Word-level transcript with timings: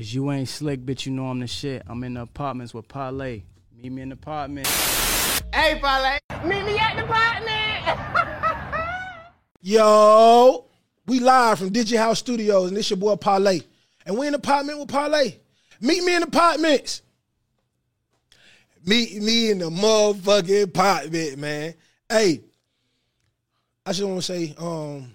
Is 0.00 0.14
you 0.14 0.32
ain't 0.32 0.48
slick, 0.48 0.80
bitch. 0.80 1.04
You 1.04 1.12
know 1.12 1.26
I'm 1.26 1.40
the 1.40 1.46
shit. 1.46 1.82
I'm 1.86 2.02
in 2.04 2.14
the 2.14 2.22
apartments 2.22 2.72
with 2.72 2.88
Parlay. 2.88 3.42
Meet 3.76 3.92
me 3.92 4.00
in 4.00 4.08
the 4.08 4.14
apartment. 4.14 4.66
Hey, 5.52 5.78
Parlay. 5.78 6.18
Meet 6.42 6.64
me 6.64 6.78
at 6.78 6.96
the 6.96 7.04
apartment. 7.04 7.98
Yo, 9.60 10.64
we 11.04 11.20
live 11.20 11.58
from 11.58 11.68
Digi 11.68 11.98
House 11.98 12.18
Studios, 12.18 12.68
and 12.68 12.78
this 12.78 12.88
your 12.88 12.96
boy 12.96 13.14
Parlay. 13.16 13.60
And 14.06 14.16
we 14.16 14.26
in 14.26 14.32
the 14.32 14.38
apartment 14.38 14.78
with 14.78 14.88
Parlay. 14.88 15.34
Meet 15.82 16.02
me 16.02 16.14
in 16.14 16.22
the 16.22 16.28
apartments. 16.28 17.02
Meet 18.86 19.22
me 19.22 19.50
in 19.50 19.58
the 19.58 19.68
motherfucking 19.68 20.62
apartment, 20.62 21.36
man. 21.36 21.74
Hey, 22.08 22.40
I 23.84 23.92
just 23.92 24.08
want 24.08 24.22
to 24.22 24.22
say, 24.22 24.54
um, 24.56 25.14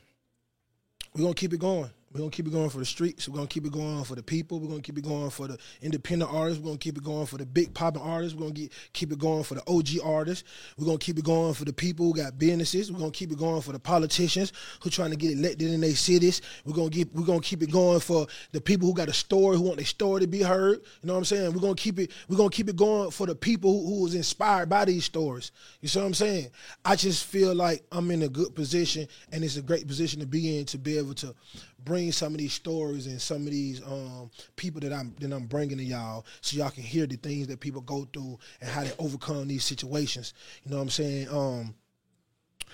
we're 1.16 1.24
gonna 1.24 1.34
keep 1.34 1.54
it 1.54 1.60
going. 1.60 1.90
We're 2.16 2.20
gonna 2.20 2.32
keep 2.32 2.48
it 2.48 2.54
going 2.54 2.70
for 2.70 2.78
the 2.78 2.86
streets. 2.86 3.28
We're 3.28 3.36
gonna 3.36 3.48
keep 3.48 3.66
it 3.66 3.74
going 3.74 4.06
for 4.06 4.16
the 4.16 4.24
people. 4.24 4.62
We're 4.62 4.70
gonna 4.70 4.82
keep 4.82 4.98
it 4.98 5.04
going 5.04 5.30
for 5.30 5.50
the 5.50 5.58
independent 5.82 6.34
artists. 6.34 6.64
We're 6.64 6.68
gonna 6.68 6.78
keep 6.78 6.98
it 6.98 7.04
going 7.04 7.26
for 7.26 7.38
the 7.38 7.46
big 7.46 7.73
popping 7.73 8.02
artists. 8.02 8.34
We're 8.34 8.44
gonna 8.44 8.54
get, 8.54 8.72
keep 8.94 9.12
it 9.12 9.20
going 9.20 9.44
for 9.44 9.56
the 9.56 9.64
OG 9.70 10.00
artists. 10.02 10.46
We're 10.78 10.86
gonna 10.86 10.98
keep 10.98 11.20
it 11.20 11.26
going 11.26 11.54
for 11.54 11.66
the 11.66 11.73
people 11.73 12.06
who 12.06 12.14
got 12.14 12.40
businesses. 12.40 12.90
We're 12.90 13.00
gonna 13.00 13.12
keep 13.12 13.34
it 13.34 13.38
going 13.38 13.62
for 13.62 13.73
the 13.73 13.80
politicians 13.80 14.54
who 14.82 14.90
trying 14.90 15.09
to 15.09 15.18
get 15.18 15.34
elected 15.34 15.70
in 15.70 15.82
their 15.82 15.94
cities. 15.94 16.42
We're 16.64 16.73
gonna 16.73 16.90
get 16.90 17.14
we're 17.14 17.26
gonna 17.26 17.42
keep 17.42 17.62
it 17.62 17.70
going 17.70 18.00
for 18.00 18.28
the 18.54 18.62
people 18.62 18.88
who 18.88 18.94
got 18.94 19.09
a 19.09 19.14
story, 19.14 19.58
who 19.58 19.64
want 19.64 19.76
their 19.76 19.86
story 19.86 20.22
to 20.22 20.28
be 20.28 20.42
heard. 20.42 20.84
You 21.02 21.08
know 21.08 21.16
what 21.16 21.20
I'm 21.20 21.26
saying? 21.26 21.52
We're 21.52 21.59
gonna 21.59 21.76
keep 21.76 22.00
it 22.00 22.12
we're 22.30 22.38
gonna 22.38 22.50
keep 22.50 22.70
it 22.70 22.78
going 22.78 23.12
for 23.12 23.28
the 23.28 23.36
people 23.36 23.73
who, 23.73 23.94
who 23.94 24.04
was 24.04 24.16
inspired 24.16 24.70
by 24.70 24.86
these 24.86 25.04
stories. 25.04 25.52
You 25.82 25.90
see 25.90 26.00
what 26.00 26.06
I'm 26.06 26.14
saying? 26.14 26.48
I 26.86 26.95
just 26.95 27.26
feel 27.26 27.54
like 27.54 27.84
I'm 27.92 28.09
in 28.09 28.22
a 28.22 28.30
good 28.30 28.56
position 28.56 29.06
and 29.34 29.44
it's 29.44 29.58
a 29.58 29.62
great 29.62 29.86
position 29.86 30.22
to 30.22 30.26
be 30.26 30.58
in 30.59 30.66
to 30.68 30.78
be 30.78 30.98
able 30.98 31.16
to 31.16 31.36
bring 31.85 32.12
some 32.12 32.34
of 32.34 32.39
these 32.39 32.53
stories 32.53 33.07
and 33.07 33.21
some 33.21 33.44
of 33.44 33.52
these 33.52 33.81
um, 33.84 34.30
people 34.55 34.81
that 34.81 34.91
I'm 34.91 35.16
that 35.20 35.31
I'm 35.31 35.45
bringing 35.45 35.77
to 35.77 35.84
y'all, 35.84 36.25
so 36.41 36.58
y'all 36.58 36.71
can 36.71 36.84
hear 36.84 37.05
the 37.05 37.16
things 37.16 37.48
that 37.48 37.59
people 37.59 37.81
go 37.81 38.08
through 38.11 38.38
and 38.59 38.69
how 38.69 38.83
they 38.83 38.92
overcome 39.00 39.47
these 39.47 39.64
situations. 39.64 40.33
You 40.64 40.72
know 40.72 40.77
what 40.77 40.83
I'm 40.83 40.89
saying? 40.89 41.30
Um, 41.30 41.75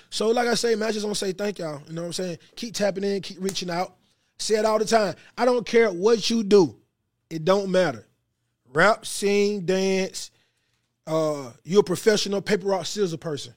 so 0.10 0.30
like 0.30 0.48
I 0.48 0.56
say, 0.56 0.76
man, 0.76 0.90
I 0.90 0.92
just 0.92 1.06
want 1.06 1.18
to 1.18 1.26
say 1.26 1.34
thank 1.34 1.60
y'all. 1.60 1.82
You 1.88 1.94
know 1.94 2.02
what 2.02 2.08
I'm 2.08 2.14
saying? 2.14 2.38
Keep 2.56 2.74
tapping 2.74 3.04
in, 3.04 3.22
keep 3.22 3.38
reaching 3.40 3.70
out. 3.70 3.96
Say 4.38 4.56
it 4.56 4.66
all 4.66 4.80
the 4.80 4.86
time. 4.86 5.16
I 5.38 5.46
don't 5.46 5.66
care 5.66 5.92
what 5.92 6.30
you 6.30 6.44
do. 6.44 6.76
It 7.30 7.46
don't 7.46 7.70
matter. 7.70 8.08
Rap, 8.74 9.06
sing, 9.06 9.66
dance. 9.66 10.32
Uh, 11.06 11.52
you're 11.64 11.82
a 11.82 11.84
professional 11.84 12.42
paper 12.42 12.68
rock 12.68 12.86
scissors 12.86 13.16
person. 13.18 13.54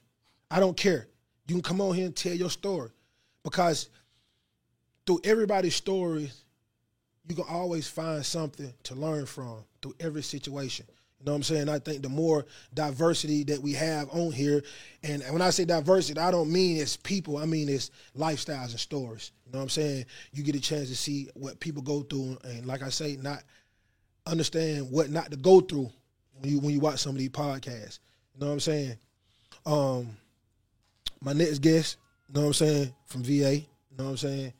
I 0.51 0.59
don't 0.59 0.77
care. 0.77 1.07
You 1.47 1.55
can 1.55 1.61
come 1.61 1.81
on 1.81 1.95
here 1.95 2.05
and 2.05 2.15
tell 2.15 2.33
your 2.33 2.49
story 2.49 2.89
because 3.43 3.89
through 5.05 5.21
everybody's 5.23 5.75
stories, 5.75 6.43
you 7.27 7.35
can 7.35 7.45
always 7.49 7.87
find 7.87 8.25
something 8.25 8.73
to 8.83 8.95
learn 8.95 9.25
from 9.25 9.63
through 9.81 9.95
every 9.99 10.23
situation. 10.23 10.85
You 11.19 11.25
know 11.25 11.31
what 11.31 11.37
I'm 11.37 11.43
saying? 11.43 11.69
I 11.69 11.79
think 11.79 12.03
the 12.03 12.09
more 12.09 12.45
diversity 12.73 13.43
that 13.45 13.61
we 13.61 13.73
have 13.73 14.09
on 14.11 14.31
here, 14.31 14.61
and 15.01 15.23
when 15.31 15.41
I 15.41 15.49
say 15.49 15.65
diversity, 15.65 16.19
I 16.19 16.29
don't 16.29 16.51
mean 16.51 16.77
it's 16.77 16.97
people, 16.97 17.37
I 17.37 17.45
mean 17.45 17.67
it's 17.69 17.89
lifestyles 18.15 18.71
and 18.71 18.79
stories. 18.79 19.31
You 19.45 19.53
know 19.53 19.59
what 19.59 19.63
I'm 19.63 19.69
saying? 19.69 20.05
You 20.33 20.43
get 20.43 20.55
a 20.55 20.61
chance 20.61 20.89
to 20.89 20.95
see 20.95 21.29
what 21.33 21.59
people 21.59 21.81
go 21.81 22.01
through, 22.03 22.37
and 22.43 22.65
like 22.65 22.83
I 22.83 22.89
say, 22.89 23.17
not 23.19 23.43
understand 24.27 24.91
what 24.91 25.09
not 25.09 25.31
to 25.31 25.37
go 25.37 25.61
through 25.61 25.91
when 26.39 26.51
you 26.51 26.59
when 26.59 26.73
you 26.73 26.79
watch 26.79 26.99
some 26.99 27.13
of 27.13 27.17
these 27.17 27.29
podcasts. 27.29 27.99
You 28.33 28.41
know 28.41 28.47
what 28.47 28.53
I'm 28.53 28.59
saying? 28.59 28.97
Um, 29.65 30.17
my 31.21 31.33
next 31.33 31.59
guest, 31.59 31.97
you 32.27 32.35
know 32.35 32.41
what 32.41 32.47
I'm 32.47 32.53
saying, 32.53 32.93
from 33.05 33.23
VA, 33.23 33.55
you 33.55 33.65
know 33.97 34.03
what 34.03 34.09
I'm 34.11 34.17
saying, 34.17 34.53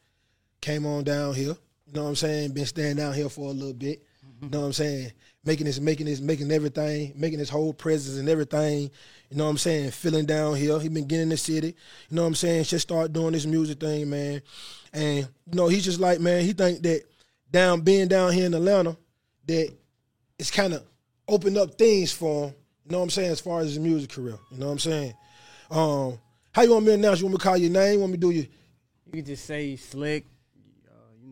came 0.65 0.85
on 0.87 1.03
down 1.03 1.35
here. 1.35 1.55
You 1.85 1.93
know 1.93 2.03
what 2.03 2.09
I'm 2.09 2.15
saying? 2.15 2.53
Been 2.53 2.65
staying 2.65 2.95
down 2.95 3.13
here 3.13 3.29
for 3.29 3.49
a 3.49 3.53
little 3.53 3.73
bit. 3.73 4.03
You 4.41 4.49
know 4.49 4.61
what 4.61 4.65
I'm 4.65 4.73
saying? 4.73 5.11
Making 5.45 5.67
this, 5.67 5.79
making 5.79 6.07
this, 6.07 6.19
making 6.19 6.51
everything, 6.51 7.13
making 7.15 7.37
his 7.37 7.51
whole 7.51 7.71
presence 7.71 8.17
and 8.17 8.27
everything. 8.27 8.89
You 9.29 9.37
know 9.37 9.43
what 9.43 9.51
I'm 9.51 9.57
saying? 9.59 9.91
Feeling 9.91 10.25
down 10.25 10.55
here. 10.55 10.79
He 10.79 10.89
been 10.89 11.05
getting 11.05 11.23
in 11.23 11.29
the 11.29 11.37
city. 11.37 11.75
You 12.09 12.15
know 12.15 12.23
what 12.23 12.29
I'm 12.29 12.35
saying? 12.35 12.63
Just 12.63 12.87
start 12.87 13.13
doing 13.13 13.33
this 13.33 13.45
music 13.45 13.79
thing, 13.79 14.09
man. 14.09 14.41
And 14.91 15.19
you 15.19 15.53
know, 15.53 15.67
he's 15.67 15.85
just 15.85 15.99
like, 15.99 16.19
man, 16.19 16.43
he 16.43 16.53
think 16.53 16.81
that 16.81 17.03
down 17.51 17.81
being 17.81 18.07
down 18.07 18.33
here 18.33 18.47
in 18.47 18.53
Atlanta, 18.55 18.97
that 19.45 19.71
it's 20.39 20.51
kind 20.51 20.73
of 20.73 20.83
opened 21.27 21.57
up 21.59 21.75
things 21.77 22.11
for 22.11 22.45
him. 22.47 22.55
You 22.85 22.91
know 22.91 22.97
what 22.97 23.03
I'm 23.03 23.09
saying? 23.11 23.31
As 23.31 23.39
far 23.39 23.59
as 23.59 23.67
his 23.67 23.79
music 23.79 24.09
career. 24.09 24.37
You 24.51 24.57
know 24.57 24.65
what 24.65 24.71
I'm 24.73 24.79
saying? 24.79 25.13
Um, 25.69 26.19
how 26.51 26.63
you 26.63 26.71
want 26.71 26.85
me 26.85 26.91
to 26.91 26.95
announce? 26.95 27.19
You 27.19 27.27
want 27.27 27.33
me 27.33 27.37
to 27.37 27.43
call 27.43 27.57
your 27.57 27.71
name? 27.71 27.93
You 27.93 27.99
Want 27.99 28.11
me 28.13 28.17
to 28.17 28.21
do 28.21 28.31
you? 28.31 28.47
You 29.05 29.11
can 29.11 29.25
just 29.25 29.45
say 29.45 29.75
slick. 29.75 30.25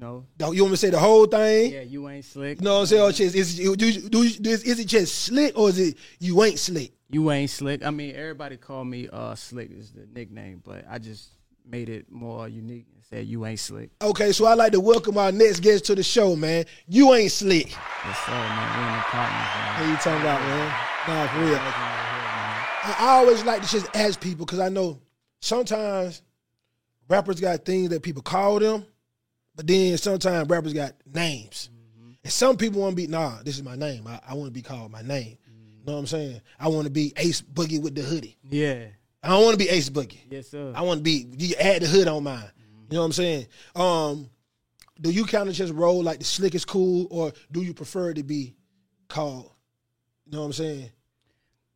Uh, 0.04 0.52
you 0.52 0.64
want 0.64 0.72
me 0.72 0.72
to 0.72 0.78
say 0.78 0.90
the 0.90 1.00
whole 1.00 1.26
thing? 1.26 1.72
yeah, 1.72 1.82
you 1.82 2.08
ain't 2.10 2.26
slick. 2.26 2.60
You 2.60 2.66
know 2.66 2.76
what 2.76 2.80
I'm 2.82 2.86
saying? 2.88 3.02
Or 3.02 3.12
just, 3.12 3.36
is, 3.36 3.56
do, 3.58 3.76
do, 3.76 4.22
is, 4.22 4.40
is 4.40 4.80
it 4.80 4.88
just 4.88 5.24
slick 5.24 5.58
or 5.58 5.70
is 5.70 5.80
it 5.80 5.98
you 6.20 6.44
ain't 6.44 6.60
slick? 6.60 6.94
You 7.10 7.32
ain't 7.32 7.50
slick. 7.50 7.86
I 7.86 7.92
mean, 7.92 8.16
everybody 8.16 8.58
call 8.58 8.84
me 8.84 9.08
uh 9.12 9.36
slick 9.36 9.72
is 9.72 9.92
the 9.92 10.08
nickname, 10.14 10.62
but 10.64 10.86
I 10.90 10.98
just 10.98 11.30
made 11.66 11.90
it 11.90 12.12
more 12.12 12.48
unique 12.48 12.88
and 12.94 13.04
said 13.04 13.26
you 13.28 13.46
ain't 13.46 13.60
slick. 13.60 13.92
Okay, 14.02 14.32
so 14.32 14.46
I'd 14.46 14.58
like 14.58 14.72
to 14.74 14.80
welcome 14.80 15.18
our 15.18 15.32
next 15.32 15.60
guest 15.62 15.86
to 15.86 15.96
the 15.96 16.04
show, 16.04 16.36
man. 16.36 16.66
You 16.88 17.14
ain't 17.14 17.32
slick. 17.32 17.72
Yes, 17.72 18.20
sir, 18.26 18.32
man. 18.32 18.78
We 18.78 18.84
in 18.84 18.92
the 18.92 19.00
apartment, 19.00 19.48
man. 19.54 19.80
What 19.80 19.90
you 19.90 19.98
talking 19.98 20.22
about, 20.22 20.42
man? 20.42 20.68
Nah, 21.08 21.28
for 21.28 21.40
real. 21.40 21.50
Legend 21.52 21.66
right 21.66 22.10
here, 22.10 22.24
man. 22.34 22.64
I 22.84 22.96
I 23.00 23.10
always 23.18 23.44
like 23.44 23.62
to 23.62 23.70
just 23.70 23.96
ask 23.96 24.20
people 24.20 24.46
because 24.46 24.60
I 24.60 24.70
know 24.70 25.00
sometimes 25.40 26.22
rappers 27.08 27.40
got 27.40 27.64
things 27.66 27.90
that 27.90 28.02
people 28.02 28.22
call 28.22 28.60
them, 28.60 28.86
but 29.56 29.68
then 29.68 29.98
sometimes 29.98 30.50
rappers 30.50 30.74
got 30.74 30.94
names. 31.06 31.70
Mm-hmm. 31.98 32.12
And 32.24 32.34
some 32.34 32.58
people 32.58 32.82
want 32.82 32.94
to 32.94 32.96
be, 32.96 33.08
nah, 33.08 33.42
this 33.44 33.56
is 33.56 33.64
my 33.64 33.76
name. 33.76 34.08
I, 34.08 34.20
I 34.28 34.34
want 34.34 34.48
to 34.48 34.52
be 34.52 34.62
called 34.62 34.92
my 34.92 35.02
name. 35.02 35.38
You 35.80 35.88
know 35.88 35.94
what 35.94 36.00
I'm 36.00 36.08
saying? 36.08 36.42
I 36.60 36.70
want 36.70 36.86
to 36.86 36.92
be 36.92 37.14
Ace 37.18 37.42
Boogie 37.42 37.82
with 37.82 37.96
the 37.96 38.02
hoodie. 38.02 38.38
Yeah. 38.50 38.86
I 39.22 39.30
don't 39.30 39.44
want 39.44 39.54
to 39.54 39.64
be 39.64 39.70
Ace 39.70 39.90
Boogie. 39.90 40.20
Yes, 40.30 40.50
sir. 40.50 40.74
I 40.76 40.82
want 40.82 41.00
to 41.00 41.04
be, 41.04 41.28
you 41.38 41.56
add 41.56 41.82
the 41.82 41.88
hood 41.88 42.08
on 42.08 42.24
mine. 42.24 42.38
Mm-hmm. 42.38 42.86
You 42.90 42.94
know 42.96 43.00
what 43.00 43.06
I'm 43.06 43.12
saying? 43.12 43.48
Um, 43.76 44.30
do 45.02 45.12
you 45.12 45.26
kind 45.26 45.50
of 45.50 45.56
just 45.56 45.74
roll 45.74 46.04
like 46.04 46.20
the 46.20 46.26
slick 46.26 46.56
is 46.56 46.66
cool, 46.66 47.08
or 47.10 47.34
do 47.52 47.62
you 47.62 47.74
prefer 47.74 48.14
to 48.14 48.24
be 48.24 48.56
called? 49.10 49.52
You 50.26 50.34
know 50.34 50.40
what 50.40 50.46
I'm 50.48 50.54
saying? 50.54 50.90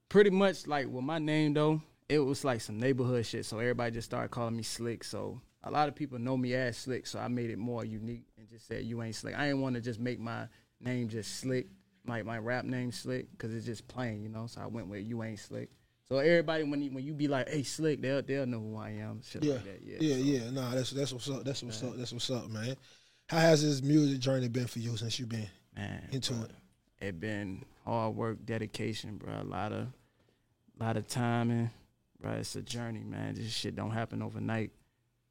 Pretty 0.10 0.30
much 0.30 0.68
like 0.68 0.88
with 0.88 1.04
my 1.04 1.20
name 1.20 1.54
though, 1.54 1.82
it 2.08 2.20
was 2.20 2.46
like 2.46 2.62
some 2.62 2.80
neighborhood 2.80 3.26
shit. 3.26 3.46
So 3.46 3.60
everybody 3.60 3.92
just 3.92 4.06
started 4.06 4.30
calling 4.32 4.56
me 4.56 4.64
slick. 4.64 5.04
So 5.04 5.42
a 5.64 5.72
lot 5.72 5.88
of 5.90 5.96
people 5.96 6.20
know 6.20 6.38
me 6.38 6.54
as 6.54 6.78
slick. 6.78 7.08
So 7.08 7.20
I 7.20 7.28
made 7.28 7.50
it 7.50 7.58
more 7.58 7.84
unique 7.84 8.26
and 8.38 8.48
just 8.48 8.68
said 8.68 8.84
you 8.86 9.02
ain't 9.04 9.16
slick. 9.16 9.36
I 9.36 9.46
didn't 9.48 9.62
want 9.62 9.76
to 9.76 9.82
just 9.82 10.00
make 10.00 10.20
my 10.20 10.48
name 10.80 11.10
just 11.10 11.40
slick, 11.40 11.68
like 12.06 12.26
my 12.26 12.38
rap 12.38 12.64
name 12.66 12.92
slick, 12.92 13.32
because 13.32 13.54
it's 13.54 13.66
just 13.66 13.88
plain, 13.88 14.22
you 14.22 14.30
know. 14.30 14.48
So 14.48 14.62
I 14.62 14.68
went 14.68 14.88
with 14.88 15.06
you 15.06 15.24
ain't 15.24 15.40
slick. 15.40 15.70
So 16.08 16.20
everybody 16.20 16.64
when 16.64 16.82
you, 16.82 16.92
when 16.92 17.04
you 17.04 17.14
be 17.14 17.28
like, 17.28 17.50
hey 17.50 17.64
slick, 17.64 18.02
they'll 18.02 18.22
they'll 18.22 18.46
know 18.46 18.60
who 18.60 18.78
I 18.78 18.92
am. 18.92 19.22
Shit 19.24 19.44
Yeah, 19.44 19.54
like 19.56 19.64
that. 19.66 19.82
Yeah. 19.84 19.98
yeah, 20.00 20.16
so- 20.16 20.46
yeah. 20.46 20.50
Nah, 20.52 20.72
that's 20.76 20.92
that's 20.92 21.12
what's 21.12 21.30
up. 21.30 21.44
That's 21.44 21.64
what's 21.64 21.84
up. 21.84 21.98
That's 21.98 22.14
what's 22.14 22.30
up, 22.30 22.50
man. 22.50 22.76
How 23.28 23.40
has 23.40 23.62
this 23.62 23.82
music 23.82 24.20
journey 24.20 24.48
been 24.48 24.68
for 24.68 24.80
you 24.80 24.96
since 24.96 25.20
you've 25.20 25.28
been 25.28 25.50
Man, 25.76 26.08
into 26.12 26.34
bruh, 26.34 26.46
it? 26.46 26.52
It 27.08 27.20
been 27.20 27.66
hard 27.84 28.16
work, 28.16 28.38
dedication, 28.46 29.18
bro. 29.18 29.42
A 29.42 29.44
lot 29.44 29.74
of, 29.74 29.88
lot 30.80 30.96
of 30.96 31.08
timing, 31.08 31.70
bro. 32.22 32.32
It's 32.34 32.56
a 32.56 32.62
journey, 32.62 33.04
man. 33.04 33.36
This 33.36 33.52
shit 33.52 33.76
don't 33.76 33.92
happen 33.92 34.22
overnight, 34.22 34.72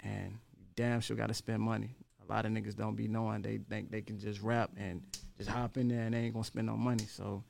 and 0.07 0.33
you 0.59 0.65
damn 0.77 1.01
sure 1.01 1.17
got 1.17 1.29
to 1.29 1.35
spend 1.35 1.61
money. 1.61 1.91
A 2.29 2.33
lot 2.33 2.45
of 2.47 2.53
niggas 2.53 2.77
don't 2.77 2.97
be 2.97 3.07
knowing 3.09 3.43
they 3.43 3.59
think 3.69 3.91
they 3.91 4.03
can 4.03 4.19
just 4.19 4.41
rap 4.41 4.71
and 4.77 5.03
just 5.37 5.49
hop 5.49 5.77
in 5.77 5.89
there 5.89 6.03
and 6.03 6.15
they 6.15 6.19
ain't 6.21 6.33
gonna 6.35 6.45
spend 6.45 6.67
no 6.67 6.77
money. 6.77 7.05
So 7.05 7.43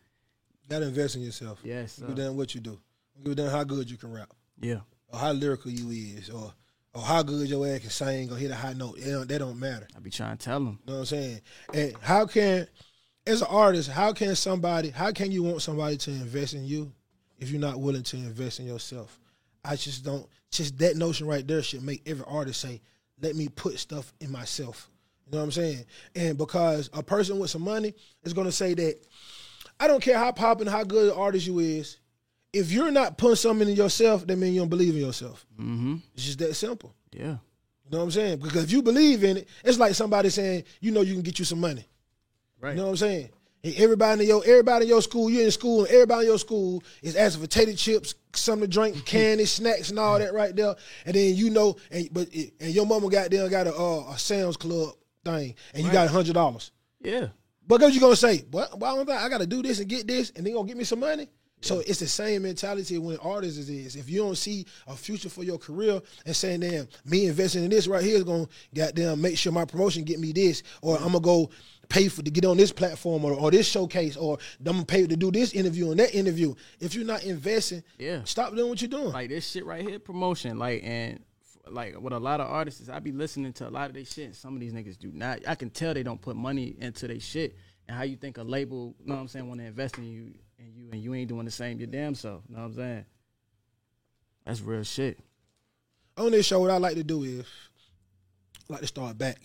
Gotta 0.68 0.86
invest 0.86 1.16
in 1.16 1.22
yourself. 1.22 1.60
yes, 1.62 1.98
Give 1.98 2.14
damn 2.16 2.36
what 2.36 2.54
you 2.54 2.60
do. 2.60 2.78
Give 3.24 3.36
damn 3.36 3.50
how 3.50 3.64
good 3.64 3.90
you 3.90 3.96
can 3.96 4.12
rap, 4.12 4.30
yeah, 4.60 4.80
or 5.08 5.18
how 5.18 5.32
lyrical 5.32 5.70
you 5.70 5.88
is, 6.18 6.28
or 6.28 6.52
or 6.92 7.02
how 7.02 7.22
good 7.22 7.48
your 7.48 7.66
ass 7.66 7.80
can 7.80 7.90
sing 7.90 8.32
or 8.32 8.36
hit 8.36 8.50
a 8.50 8.54
high 8.54 8.72
note. 8.72 8.98
It 8.98 9.10
don't, 9.10 9.28
that 9.28 9.38
don't 9.38 9.58
matter. 9.60 9.86
I 9.96 10.00
be 10.00 10.10
trying 10.10 10.36
to 10.38 10.44
tell 10.44 10.58
them. 10.60 10.78
You 10.86 10.92
know 10.92 10.92
what 10.94 10.98
I'm 11.00 11.04
saying? 11.06 11.40
And 11.74 11.94
how 12.00 12.26
can, 12.26 12.66
as 13.26 13.42
an 13.42 13.48
artist, 13.50 13.90
how 13.90 14.12
can 14.12 14.34
somebody, 14.34 14.88
how 14.90 15.12
can 15.12 15.30
you 15.30 15.42
want 15.42 15.60
somebody 15.62 15.98
to 15.98 16.10
invest 16.10 16.54
in 16.54 16.64
you 16.64 16.90
if 17.38 17.50
you're 17.50 17.60
not 17.60 17.78
willing 17.80 18.02
to 18.02 18.16
invest 18.16 18.60
in 18.60 18.66
yourself? 18.66 19.18
I 19.66 19.76
just 19.76 20.04
don't, 20.04 20.26
just 20.50 20.78
that 20.78 20.96
notion 20.96 21.26
right 21.26 21.46
there 21.46 21.62
should 21.62 21.82
make 21.82 22.02
every 22.06 22.24
artist 22.26 22.60
say, 22.60 22.80
let 23.20 23.34
me 23.34 23.48
put 23.48 23.78
stuff 23.78 24.12
in 24.20 24.30
myself. 24.30 24.88
You 25.26 25.32
know 25.32 25.38
what 25.38 25.44
I'm 25.44 25.52
saying? 25.52 25.84
And 26.14 26.38
because 26.38 26.88
a 26.92 27.02
person 27.02 27.38
with 27.38 27.50
some 27.50 27.62
money 27.62 27.94
is 28.22 28.32
going 28.32 28.46
to 28.46 28.52
say 28.52 28.74
that, 28.74 28.96
I 29.80 29.88
don't 29.88 30.02
care 30.02 30.16
how 30.18 30.30
popping, 30.32 30.66
how 30.66 30.84
good 30.84 31.12
an 31.12 31.18
artist 31.18 31.46
you 31.46 31.58
is, 31.58 31.98
if 32.52 32.70
you're 32.70 32.90
not 32.90 33.18
putting 33.18 33.36
something 33.36 33.68
in 33.68 33.74
yourself, 33.74 34.26
that 34.26 34.36
means 34.36 34.54
you 34.54 34.60
don't 34.60 34.68
believe 34.68 34.94
in 34.94 35.00
yourself. 35.00 35.44
Mm-hmm. 35.60 35.96
It's 36.14 36.24
just 36.24 36.38
that 36.38 36.54
simple. 36.54 36.94
Yeah, 37.12 37.22
You 37.24 37.90
know 37.90 37.98
what 37.98 38.04
I'm 38.04 38.10
saying? 38.12 38.38
Because 38.38 38.64
if 38.64 38.72
you 38.72 38.82
believe 38.82 39.24
in 39.24 39.38
it, 39.38 39.48
it's 39.64 39.78
like 39.78 39.94
somebody 39.94 40.30
saying, 40.30 40.64
you 40.80 40.92
know, 40.92 41.00
you 41.02 41.14
can 41.14 41.22
get 41.22 41.38
you 41.38 41.44
some 41.44 41.60
money. 41.60 41.86
right. 42.60 42.70
You 42.70 42.76
know 42.76 42.84
what 42.84 42.90
I'm 42.90 42.96
saying? 42.96 43.28
Everybody 43.76 44.22
in 44.22 44.28
your 44.28 44.42
everybody 44.44 44.84
in 44.84 44.88
your 44.90 45.02
school, 45.02 45.30
you're 45.30 45.44
in 45.44 45.50
school, 45.50 45.84
and 45.84 45.88
everybody 45.92 46.22
in 46.22 46.30
your 46.30 46.38
school 46.38 46.82
is 47.02 47.16
asking 47.16 47.42
for 47.42 47.48
tater 47.48 47.74
chips, 47.74 48.14
something 48.34 48.68
to 48.68 48.72
drink, 48.72 49.04
candy, 49.06 49.44
snacks, 49.44 49.90
and 49.90 49.98
all 49.98 50.18
that 50.18 50.34
right 50.34 50.54
there. 50.54 50.74
And 51.04 51.14
then 51.14 51.34
you 51.34 51.50
know, 51.50 51.76
and 51.90 52.08
but 52.12 52.28
and 52.34 52.70
your 52.70 52.86
mama 52.86 53.08
got 53.08 53.30
there 53.30 53.48
got 53.48 53.66
a 53.66 53.74
uh, 53.74 54.12
a 54.12 54.18
Sam's 54.18 54.56
Club 54.56 54.94
thing, 55.24 55.54
and 55.74 55.84
you 55.84 55.90
got 55.90 56.06
a 56.06 56.10
hundred 56.10 56.34
dollars. 56.34 56.70
Yeah. 57.00 57.28
But 57.66 57.80
what 57.80 57.92
you 57.92 58.00
gonna 58.00 58.16
say? 58.16 58.44
What? 58.50 58.78
Why 58.78 58.94
don't 58.94 59.10
I? 59.10 59.24
I 59.24 59.28
gotta 59.28 59.46
do 59.46 59.62
this 59.62 59.80
and 59.80 59.88
get 59.88 60.06
this, 60.06 60.30
and 60.36 60.46
they 60.46 60.52
gonna 60.52 60.68
give 60.68 60.76
me 60.76 60.84
some 60.84 61.00
money. 61.00 61.28
So 61.62 61.80
it's 61.80 61.98
the 61.98 62.06
same 62.06 62.42
mentality 62.42 62.98
when 62.98 63.16
artists 63.16 63.68
is. 63.68 63.96
If 63.96 64.10
you 64.10 64.20
don't 64.20 64.36
see 64.36 64.66
a 64.86 64.94
future 64.94 65.30
for 65.30 65.42
your 65.42 65.58
career 65.58 66.00
and 66.24 66.36
saying, 66.36 66.60
"Damn, 66.60 66.86
me 67.04 67.26
investing 67.26 67.64
in 67.64 67.70
this 67.70 67.88
right 67.88 68.04
here 68.04 68.18
is 68.18 68.24
gonna 68.24 68.46
goddamn 68.74 69.20
make 69.20 69.38
sure 69.38 69.52
my 69.52 69.64
promotion 69.64 70.04
get 70.04 70.20
me 70.20 70.32
this," 70.32 70.62
or 70.82 70.96
I'm 70.96 71.12
gonna 71.12 71.20
go 71.20 71.50
pay 71.88 72.08
for 72.08 72.22
to 72.22 72.30
get 72.30 72.44
on 72.44 72.56
this 72.56 72.72
platform 72.72 73.24
or, 73.24 73.32
or 73.32 73.50
this 73.50 73.66
showcase, 73.68 74.16
or 74.16 74.38
I'm 74.60 74.64
gonna 74.72 74.84
pay 74.84 75.06
to 75.06 75.16
do 75.16 75.30
this 75.30 75.52
interview 75.52 75.90
and 75.90 76.00
that 76.00 76.14
interview. 76.14 76.54
If 76.80 76.94
you're 76.94 77.04
not 77.06 77.24
investing, 77.24 77.82
Yeah. 77.98 78.22
stop 78.24 78.54
doing 78.54 78.68
what 78.68 78.80
you're 78.82 78.88
doing. 78.88 79.12
like 79.12 79.28
this 79.30 79.48
shit 79.48 79.64
right 79.64 79.86
here, 79.86 79.98
promotion. 79.98 80.58
Like 80.58 80.82
and 80.84 81.20
like 81.68 82.00
with 82.00 82.12
a 82.12 82.18
lot 82.20 82.40
of 82.40 82.48
artists, 82.48 82.88
I 82.88 82.98
be 83.00 83.12
listening 83.12 83.52
to 83.54 83.68
a 83.68 83.70
lot 83.70 83.88
of 83.88 83.94
their 83.94 84.04
shit. 84.04 84.34
Some 84.36 84.54
of 84.54 84.60
these 84.60 84.72
niggas 84.72 84.98
do 84.98 85.10
not. 85.12 85.40
I 85.48 85.54
can 85.54 85.70
tell 85.70 85.94
they 85.94 86.02
don't 86.02 86.20
put 86.20 86.36
money 86.36 86.76
into 86.80 87.06
their 87.08 87.20
shit. 87.20 87.56
And 87.88 87.96
how 87.96 88.02
you 88.04 88.16
think 88.16 88.38
a 88.38 88.42
label, 88.42 88.94
you 89.00 89.06
know 89.08 89.14
what 89.14 89.20
I'm 89.22 89.28
saying, 89.28 89.48
want 89.48 89.60
to 89.60 89.66
invest 89.66 89.98
in 89.98 90.04
you 90.04 90.32
and 90.58 90.74
you 90.74 90.88
and 90.92 91.00
you 91.02 91.14
ain't 91.14 91.28
doing 91.28 91.44
the 91.44 91.50
same 91.50 91.78
your 91.78 91.86
damn 91.88 92.14
self. 92.14 92.42
You 92.48 92.56
know 92.56 92.62
what 92.62 92.68
I'm 92.68 92.74
saying? 92.74 93.04
That's 94.44 94.60
real 94.60 94.82
shit. 94.84 95.18
on 96.16 96.30
this 96.30 96.46
show, 96.46 96.60
what 96.60 96.70
I 96.70 96.78
like 96.78 96.94
to 96.96 97.04
do 97.04 97.22
is 97.24 97.44
I 98.68 98.72
like 98.72 98.80
to 98.82 98.86
start 98.86 99.18
back. 99.18 99.38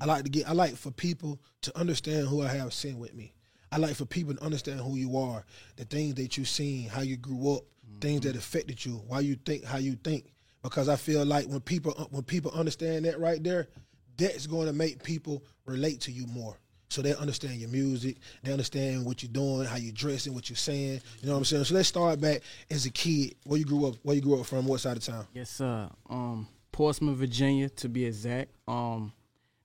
I 0.00 0.06
like 0.06 0.24
to 0.24 0.30
get 0.30 0.48
I 0.48 0.52
like 0.52 0.76
for 0.76 0.90
people 0.90 1.40
to 1.62 1.78
understand 1.78 2.26
who 2.28 2.42
I 2.42 2.48
have 2.48 2.72
seen 2.72 2.98
with 2.98 3.14
me. 3.14 3.34
I 3.72 3.76
like 3.76 3.94
for 3.94 4.04
people 4.04 4.34
to 4.34 4.42
understand 4.42 4.80
who 4.80 4.96
you 4.96 5.16
are, 5.16 5.44
the 5.76 5.84
things 5.84 6.14
that 6.14 6.36
you've 6.36 6.48
seen, 6.48 6.88
how 6.88 7.02
you 7.02 7.16
grew 7.16 7.54
up, 7.56 7.62
things 8.00 8.22
that 8.22 8.34
affected 8.34 8.84
you, 8.84 9.02
why 9.06 9.20
you 9.20 9.36
think 9.36 9.64
how 9.64 9.78
you 9.78 9.96
think. 9.96 10.32
Because 10.62 10.88
I 10.88 10.96
feel 10.96 11.24
like 11.24 11.46
when 11.46 11.60
people 11.60 11.92
when 12.10 12.22
people 12.22 12.50
understand 12.52 13.04
that 13.04 13.20
right 13.20 13.42
there, 13.42 13.68
that's 14.16 14.46
going 14.46 14.66
to 14.66 14.72
make 14.72 15.02
people 15.02 15.44
relate 15.66 16.00
to 16.02 16.12
you 16.12 16.26
more. 16.26 16.56
So 16.88 17.02
they 17.02 17.14
understand 17.14 17.54
your 17.60 17.70
music, 17.70 18.16
they 18.42 18.50
understand 18.50 19.06
what 19.06 19.22
you're 19.22 19.30
doing, 19.32 19.64
how 19.64 19.76
you're 19.76 19.92
dressing, 19.92 20.34
what 20.34 20.50
you're 20.50 20.56
saying. 20.56 21.00
You 21.20 21.28
know 21.28 21.32
what 21.34 21.38
I'm 21.38 21.44
saying? 21.44 21.64
So 21.64 21.74
let's 21.76 21.88
start 21.88 22.20
back 22.20 22.40
as 22.68 22.84
a 22.84 22.90
kid. 22.90 23.36
Where 23.44 23.60
you 23.60 23.64
grew 23.64 23.86
up? 23.86 23.94
Where 24.02 24.16
you 24.16 24.22
grew 24.22 24.40
up 24.40 24.46
from? 24.46 24.66
What 24.66 24.80
side 24.80 24.96
of 24.96 25.04
town? 25.04 25.26
Yes, 25.32 25.50
sir. 25.50 25.88
Um, 26.08 26.48
Portsmouth, 26.72 27.16
Virginia, 27.16 27.68
to 27.68 27.88
be 27.88 28.04
exact. 28.04 28.50
Um, 28.66 29.12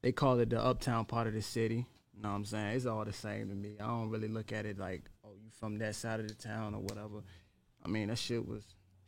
they 0.06 0.12
call 0.12 0.38
it 0.38 0.52
the 0.52 0.63
uptown 0.63 1.04
part 1.04 1.25
of 1.25 1.34
the 1.34 1.42
city. 1.42 1.88
You 2.16 2.22
know 2.22 2.30
what 2.30 2.36
I'm 2.36 2.46
saying? 2.46 2.75
It's 2.75 2.86
all 2.86 3.04
the 3.04 3.12
same 3.12 3.50
to 3.50 3.56
me. 3.56 3.78
I 3.80 3.88
don't 3.88 4.12
really 4.12 4.28
look 4.28 4.52
at 4.52 4.68
it 4.68 4.78
like, 4.78 5.02
oh, 5.25 5.31
you 5.34 5.50
from 5.60 5.80
that 5.80 5.96
side 5.96 6.19
of 6.19 6.28
the 6.28 6.36
town 6.36 6.75
or 6.75 6.81
whatever. 6.81 7.24
I 7.84 7.88
mean, 7.88 8.10
that 8.10 8.19
shit 8.19 8.48
was 8.48 8.63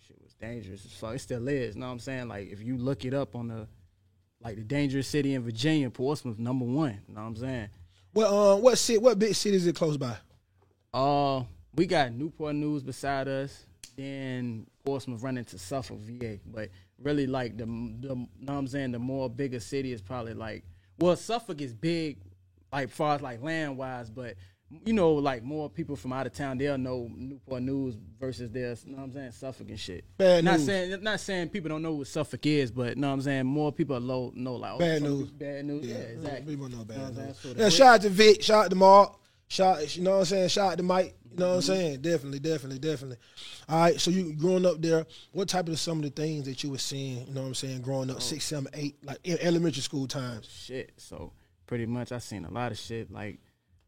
shit 0.08 0.18
was 0.24 0.34
dangerous 0.34 0.84
as 0.86 0.94
fuck. 0.94 1.14
It 1.14 1.20
still 1.20 1.48
is. 1.50 1.76
You 1.76 1.82
know 1.82 1.86
what 1.86 1.94
I'm 1.94 2.00
saying? 2.00 2.30
Like 2.30 2.50
if 2.50 2.64
you 2.64 2.78
look 2.78 3.06
it 3.06 3.14
up 3.14 3.36
on 3.36 3.48
the 3.48 3.68
like 4.42 4.56
the 4.56 4.64
dangerous 4.64 5.08
city 5.08 5.36
in 5.36 5.44
Virginia, 5.44 5.88
Portsmouth 5.92 6.40
number 6.40 6.66
one. 6.66 7.00
You 7.08 7.14
know 7.14 7.22
what 7.22 7.28
I'm 7.28 7.36
saying? 7.36 7.70
What 8.14 8.26
uh, 8.26 8.56
what 8.56 8.80
city? 8.80 8.98
What 8.98 9.20
big 9.20 9.36
city 9.36 9.56
is 9.56 9.68
it 9.68 9.76
close 9.76 9.98
by? 9.98 10.18
Uh, 10.96 11.44
we 11.76 11.86
got 11.86 12.12
Newport 12.12 12.56
News 12.56 12.82
beside 12.82 13.28
us. 13.28 13.68
Then 13.96 14.66
Portsmouth 14.84 15.22
running 15.22 15.46
to 15.46 15.60
Suffolk, 15.60 16.00
VA. 16.00 16.40
But 16.44 16.70
really, 16.98 17.28
like 17.28 17.56
the, 17.56 17.66
the 17.66 18.16
know 18.16 18.28
what 18.40 18.54
I'm 18.54 18.68
saying, 18.68 18.94
the 18.94 19.00
more 19.00 19.30
bigger 19.30 19.60
city 19.60 19.92
is 19.92 20.02
probably 20.02 20.34
like, 20.34 20.64
well, 21.00 21.16
Suffolk 21.16 21.62
is 21.62 21.74
big, 21.74 22.18
like 22.72 22.90
far 22.90 23.16
as 23.16 23.22
like 23.22 23.42
land 23.42 23.78
wise, 23.78 24.10
but 24.10 24.36
you 24.86 24.92
know, 24.94 25.14
like 25.14 25.44
more 25.44 25.70
people 25.70 25.96
from 25.96 26.12
out 26.12 26.28
of 26.28 26.34
town, 26.34 26.58
they'll 26.58 26.78
know 26.78 27.10
Newport 27.16 27.64
News 27.64 27.96
versus 28.20 28.52
this. 28.52 28.84
You 28.86 28.92
know 28.92 28.98
what 28.98 29.04
I'm 29.06 29.14
saying, 29.14 29.32
Suffolk 29.32 29.70
and 29.70 29.80
shit. 29.80 30.04
Bad 30.18 30.44
not 30.44 30.58
news. 30.58 30.66
saying, 30.66 31.04
not 31.04 31.20
saying 31.22 31.50
people 31.50 31.70
don't 31.70 31.82
know 31.82 31.94
what 31.94 32.08
Suffolk 32.08 32.46
is, 32.46 32.72
but 32.72 32.96
you 32.96 33.02
know 33.02 33.08
what 33.08 33.14
I'm 33.14 33.22
saying, 33.22 33.46
more 33.46 33.72
people 33.72 34.00
know, 34.02 34.32
know 34.36 34.56
like 34.56 34.74
oh, 34.74 34.80
Bad 34.80 35.04
news. 35.04 35.32
Bad 35.32 35.66
news. 35.66 35.86
Yeah, 35.86 35.96
exactly. 35.96 36.56
People 36.56 36.70
know 36.70 36.80
You 36.80 36.86
bad 36.86 36.98
know 36.98 37.06
I'm 37.06 37.16
saying? 37.16 37.56
news. 37.56 37.56
Yeah, 37.58 37.70
shout 37.70 37.88
out 37.96 38.02
to 38.02 38.10
Vic, 38.10 38.44
shout 38.44 38.66
out 38.66 38.70
to 38.72 38.76
Mark, 38.76 39.18
shout 39.48 39.96
you 39.96 40.04
know 40.04 40.12
what 40.12 40.20
I'm 40.20 40.26
saying, 40.26 40.50
shout 40.50 40.72
out 40.74 40.78
to 40.78 40.84
Mike. 40.84 41.16
You 41.38 41.44
know 41.44 41.50
what 41.50 41.56
I'm 41.56 41.62
mm-hmm. 41.62 41.72
saying? 41.72 42.02
Definitely, 42.02 42.40
definitely, 42.40 42.80
definitely. 42.80 43.18
All 43.70 43.80
right, 43.80 44.02
so 44.02 44.10
you 44.10 44.34
growing 44.34 44.66
up 44.66 44.82
there, 44.82 45.06
what 45.34 45.48
type 45.48 45.68
of 45.70 45.80
some 45.80 46.00
of 46.00 46.04
the 46.04 46.10
things 46.10 46.46
that 46.46 46.64
you 46.64 46.72
were 46.72 46.80
seeing, 46.80 47.28
you 47.28 47.34
know 47.36 47.42
what 47.42 47.48
I'm 47.48 47.54
saying, 47.54 47.82
growing 47.82 48.10
up 48.10 48.18
oh. 48.18 48.20
six, 48.20 48.46
seven, 48.46 48.68
eight, 48.74 48.98
like 49.04 49.20
in 49.24 49.38
elementary 49.40 49.84
school 49.84 50.08
times? 50.08 50.50
shit. 50.50 50.94
So 50.98 51.34
pretty 51.68 51.86
much 51.86 52.12
I 52.12 52.18
seen 52.18 52.44
a 52.46 52.50
lot 52.50 52.72
of 52.72 52.80
shit. 52.80 53.12
Like 53.12 53.40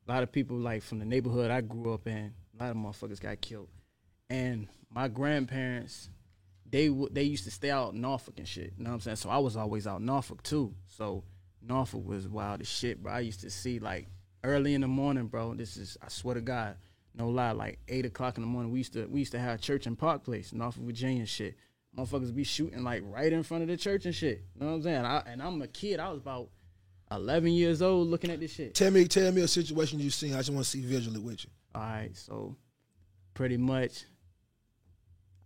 a 0.07 0.11
lot 0.11 0.21
of 0.21 0.31
people 0.31 0.57
like 0.57 0.83
from 0.83 0.99
the 0.99 1.05
neighborhood 1.05 1.49
I 1.49 1.61
grew 1.61 1.91
up 1.91 2.05
in, 2.05 2.33
a 2.59 2.63
lot 2.63 2.71
of 2.71 2.77
motherfuckers 2.77 3.19
got 3.19 3.41
killed. 3.41 3.69
And 4.29 4.67
my 4.93 5.07
grandparents, 5.07 6.09
they 6.69 6.87
w- 6.89 7.09
they 7.11 7.23
used 7.23 7.45
to 7.45 7.51
stay 7.51 7.71
out 7.71 7.93
in 7.93 8.01
Norfolk 8.01 8.35
and 8.37 8.47
shit. 8.47 8.73
You 8.77 8.83
know 8.83 8.91
what 8.91 8.95
I'm 8.97 9.01
saying? 9.01 9.17
So 9.17 9.31
I 9.31 9.39
was 9.39 9.57
always 9.57 9.87
out 9.87 10.01
in 10.01 10.05
Norfolk 10.05 10.43
too. 10.43 10.75
So 10.85 11.23
Norfolk 11.61 12.05
was 12.05 12.27
wild 12.27 12.61
as 12.61 12.67
shit, 12.67 13.01
bro. 13.01 13.13
I 13.13 13.21
used 13.21 13.41
to 13.41 13.49
see 13.49 13.79
like 13.79 14.07
early 14.43 14.75
in 14.75 14.81
the 14.81 14.87
morning, 14.87 15.25
bro. 15.27 15.55
This 15.55 15.77
is 15.77 15.97
I 16.01 16.09
swear 16.09 16.35
to 16.35 16.41
God, 16.41 16.75
no 17.15 17.29
lie, 17.29 17.51
like 17.51 17.79
eight 17.87 18.05
o'clock 18.05 18.37
in 18.37 18.41
the 18.43 18.47
morning. 18.47 18.71
We 18.71 18.79
used 18.79 18.93
to 18.93 19.05
we 19.07 19.19
used 19.19 19.31
to 19.33 19.39
have 19.39 19.61
church 19.61 19.87
in 19.87 19.95
Park 19.95 20.23
Place, 20.23 20.51
in 20.51 20.57
Norfolk, 20.59 20.83
Virginia, 20.83 21.19
and 21.19 21.29
shit. 21.29 21.55
Motherfuckers 21.97 22.33
be 22.35 22.43
shooting 22.43 22.83
like 22.83 23.01
right 23.05 23.33
in 23.33 23.43
front 23.43 23.63
of 23.63 23.67
the 23.69 23.75
church 23.77 24.05
and 24.05 24.13
shit. 24.13 24.43
You 24.55 24.61
know 24.61 24.67
what 24.67 24.73
I'm 24.77 24.83
saying? 24.83 25.05
I, 25.05 25.23
and 25.25 25.41
I'm 25.41 25.61
a 25.61 25.67
kid. 25.67 25.99
I 25.99 26.09
was 26.09 26.19
about 26.19 26.49
11 27.11 27.51
years 27.51 27.81
old 27.81 28.07
looking 28.07 28.29
at 28.29 28.39
this 28.39 28.53
shit. 28.53 28.75
Tell 28.75 28.91
me, 28.91 29.07
tell 29.07 29.31
me 29.31 29.41
a 29.41 29.47
situation 29.47 29.99
you 29.99 30.11
seen. 30.11 30.33
I 30.33 30.37
just 30.37 30.51
want 30.51 30.63
to 30.63 30.69
see 30.69 30.81
visually 30.81 31.19
with 31.19 31.43
you. 31.43 31.49
All 31.73 31.81
right, 31.81 32.15
so 32.15 32.55
pretty 33.33 33.57
much, 33.57 34.03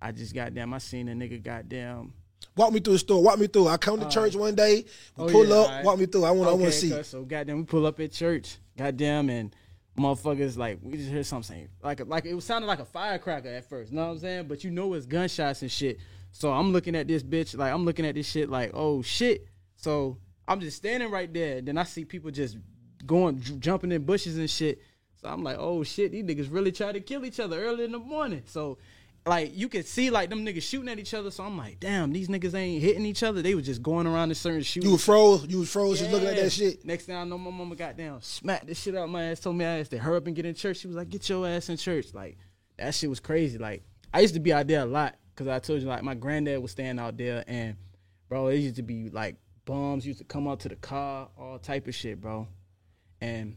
I 0.01 0.12
just 0.12 0.33
got 0.36 0.54
damn. 0.54 0.74
I 0.74 0.80
seen 0.80 1.07
a 1.07 1.13
nigga 1.13 1.42
goddamn. 1.42 2.13
Walk 2.57 2.74
me 2.74 2.81
through 2.81 2.94
the 2.94 3.00
store. 3.00 3.24
Walk 3.24 3.39
me 3.39 3.48
through. 3.48 3.69
I 3.69 3.77
come 3.77 4.00
to 4.01 4.10
church 4.10 4.36
one 4.36 4.54
day. 4.54 4.83
We 5.18 5.24
Oh, 5.24 5.27
pull 5.30 5.48
yeah, 5.48 5.56
up. 5.56 5.68
alright. 5.69 5.86
Walk 5.86 6.00
me 6.00 6.06
through. 6.07 6.25
I 6.25 6.31
want. 6.31 6.50
I 6.50 6.54
want 6.54 6.65
to 6.65 6.71
see. 6.71 7.04
So 7.04 7.24
goddamn, 7.24 7.60
we 7.60 7.63
pull 7.63 7.86
up 7.86 8.00
at 8.01 8.12
church. 8.12 8.57
Goddamn, 8.77 9.30
and 9.30 9.56
motherfuckers 9.98 10.57
like 10.57 10.80
we 10.81 10.98
just 10.98 11.12
heard 11.12 11.25
something 11.25 11.68
like 11.84 12.06
like 12.07 12.25
it 12.25 12.34
was 12.34 12.45
sounding 12.45 12.68
like 12.68 12.80
a 12.80 12.86
firecracker 12.86 13.50
at 13.50 13.69
first. 13.69 13.92
You 13.92 13.98
know 13.98 14.06
what 14.06 14.13
I'm 14.13 14.19
saying? 14.19 14.48
But 14.48 14.63
you 14.63 14.72
know 14.72 14.94
it's 14.94 15.06
gunshots 15.06 15.62
and 15.62 15.72
shit. 15.72 16.00
So 16.31 16.51
I'm 16.51 16.72
looking 16.72 16.95
at 16.95 17.07
this 17.07 17.22
bitch 17.22 17.56
like 17.57 17.72
I'm 17.72 17.86
looking 17.86 18.06
at 18.06 18.16
this 18.16 18.28
shit 18.28 18.50
like 18.50 18.72
oh 18.74 19.01
shit. 19.01 19.48
So 19.75 20.18
I'm 20.48 20.60
just 20.60 20.78
standing 20.78 21.12
right 21.12 21.31
there. 21.31 21.62
Then 21.62 21.78
I 21.78 21.84
see 21.84 22.06
people 22.06 22.31
just 22.31 22.57
going 23.06 23.40
jumping 23.60 23.92
in 23.92 24.04
bushes 24.04 24.38
and 24.38 24.50
shit. 24.50 24.81
So 25.22 25.30
I'm 25.30 25.44
like 25.44 25.57
oh 25.60 25.84
shit, 25.84 26.12
these 26.12 26.24
niggas 26.24 26.51
really 26.51 26.72
try 26.72 26.92
to 26.92 27.00
kill 27.00 27.25
each 27.25 27.39
other 27.39 27.63
early 27.63 27.86
in 27.86 27.92
the 27.92 28.00
morning. 28.00 28.44
So. 28.46 28.78
Like 29.25 29.56
you 29.56 29.70
could 29.70 29.86
see, 29.86 30.10
like 30.10 30.30
them 30.30 30.46
niggas 30.46 30.64
shooting 30.64 30.90
at 30.90 31.00
each 31.00 31.14
other. 31.14 31.31
So 31.31 31.46
I'm 31.46 31.58
like, 31.58 31.80
damn, 31.80 32.12
these 32.12 32.28
niggas 32.28 32.54
ain't 32.54 32.81
hitting 32.81 33.06
each 33.06 33.24
other. 33.24 33.42
They 33.42 33.56
was 33.56 33.66
just 33.66 33.81
going 33.81 34.06
around 34.06 34.30
in 34.30 34.36
certain 34.36 34.64
shooting. 34.64 34.90
You 34.90 34.94
was 34.94 35.06
froze. 35.06 35.46
You 35.48 35.60
was 35.60 35.72
froze. 35.72 36.00
Just 36.00 36.12
looking 36.12 36.28
at 36.28 36.36
that 36.36 36.52
shit. 36.52 36.84
Next 36.84 37.06
thing 37.06 37.16
I 37.16 37.24
know, 37.24 37.38
my 37.38 37.50
mama 37.50 37.75
got 37.75 37.96
down, 37.96 38.22
smacked 38.22 38.68
this 38.68 38.81
shit 38.81 38.96
out 38.96 39.10
my 39.10 39.24
ass, 39.24 39.40
told 39.40 39.56
me 39.56 39.64
I 39.64 39.75
had 39.75 39.90
to 39.92 39.98
hurry 39.98 40.18
up 40.18 40.28
and 40.28 40.36
get 40.36 40.46
in 40.46 40.56
church. 40.56 40.78
She 40.78 40.88
was 40.88 40.98
like, 40.98 41.10
"Get 41.10 41.30
your 41.30 41.48
ass 41.48 41.70
in 41.70 41.77
church." 41.77 42.13
Like 42.13 42.38
that 42.77 42.94
shit 42.94 43.10
was 43.10 43.22
crazy. 43.22 43.58
Like 43.58 43.84
I 44.13 44.20
used 44.20 44.34
to 44.34 44.42
be 44.42 44.51
out 44.51 44.68
there 44.68 44.82
a 44.82 44.86
lot 44.86 45.15
because 45.34 45.48
I 45.48 45.60
told 45.60 45.82
you 45.82 45.88
like 45.88 46.03
my 46.03 46.15
granddad 46.15 46.62
was 46.62 46.72
staying 46.72 47.00
out 47.00 47.15
there, 47.15 47.46
and 47.48 47.77
bro, 48.27 48.48
it 48.48 48.58
used 48.58 48.75
to 48.75 48.84
be 48.84 49.10
like 49.10 49.38
bombs 49.65 50.06
used 50.06 50.20
to 50.20 50.25
come 50.25 50.48
out 50.48 50.60
to 50.62 50.70
the 50.70 50.75
car, 50.75 51.30
all 51.38 51.60
type 51.60 51.88
of 51.88 51.96
shit, 51.96 52.20
bro. 52.20 52.48
And 53.22 53.56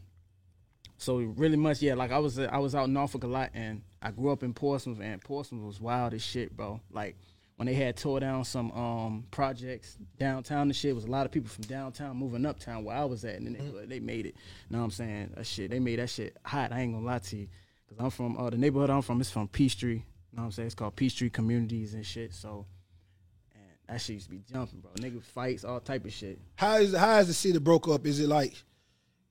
so 0.97 1.17
really 1.17 1.57
much, 1.57 1.81
yeah. 1.81 1.95
Like 1.95 2.11
I 2.11 2.19
was, 2.19 2.39
I 2.39 2.57
was 2.57 2.73
out 2.73 2.85
in 2.85 2.93
Norfolk 2.93 3.23
a 3.23 3.27
lot, 3.27 3.51
and 3.53 3.81
I 4.07 4.11
grew 4.11 4.31
up 4.31 4.41
in 4.41 4.53
Portsmouth, 4.53 5.01
and 5.01 5.21
Portsmouth 5.21 5.63
was 5.63 5.81
wild 5.81 6.13
as 6.13 6.21
shit, 6.21 6.55
bro. 6.55 6.79
Like 6.91 7.17
when 7.57 7.65
they 7.65 7.73
had 7.73 7.97
tore 7.97 8.21
down 8.21 8.45
some 8.45 8.71
um 8.71 9.25
projects 9.31 9.97
downtown 10.17 10.67
and 10.67 10.75
shit, 10.75 10.95
was 10.95 11.03
a 11.03 11.11
lot 11.11 11.25
of 11.25 11.31
people 11.33 11.49
from 11.49 11.65
downtown 11.65 12.15
moving 12.15 12.45
uptown 12.45 12.85
where 12.85 12.95
I 12.95 13.03
was 13.03 13.25
at, 13.25 13.35
and 13.35 13.47
then 13.47 13.73
they, 13.75 13.85
they 13.85 13.99
made 13.99 14.25
it. 14.25 14.35
You 14.69 14.75
know 14.75 14.77
what 14.77 14.85
I'm 14.85 14.91
saying? 14.91 15.33
That 15.35 15.45
shit, 15.45 15.71
they 15.71 15.79
made 15.79 15.99
that 15.99 16.09
shit 16.09 16.37
hot. 16.45 16.71
I 16.71 16.79
ain't 16.79 16.93
gonna 16.93 17.05
lie 17.05 17.19
to 17.19 17.35
you, 17.35 17.47
cause 17.89 17.97
I'm 17.99 18.09
from 18.11 18.37
uh, 18.37 18.49
the 18.49 18.57
neighborhood 18.57 18.89
I'm 18.89 19.01
from. 19.01 19.19
It's 19.19 19.29
from 19.29 19.49
Peachtree. 19.49 19.95
You 19.95 20.03
know 20.33 20.43
what 20.43 20.45
I'm 20.45 20.51
saying? 20.51 20.67
It's 20.67 20.75
called 20.75 20.95
Peachtree 20.95 21.29
Communities 21.29 21.93
and 21.93 22.05
shit. 22.05 22.33
So. 22.33 22.65
And 23.53 23.63
that 23.89 23.99
shit 23.99 24.13
used 24.13 24.27
to 24.27 24.31
be 24.31 24.41
jumping, 24.49 24.79
bro. 24.79 24.91
Niggas 24.91 25.25
fights, 25.25 25.65
all 25.65 25.81
type 25.81 26.05
of 26.05 26.13
shit. 26.13 26.39
How 26.55 26.77
is 26.77 26.95
how 26.95 27.17
is 27.17 27.27
the 27.27 27.33
city 27.33 27.59
broke 27.59 27.89
up? 27.89 28.05
Is 28.05 28.21
it 28.21 28.29
like? 28.29 28.53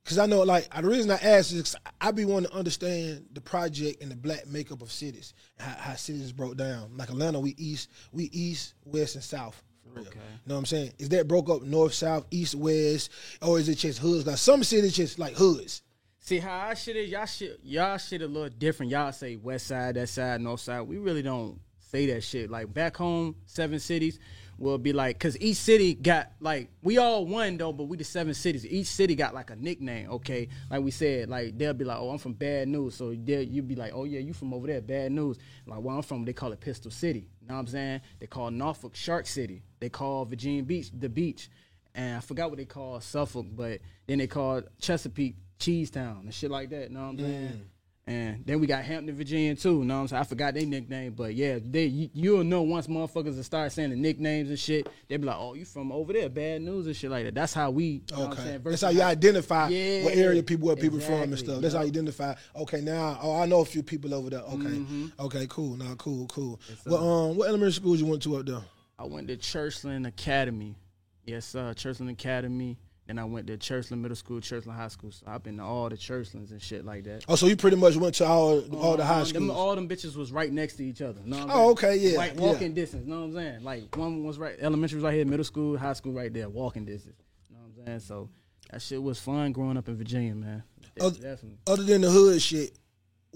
Because 0.06 0.18
I 0.18 0.26
know, 0.26 0.44
like, 0.44 0.72
the 0.72 0.86
reason 0.86 1.10
I 1.10 1.16
ask 1.16 1.52
is 1.52 1.74
I 2.00 2.12
be 2.12 2.24
wanting 2.24 2.48
to 2.48 2.56
understand 2.56 3.26
the 3.32 3.40
project 3.40 4.00
and 4.00 4.08
the 4.08 4.14
black 4.14 4.46
makeup 4.46 4.80
of 4.80 4.92
cities, 4.92 5.34
how, 5.58 5.74
how 5.76 5.94
cities 5.96 6.30
broke 6.30 6.56
down. 6.56 6.96
Like 6.96 7.08
Atlanta, 7.08 7.40
we 7.40 7.56
east, 7.58 7.90
we 8.12 8.30
east, 8.32 8.74
west, 8.84 9.16
and 9.16 9.24
south. 9.24 9.60
Okay. 9.98 10.04
You 10.04 10.20
know 10.46 10.54
what 10.54 10.58
I'm 10.58 10.66
saying? 10.66 10.92
Is 11.00 11.08
that 11.08 11.26
broke 11.26 11.50
up 11.50 11.62
north, 11.62 11.92
south, 11.92 12.24
east, 12.30 12.54
west, 12.54 13.10
or 13.42 13.58
is 13.58 13.68
it 13.68 13.78
just 13.78 13.98
hoods? 13.98 14.24
Like 14.24 14.36
some 14.36 14.62
cities 14.62 14.94
just 14.94 15.18
like 15.18 15.34
hoods. 15.34 15.82
See 16.20 16.38
how 16.38 16.56
our 16.56 16.76
shit 16.76 16.94
is, 16.94 17.10
y'all 17.10 17.26
shit, 17.26 17.58
y'all 17.64 17.98
shit 17.98 18.22
a 18.22 18.28
little 18.28 18.48
different. 18.48 18.92
Y'all 18.92 19.10
say 19.10 19.34
west 19.34 19.66
side, 19.66 19.96
that 19.96 20.08
side, 20.08 20.40
north 20.40 20.60
side. 20.60 20.82
We 20.82 20.98
really 20.98 21.22
don't 21.22 21.58
say 21.80 22.06
that 22.06 22.22
shit. 22.22 22.48
Like 22.48 22.72
back 22.72 22.96
home, 22.96 23.34
seven 23.46 23.80
cities 23.80 24.20
will 24.58 24.78
be 24.78 24.92
like, 24.92 25.18
cause 25.18 25.36
each 25.40 25.56
city 25.58 25.94
got 25.94 26.32
like 26.40 26.70
we 26.82 26.98
all 26.98 27.26
one 27.26 27.56
though, 27.56 27.72
but 27.72 27.84
we 27.84 27.96
the 27.96 28.04
seven 28.04 28.34
cities. 28.34 28.66
Each 28.66 28.86
city 28.86 29.14
got 29.14 29.34
like 29.34 29.50
a 29.50 29.56
nickname. 29.56 30.10
Okay, 30.10 30.48
like 30.70 30.82
we 30.82 30.90
said, 30.90 31.28
like 31.28 31.56
they'll 31.58 31.74
be 31.74 31.84
like, 31.84 31.98
oh, 31.98 32.10
I'm 32.10 32.18
from 32.18 32.32
Bad 32.32 32.68
News, 32.68 32.94
so 32.94 33.14
there 33.16 33.42
you'd 33.42 33.68
be 33.68 33.74
like, 33.76 33.92
oh 33.94 34.04
yeah, 34.04 34.20
you 34.20 34.32
from 34.32 34.54
over 34.54 34.66
there, 34.66 34.80
Bad 34.80 35.12
News. 35.12 35.38
Like 35.66 35.80
where 35.80 35.94
I'm 35.94 36.02
from, 36.02 36.24
they 36.24 36.32
call 36.32 36.52
it 36.52 36.60
Pistol 36.60 36.90
City. 36.90 37.28
You 37.42 37.48
know 37.48 37.54
what 37.54 37.60
I'm 37.60 37.66
saying? 37.68 38.00
They 38.18 38.26
call 38.26 38.50
Norfolk 38.50 38.96
Shark 38.96 39.26
City. 39.26 39.62
They 39.80 39.88
call 39.88 40.24
Virginia 40.24 40.62
Beach 40.62 40.90
the 40.96 41.08
beach. 41.08 41.48
And 41.94 42.18
I 42.18 42.20
forgot 42.20 42.50
what 42.50 42.58
they 42.58 42.66
call 42.66 43.00
Suffolk, 43.00 43.46
but 43.52 43.80
then 44.06 44.18
they 44.18 44.26
called 44.26 44.64
Chesapeake 44.80 45.36
Cheesetown 45.58 46.20
and 46.20 46.34
shit 46.34 46.50
like 46.50 46.68
that. 46.70 46.90
You 46.90 46.94
Know 46.94 47.00
what 47.00 47.08
I'm 47.08 47.16
Mm. 47.18 47.60
And 48.08 48.46
then 48.46 48.60
we 48.60 48.68
got 48.68 48.84
Hampton, 48.84 49.16
Virginia 49.16 49.56
too. 49.56 49.78
You 49.78 49.84
Know 49.84 49.94
what 49.96 50.00
I'm 50.02 50.08
saying? 50.08 50.20
I 50.20 50.24
forgot 50.24 50.54
their 50.54 50.64
nickname, 50.64 51.12
but 51.14 51.34
yeah, 51.34 51.58
they 51.60 51.86
you, 51.86 52.08
you'll 52.14 52.44
know 52.44 52.62
once 52.62 52.86
motherfuckers 52.86 53.34
will 53.36 53.42
start 53.42 53.72
saying 53.72 53.90
the 53.90 53.96
nicknames 53.96 54.48
and 54.48 54.56
shit. 54.56 54.88
They 55.08 55.16
be 55.16 55.26
like, 55.26 55.34
"Oh, 55.36 55.54
you 55.54 55.64
from 55.64 55.90
over 55.90 56.12
there? 56.12 56.28
Bad 56.28 56.62
news 56.62 56.86
and 56.86 56.94
shit 56.94 57.10
like 57.10 57.24
that." 57.24 57.34
That's 57.34 57.52
how 57.52 57.72
we. 57.72 57.84
You 57.84 58.00
know 58.12 58.18
what 58.18 58.26
I'm 58.26 58.32
Okay, 58.34 58.42
saying? 58.44 58.60
that's 58.64 58.82
how 58.82 58.88
you 58.90 59.02
identify 59.02 59.68
Yeah, 59.70 60.04
what 60.04 60.14
area 60.14 60.40
people 60.44 60.68
where 60.68 60.76
people 60.76 61.00
from 61.00 61.14
and 61.22 61.36
stuff. 61.38 61.60
That's 61.60 61.74
how 61.74 61.80
you 61.80 61.88
identify. 61.88 62.34
Okay, 62.54 62.80
now 62.80 63.18
oh 63.20 63.40
I 63.40 63.46
know 63.46 63.60
a 63.62 63.64
few 63.64 63.82
people 63.82 64.14
over 64.14 64.30
there. 64.30 64.40
Okay, 64.40 64.54
Mm-hmm. 64.54 65.06
okay, 65.18 65.46
cool. 65.48 65.76
Now 65.76 65.96
cool, 65.96 66.28
cool. 66.28 66.60
Well, 66.86 67.30
um, 67.30 67.36
what 67.36 67.48
elementary 67.48 67.72
schools 67.72 67.98
you 68.00 68.06
went 68.06 68.22
to 68.22 68.36
up 68.36 68.46
there? 68.46 68.60
I 69.00 69.04
went 69.04 69.26
to 69.28 69.36
Churchland 69.36 70.06
Academy. 70.06 70.76
Yes, 71.24 71.44
sir. 71.44 71.74
Churchland 71.74 72.12
Academy. 72.12 72.78
Then 73.06 73.20
I 73.20 73.24
went 73.24 73.46
to 73.46 73.56
Churchland 73.56 74.00
Middle 74.00 74.16
School, 74.16 74.40
Churchland 74.40 74.74
High 74.74 74.88
School. 74.88 75.12
So 75.12 75.26
I've 75.28 75.42
been 75.44 75.58
to 75.58 75.62
all 75.62 75.88
the 75.88 75.96
Churchlands 75.96 76.50
and 76.50 76.60
shit 76.60 76.84
like 76.84 77.04
that. 77.04 77.24
Oh, 77.28 77.36
so 77.36 77.46
you 77.46 77.54
pretty 77.56 77.76
much 77.76 77.94
went 77.96 78.16
to 78.16 78.26
all 78.26 78.60
all 78.74 78.96
the 78.96 79.04
high 79.04 79.20
Um, 79.20 79.24
schools. 79.26 79.46
Them, 79.46 79.50
all 79.56 79.74
them 79.76 79.88
bitches 79.88 80.16
was 80.16 80.32
right 80.32 80.52
next 80.52 80.74
to 80.76 80.84
each 80.84 81.00
other. 81.02 81.20
Know 81.24 81.46
Oh, 81.48 81.70
okay, 81.70 81.96
yeah, 81.96 82.16
Like 82.18 82.34
yeah. 82.34 82.40
walking 82.40 82.74
distance. 82.74 83.06
Know 83.06 83.20
what 83.20 83.26
I'm 83.26 83.34
saying? 83.34 83.62
Like 83.64 83.96
one 83.96 84.24
was 84.24 84.38
right, 84.38 84.56
elementary 84.60 84.96
was 84.96 85.04
right 85.04 85.14
here, 85.14 85.24
middle 85.24 85.44
school, 85.44 85.78
high 85.78 85.92
school 85.92 86.12
right 86.12 86.32
there, 86.32 86.48
walking 86.48 86.84
distance. 86.84 87.14
You 87.48 87.54
know 87.56 87.62
what 87.62 87.80
I'm 87.82 87.86
saying? 87.86 88.00
So 88.00 88.28
that 88.72 88.82
shit 88.82 89.00
was 89.00 89.20
fun 89.20 89.52
growing 89.52 89.76
up 89.76 89.88
in 89.88 89.96
Virginia, 89.96 90.34
man. 90.34 90.64
Oh, 91.00 91.10
Definitely. 91.10 91.58
Other 91.68 91.84
than 91.84 92.00
the 92.00 92.10
hood 92.10 92.42
shit, 92.42 92.76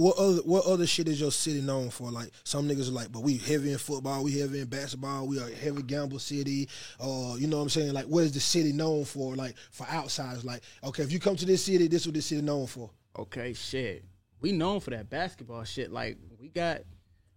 what 0.00 0.16
other 0.16 0.40
what 0.42 0.64
other 0.66 0.86
shit 0.86 1.08
is 1.08 1.20
your 1.20 1.30
city 1.30 1.60
known 1.60 1.90
for? 1.90 2.10
Like 2.10 2.30
some 2.44 2.68
niggas 2.68 2.88
are 2.88 2.92
like, 2.92 3.12
but 3.12 3.22
we 3.22 3.36
heavy 3.36 3.72
in 3.72 3.78
football, 3.78 4.24
we 4.24 4.38
heavy 4.38 4.60
in 4.60 4.66
basketball, 4.66 5.26
we 5.26 5.38
are 5.38 5.50
heavy 5.50 5.82
gamble 5.82 6.18
city. 6.18 6.68
Or 6.98 7.38
you 7.38 7.46
know 7.46 7.58
what 7.58 7.64
I'm 7.64 7.68
saying? 7.68 7.92
Like 7.92 8.06
what 8.06 8.24
is 8.24 8.32
the 8.32 8.40
city 8.40 8.72
known 8.72 9.04
for? 9.04 9.34
Like 9.36 9.56
for 9.70 9.86
outsiders, 9.88 10.44
like 10.44 10.62
okay, 10.84 11.02
if 11.02 11.12
you 11.12 11.20
come 11.20 11.36
to 11.36 11.46
this 11.46 11.64
city, 11.64 11.86
this 11.86 12.02
is 12.02 12.06
what 12.08 12.14
this 12.14 12.26
city 12.26 12.42
known 12.42 12.66
for. 12.66 12.90
Okay, 13.18 13.52
shit. 13.52 14.04
We 14.40 14.52
known 14.52 14.80
for 14.80 14.90
that 14.90 15.10
basketball 15.10 15.64
shit. 15.64 15.92
Like 15.92 16.16
we 16.40 16.48
got, 16.48 16.80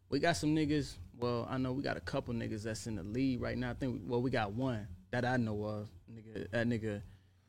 we 0.09 0.19
got 0.19 0.37
some 0.37 0.55
niggas. 0.55 0.95
Well, 1.19 1.47
I 1.49 1.57
know 1.57 1.73
we 1.73 1.83
got 1.83 1.97
a 1.97 2.01
couple 2.01 2.33
niggas 2.33 2.63
that's 2.63 2.87
in 2.87 2.95
the 2.95 3.03
league 3.03 3.41
right 3.41 3.57
now. 3.57 3.71
I 3.71 3.73
think. 3.73 4.01
Well, 4.05 4.21
we 4.21 4.31
got 4.31 4.53
one 4.53 4.87
that 5.11 5.25
I 5.25 5.37
know 5.37 5.63
of. 5.65 5.89
Nigga, 6.11 6.49
that 6.51 6.67
nigga. 6.67 7.01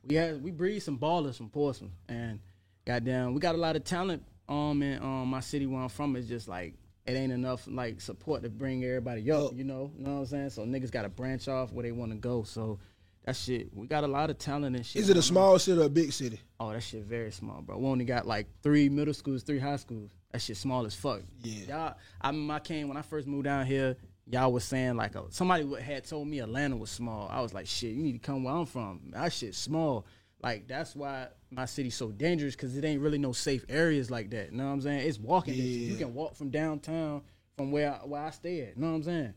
We 0.03 0.15
had 0.15 0.43
we 0.43 0.51
breed 0.51 0.81
some 0.81 0.99
ballers 0.99 1.37
from 1.37 1.49
Portsmouth, 1.49 1.91
and 2.09 2.39
goddamn, 2.85 3.33
we 3.33 3.39
got 3.39 3.55
a 3.55 3.57
lot 3.57 3.75
of 3.75 3.83
talent. 3.83 4.23
Um, 4.47 4.83
in 4.83 5.01
um 5.01 5.27
my 5.29 5.39
city 5.39 5.65
where 5.65 5.81
I'm 5.81 5.89
from, 5.89 6.15
is 6.15 6.27
just 6.27 6.47
like 6.47 6.75
it 7.05 7.13
ain't 7.13 7.31
enough 7.31 7.67
like 7.67 8.01
support 8.01 8.43
to 8.43 8.49
bring 8.49 8.83
everybody 8.83 9.31
up. 9.31 9.53
You 9.55 9.63
know, 9.63 9.91
you 9.97 10.05
know 10.05 10.13
what 10.13 10.19
I'm 10.19 10.25
saying? 10.25 10.49
So 10.51 10.63
niggas 10.63 10.91
got 10.91 11.03
to 11.03 11.09
branch 11.09 11.47
off 11.47 11.71
where 11.71 11.83
they 11.83 11.91
want 11.91 12.11
to 12.11 12.17
go. 12.17 12.43
So 12.43 12.79
that 13.25 13.35
shit, 13.35 13.75
we 13.75 13.87
got 13.87 14.03
a 14.03 14.07
lot 14.07 14.29
of 14.29 14.37
talent 14.37 14.75
and 14.75 14.85
shit. 14.85 15.01
Is 15.01 15.09
it 15.09 15.17
a 15.17 15.21
small 15.21 15.57
city 15.57 15.79
or 15.79 15.85
a 15.85 15.89
big 15.89 16.11
city? 16.13 16.39
Oh, 16.59 16.71
that 16.71 16.81
shit 16.81 17.03
very 17.03 17.31
small, 17.31 17.61
bro. 17.61 17.77
We 17.77 17.87
only 17.87 18.05
got 18.05 18.27
like 18.27 18.47
three 18.61 18.89
middle 18.89 19.13
schools, 19.13 19.43
three 19.43 19.59
high 19.59 19.77
schools. 19.77 20.11
That 20.31 20.41
shit 20.41 20.57
small 20.57 20.85
as 20.85 20.93
fuck. 20.93 21.21
Yeah. 21.41 21.67
Y'all, 21.67 21.95
I 22.21 22.29
remember 22.29 22.53
I 22.53 22.59
came 22.59 22.87
when 22.87 22.97
I 22.97 23.01
first 23.01 23.27
moved 23.27 23.45
down 23.45 23.65
here. 23.65 23.95
Y'all 24.27 24.51
was 24.51 24.63
saying 24.63 24.95
like 24.95 25.15
a, 25.15 25.23
somebody 25.29 25.67
had 25.81 26.03
told 26.05 26.27
me 26.27 26.39
Atlanta 26.39 26.75
was 26.75 26.89
small. 26.89 27.27
I 27.31 27.41
was 27.41 27.53
like, 27.53 27.67
shit, 27.67 27.93
you 27.93 28.03
need 28.03 28.13
to 28.13 28.19
come 28.19 28.43
where 28.43 28.53
I'm 28.53 28.65
from. 28.65 29.11
That 29.11 29.31
shit 29.31 29.53
small. 29.55 30.05
Like 30.41 30.67
that's 30.67 30.95
why 30.95 31.27
my 31.55 31.65
city's 31.65 31.95
so 31.95 32.11
dangerous 32.11 32.55
because 32.55 32.75
it 32.75 32.83
ain't 32.83 33.01
really 33.01 33.17
no 33.17 33.31
safe 33.31 33.63
areas 33.69 34.11
like 34.11 34.29
that. 34.31 34.51
You 34.51 34.57
know 34.57 34.65
what 34.65 34.73
I'm 34.73 34.81
saying? 34.81 35.07
It's 35.07 35.17
walking. 35.17 35.53
distance. 35.53 35.71
You 35.71 35.95
can 35.95 36.13
walk 36.13 36.35
from 36.35 36.49
downtown 36.49 37.21
from 37.57 37.71
where 37.71 37.93
I, 37.93 37.97
where 38.05 38.21
I 38.21 38.29
stay 38.31 38.61
at. 38.61 38.75
You 38.75 38.81
know 38.81 38.89
what 38.89 38.97
I'm 38.97 39.03
saying? 39.03 39.33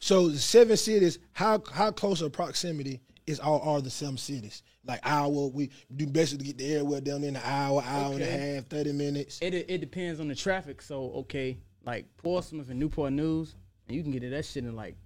So 0.00 0.28
the 0.28 0.38
seven 0.38 0.76
cities, 0.76 1.18
how 1.32 1.62
how 1.72 1.90
close 1.90 2.22
a 2.22 2.30
proximity 2.30 3.00
is 3.26 3.40
all 3.40 3.60
are 3.60 3.80
the 3.80 3.90
seven 3.90 4.18
cities? 4.18 4.62
Like 4.84 5.00
hour, 5.02 5.48
we 5.48 5.70
do 5.94 6.06
basically 6.06 6.46
get 6.46 6.58
the 6.58 6.74
airway 6.74 7.00
down 7.00 7.22
there 7.22 7.30
in 7.30 7.36
an 7.36 7.42
hour, 7.44 7.82
hour 7.84 8.12
and 8.12 8.22
a 8.22 8.26
half, 8.26 8.66
thirty 8.66 8.92
minutes. 8.92 9.38
It 9.40 9.54
it 9.54 9.78
depends 9.78 10.20
on 10.20 10.28
the 10.28 10.34
traffic. 10.34 10.82
So 10.82 11.12
okay, 11.14 11.58
like 11.84 12.06
Portsmouth 12.18 12.70
and 12.70 12.78
Newport 12.78 13.12
News, 13.12 13.56
and 13.88 13.96
you 13.96 14.02
can 14.02 14.12
get 14.12 14.20
to 14.20 14.30
that 14.30 14.44
shit 14.44 14.64
in 14.64 14.76
like 14.76 14.96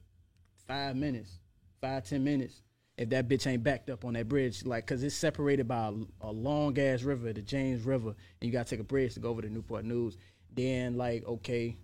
five 0.67 0.97
minutes, 0.97 1.39
five 1.81 2.05
ten 2.05 2.23
minutes. 2.25 2.63
If 2.99 3.09
that 3.11 3.29
bitch 3.29 3.47
ain't 3.47 3.63
backed 3.63 3.89
up 3.89 4.05
on 4.05 4.13
that 4.15 4.29
bridge, 4.29 4.67
like, 4.67 4.87
cause 4.87 5.03
it's 5.03 5.15
separated 5.15 5.67
by 5.67 5.89
a, 5.89 5.93
a 6.21 6.31
long 6.31 6.79
ass 6.79 7.03
river, 7.03 7.33
the 7.33 7.41
James 7.41 7.85
River, 7.85 8.11
and 8.11 8.17
you 8.43 8.51
gotta 8.53 8.69
take 8.69 8.81
a 8.81 8.85
bridge 8.85 9.15
to 9.15 9.21
go 9.21 9.31
over 9.31 9.43
to 9.43 9.49
Newport 9.49 9.85
News. 9.85 10.19
Then 10.55 10.97
like 10.97 11.27
okay, 11.27 11.77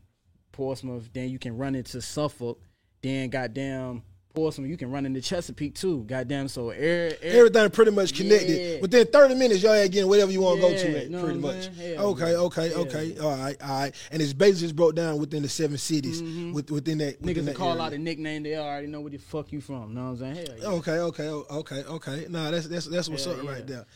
Portsmouth. 0.52 1.10
Then 1.12 1.30
you 1.30 1.38
can 1.38 1.56
run 1.56 1.74
into 1.74 2.02
Suffolk. 2.02 2.60
Then 3.02 3.30
goddamn 3.30 4.02
Portsmouth, 4.38 4.68
you 4.68 4.76
can 4.76 4.90
run 4.92 5.04
into 5.04 5.20
Chesapeake 5.20 5.74
too. 5.74 6.04
Goddamn, 6.04 6.46
so 6.46 6.70
air, 6.70 7.12
air, 7.20 7.38
Everything 7.38 7.70
pretty 7.70 7.90
much 7.90 8.14
connected. 8.14 8.74
Yeah. 8.74 8.80
Within 8.80 9.06
30 9.08 9.34
minutes, 9.34 9.62
y'all 9.64 9.74
getting 9.88 10.08
whatever 10.08 10.30
you 10.30 10.40
want 10.40 10.60
to 10.60 10.66
Yeah, 10.66 10.72
go 10.76 10.82
to 10.82 10.98
at, 11.04 11.10
know 11.10 11.20
pretty 11.24 11.34
I'm 11.34 11.40
much. 11.40 11.66
Hell 11.76 12.06
okay, 12.10 12.30
yeah. 12.30 12.36
okay, 12.38 12.68
Hell 12.68 12.80
okay. 12.82 13.18
All 13.18 13.36
right, 13.36 13.56
all 13.60 13.80
right. 13.80 13.94
And 14.12 14.22
it's 14.22 14.32
basically 14.32 14.60
just 14.60 14.76
broke 14.76 14.94
down 14.94 15.18
within 15.18 15.42
the 15.42 15.48
seven 15.48 15.76
cities 15.76 16.22
with, 16.52 16.70
within 16.70 16.98
that. 16.98 17.20
within 17.20 17.42
niggas 17.42 17.46
that 17.46 17.56
call 17.56 17.70
area. 17.72 17.82
out 17.82 17.92
a 17.92 17.98
nickname, 17.98 18.44
they 18.44 18.56
already 18.56 18.86
know 18.86 19.00
where 19.00 19.10
the 19.10 19.18
fuck 19.18 19.52
you 19.52 19.60
from. 19.60 19.92
Know 19.94 20.12
what 20.12 20.22
I'm 20.22 20.34
saying? 20.34 20.46
Yeah. 20.60 20.68
Okay, 20.68 20.98
okay, 20.98 21.28
okay, 21.28 21.82
okay. 21.82 22.26
Nah, 22.28 22.52
that's 22.52 22.68
that's 22.68 22.86
that's 22.86 23.08
what's 23.08 23.26
up 23.26 23.42
right 23.42 23.66
there. 23.66 23.86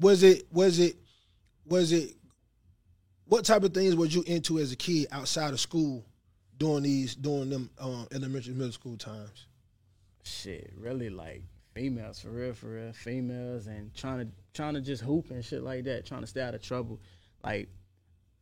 Was 0.00 0.22
it 0.22 0.46
was 0.50 0.78
it 0.78 0.96
was 1.66 1.92
it 1.92 2.14
what 3.26 3.44
type 3.44 3.62
of 3.64 3.74
things 3.74 3.94
were 3.94 4.06
you 4.06 4.24
into 4.26 4.58
as 4.58 4.72
a 4.72 4.76
kid 4.76 5.06
outside 5.12 5.52
of 5.52 5.60
school 5.60 6.04
during 6.58 6.82
these 6.82 7.14
during 7.14 7.48
them 7.50 7.70
um, 7.78 8.06
elementary 8.12 8.54
middle 8.54 8.72
school 8.72 8.96
times? 8.96 9.46
Shit, 10.22 10.72
really 10.76 11.10
like 11.10 11.42
females 11.74 12.20
for 12.20 12.30
real, 12.30 12.52
for 12.52 12.68
real, 12.68 12.92
females 12.92 13.66
and 13.66 13.94
trying 13.94 14.18
to 14.26 14.32
trying 14.52 14.74
to 14.74 14.80
just 14.80 15.02
hoop 15.02 15.30
and 15.30 15.44
shit 15.44 15.62
like 15.62 15.84
that, 15.84 16.04
trying 16.06 16.20
to 16.22 16.26
stay 16.26 16.40
out 16.42 16.54
of 16.54 16.62
trouble. 16.62 17.00
Like 17.44 17.68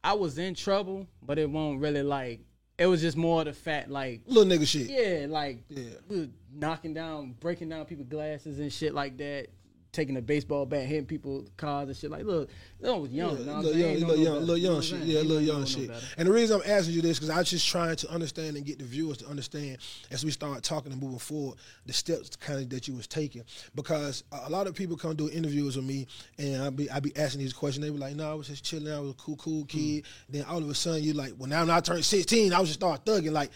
I 0.02 0.14
was 0.14 0.38
in 0.38 0.54
trouble, 0.54 1.06
but 1.23 1.38
it 1.38 1.50
won't 1.50 1.80
really 1.80 2.02
like. 2.02 2.40
It 2.78 2.87
was 2.87 3.00
just 3.00 3.16
more 3.16 3.42
the 3.44 3.52
fact 3.52 3.90
like. 3.90 4.23
Little 4.26 4.44
nigga 4.56 4.66
shit. 4.66 4.88
Yeah, 4.88 5.26
like 5.28 5.64
Yeah. 5.68 6.26
knocking 6.54 6.94
down, 6.94 7.35
breaking 7.40 7.68
down 7.68 7.85
people's 7.87 8.08
glasses 8.08 8.61
and 8.61 8.73
shit 8.73 8.94
like 8.94 9.16
that. 9.18 9.49
Taking 9.90 10.16
a 10.16 10.23
baseball 10.23 10.66
bat, 10.66 10.87
hitting 10.87 11.07
people, 11.07 11.47
cars 11.57 11.88
and 11.88 11.97
shit. 11.97 12.11
Like, 12.11 12.25
look, 12.25 12.50
I 12.85 12.90
was 12.90 13.11
young. 13.11 13.38
Yeah, 13.38 13.45
know 13.45 13.52
I'm 13.54 13.62
little 13.62 13.80
young, 13.80 13.95
little 13.95 14.16
young, 14.16 14.40
little 14.40 14.57
young 14.57 14.80
shit. 14.83 15.00
Yeah, 15.00 15.21
little 15.21 15.40
young 15.40 15.64
shit. 15.64 15.90
And 16.16 16.28
the 16.28 16.33
reason 16.33 16.61
I'm 16.61 16.71
asking 16.71 16.95
you 16.95 17.02
this 17.02 17.18
because 17.18 17.30
I 17.30 17.38
was 17.38 17.50
just 17.50 17.66
trying 17.66 17.97
to 17.97 18.11
understand 18.11 18.57
and 18.57 18.64
get 18.64 18.78
the 18.78 18.85
viewers 18.85 19.18
to 19.18 19.26
understand 19.26 19.78
as 20.11 20.25
we 20.25 20.30
start 20.30 20.62
talking 20.62 20.92
and 20.92 21.00
moving 21.00 21.18
forward 21.18 21.59
the 21.87 21.92
steps 21.92 22.37
kind 22.37 22.61
of 22.61 22.71
that 22.71 22.87
you 22.87 22.95
was 22.95 23.07
taking. 23.07 23.42
Because 23.75 24.25
a 24.30 24.50
lot 24.50 24.66
of 24.66 24.75
people 24.75 24.97
come 24.97 25.16
do 25.16 25.30
interviews 25.30 25.76
with 25.76 25.87
me 25.87 26.07
and 26.38 26.62
I 26.62 26.71
be 26.71 26.90
I 26.90 27.00
be 27.00 27.16
asking 27.16 27.40
these 27.40 27.52
questions. 27.52 27.85
They 27.85 27.90
be 27.90 27.99
like, 27.99 28.14
"No, 28.14 28.30
I 28.30 28.35
was 28.35 28.49
just 28.49 28.64
chilling. 28.64 28.92
I 28.92 29.00
was 29.00 29.11
a 29.11 29.14
cool, 29.14 29.37
cool 29.37 29.62
hmm. 29.62 29.66
kid." 29.66 30.04
Then 30.28 30.45
all 30.45 30.59
of 30.59 30.68
a 30.68 30.75
sudden 30.75 31.02
you 31.02 31.14
like, 31.14 31.33
"Well, 31.38 31.49
now 31.49 31.61
when 31.61 31.71
I 31.71 31.80
turned 31.80 32.04
16, 32.04 32.52
I 32.52 32.61
was 32.61 32.68
just 32.68 32.80
start 32.80 33.04
thugging." 33.04 33.33
Like, 33.33 33.50